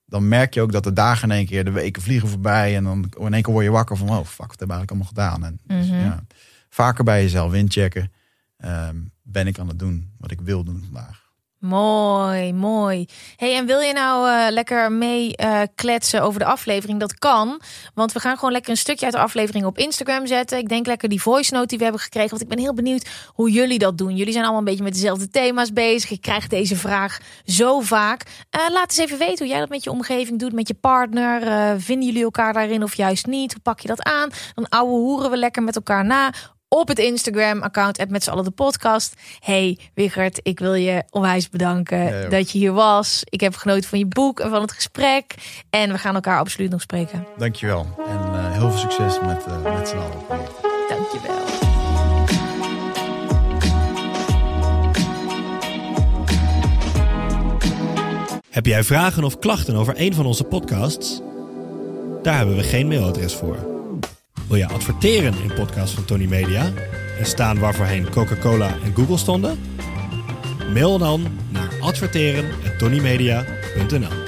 dan 0.05 0.27
merk 0.27 0.53
je 0.53 0.61
ook 0.61 0.71
dat 0.71 0.83
de 0.83 0.93
dagen 0.93 1.29
in 1.29 1.35
één 1.37 1.45
keer, 1.45 1.65
de 1.65 1.71
weken 1.71 2.01
vliegen 2.01 2.29
voorbij. 2.29 2.75
En 2.75 2.83
dan 2.83 3.09
in 3.17 3.33
één 3.33 3.41
keer 3.43 3.53
word 3.53 3.65
je 3.65 3.71
wakker 3.71 3.97
van, 3.97 4.09
oh 4.09 4.25
fuck, 4.25 4.47
wat 4.47 4.59
we 4.59 4.73
eigenlijk 4.73 4.89
allemaal 4.89 5.07
gedaan? 5.07 5.43
En 5.45 5.59
dus, 5.63 5.87
Mhm. 5.89 5.99
ja, 5.99 6.23
vaker 6.69 7.03
bij 7.03 7.21
jezelf 7.21 7.53
inchecken. 7.53 8.11
Ehm, 8.57 8.95
ben 9.23 9.47
ik 9.47 9.59
aan 9.59 9.67
het 9.67 9.79
doen 9.79 10.09
wat 10.17 10.31
ik 10.31 10.41
wil 10.41 10.63
doen 10.63 10.83
vandaag? 10.83 11.18
Mooi, 11.59 12.53
mooi. 12.53 13.05
Hey, 13.35 13.55
en 13.55 13.65
wil 13.65 13.79
je 13.79 13.93
nou 13.93 14.29
uh, 14.29 14.45
lekker 14.49 14.91
mee 14.91 15.33
uh, 15.35 15.61
kletsen 15.75 16.21
over 16.21 16.39
de 16.39 16.45
aflevering? 16.45 16.99
Dat 16.99 17.13
kan, 17.13 17.61
want 17.93 18.11
we 18.11 18.19
gaan 18.19 18.35
gewoon 18.35 18.51
lekker 18.51 18.71
een 18.71 18.77
stukje 18.77 19.05
uit 19.05 19.13
de 19.13 19.19
aflevering 19.19 19.65
op 19.65 19.77
Instagram 19.77 20.27
zetten. 20.27 20.57
Ik 20.57 20.69
denk 20.69 20.85
lekker 20.85 21.09
die 21.09 21.21
voice 21.21 21.53
note 21.53 21.67
die 21.67 21.77
we 21.77 21.83
hebben 21.83 22.01
gekregen, 22.01 22.29
want 22.29 22.41
ik 22.41 22.47
ben 22.47 22.57
heel 22.59 22.73
benieuwd 22.73 23.09
hoe 23.27 23.51
jullie 23.51 23.79
dat 23.79 23.97
doen. 23.97 24.15
Jullie 24.15 24.31
zijn 24.31 24.43
allemaal 24.43 24.61
een 24.61 24.67
beetje 24.69 24.83
met 24.83 24.93
dezelfde 24.93 25.29
thema's 25.29 25.73
bezig. 25.73 26.09
Ik 26.09 26.21
krijg 26.21 26.47
deze 26.47 26.75
vraag 26.75 27.19
zo 27.45 27.79
vaak. 27.79 28.25
Uh, 28.25 28.69
laat 28.69 28.89
eens 28.89 28.97
even 28.97 29.17
weten 29.17 29.37
hoe 29.37 29.47
jij 29.47 29.59
dat 29.59 29.69
met 29.69 29.83
je 29.83 29.91
omgeving 29.91 30.39
doet, 30.39 30.53
met 30.53 30.67
je 30.67 30.73
partner. 30.73 31.41
vinden 31.81 32.07
jullie 32.07 32.23
elkaar 32.23 32.53
daarin 32.53 32.83
of 32.83 32.95
juist 32.95 33.25
niet? 33.25 33.53
Hoe 33.53 33.61
pak 33.61 33.79
je 33.79 33.87
dat 33.87 34.03
aan? 34.03 34.29
Dan 34.55 34.69
ouwe 34.69 34.91
hoeren 34.91 35.31
we 35.31 35.37
lekker 35.37 35.63
met 35.63 35.75
elkaar 35.75 36.05
na 36.05 36.33
op 36.69 36.87
het 36.87 36.99
Instagram-account 36.99 38.09
met 38.09 38.23
z'n 38.23 38.29
allen 38.29 38.43
de 38.43 38.51
podcast. 38.51 39.13
Hey 39.39 39.79
Wichert, 39.93 40.39
ik 40.43 40.59
wil 40.59 40.73
je 40.73 41.03
onwijs 41.09 41.49
bedanken 41.49 42.29
dat 42.29 42.51
je 42.51 42.57
hier 42.57 42.73
was. 42.73 43.21
Ik 43.23 43.39
heb 43.39 43.55
genoten 43.55 43.89
van 43.89 43.99
je 43.99 44.05
boek 44.05 44.39
en 44.39 44.49
van 44.49 44.61
het 44.61 44.71
gesprek. 44.71 45.35
En 45.69 45.91
we 45.91 45.97
gaan 45.97 46.15
elkaar 46.15 46.39
absoluut 46.39 46.69
nog 46.69 46.81
spreken. 46.81 47.27
Dankjewel. 47.37 47.87
En 48.07 48.33
uh, 48.33 48.51
heel 48.51 48.71
veel 48.71 48.79
succes 48.79 49.19
met, 49.21 49.45
uh, 49.47 49.77
met 49.77 49.87
z'n 49.87 49.97
allen. 49.97 50.17
Dankjewel. 50.89 51.37
Heb 58.49 58.65
jij 58.65 58.83
vragen 58.83 59.23
of 59.23 59.39
klachten 59.39 59.75
over 59.75 59.93
een 59.97 60.13
van 60.13 60.25
onze 60.25 60.43
podcasts? 60.43 61.21
Daar 62.21 62.37
hebben 62.37 62.55
we 62.55 62.63
geen 62.63 62.87
mailadres 62.87 63.33
voor. 63.33 63.78
Wil 64.49 64.57
je 64.57 64.67
adverteren 64.67 65.41
in 65.41 65.53
podcasts 65.53 65.95
van 65.95 66.05
Tony 66.05 66.25
Media 66.25 66.71
en 67.19 67.25
staan 67.25 67.59
waarvoorheen 67.59 68.09
Coca-Cola 68.09 68.75
en 68.83 68.95
Google 68.95 69.17
stonden? 69.17 69.59
Mail 70.73 70.97
dan 70.97 71.37
naar 71.49 71.69
adverteren@tonymedia.nl. 71.79 74.27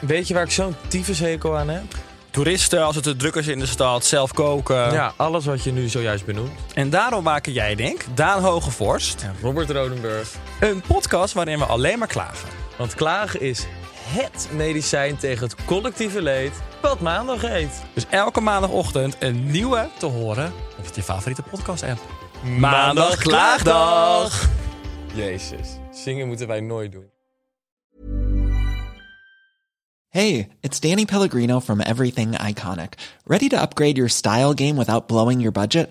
Weet 0.00 0.28
je 0.28 0.34
waar 0.34 0.44
ik 0.44 0.50
zo'n 0.50 0.74
tyfushekel 0.88 1.56
aan 1.56 1.68
heb? 1.68 1.84
Toeristen, 2.30 2.84
als 2.84 2.94
het 2.94 3.04
te 3.04 3.16
druk 3.16 3.34
is 3.34 3.46
in 3.46 3.58
de 3.58 3.66
stad, 3.66 4.04
zelf 4.04 4.32
koken. 4.32 4.92
Ja, 4.92 5.12
alles 5.16 5.44
wat 5.44 5.64
je 5.64 5.72
nu 5.72 5.88
zojuist 5.88 6.24
benoemt. 6.24 6.52
En 6.74 6.90
daarom 6.90 7.24
maken 7.24 7.52
jij, 7.52 7.74
denk 7.74 8.04
Daan 8.14 8.42
Hogevorst... 8.42 9.22
En 9.22 9.34
Robert 9.42 9.70
Rodenburg. 9.70 10.34
Een 10.60 10.82
podcast 10.86 11.34
waarin 11.34 11.58
we 11.58 11.64
alleen 11.64 11.98
maar 11.98 12.08
klagen. 12.08 12.48
Want 12.76 12.94
klagen 12.94 13.40
is 13.40 13.66
het 14.08 14.48
medicijn 14.52 15.16
tegen 15.16 15.46
het 15.48 15.64
collectieve 15.64 16.22
leed 16.22 16.52
wat 16.82 17.00
maandag 17.00 17.40
heet. 17.40 17.82
Dus 17.94 18.06
elke 18.10 18.40
maandagochtend 18.40 19.16
een 19.18 19.50
nieuwe 19.50 19.88
te 19.98 20.06
horen 20.06 20.52
op 20.78 20.94
je 20.94 21.02
favoriete 21.02 21.42
podcast-app. 21.42 22.00
Maandag 22.58 23.16
Klaagdag! 23.16 24.48
Jezus, 25.14 25.68
zingen 25.92 26.26
moeten 26.26 26.46
wij 26.46 26.60
nooit 26.60 26.92
doen. 26.92 27.10
Hey, 30.08 30.48
it's 30.60 30.80
Danny 30.80 31.04
Pellegrino 31.04 31.60
from 31.60 31.80
Everything 31.80 32.34
Iconic. 32.48 32.94
Ready 33.24 33.48
to 33.48 33.56
upgrade 33.56 33.96
your 33.96 34.08
style 34.08 34.52
game 34.54 34.76
without 34.76 35.06
blowing 35.06 35.40
your 35.40 35.52
budget? 35.52 35.90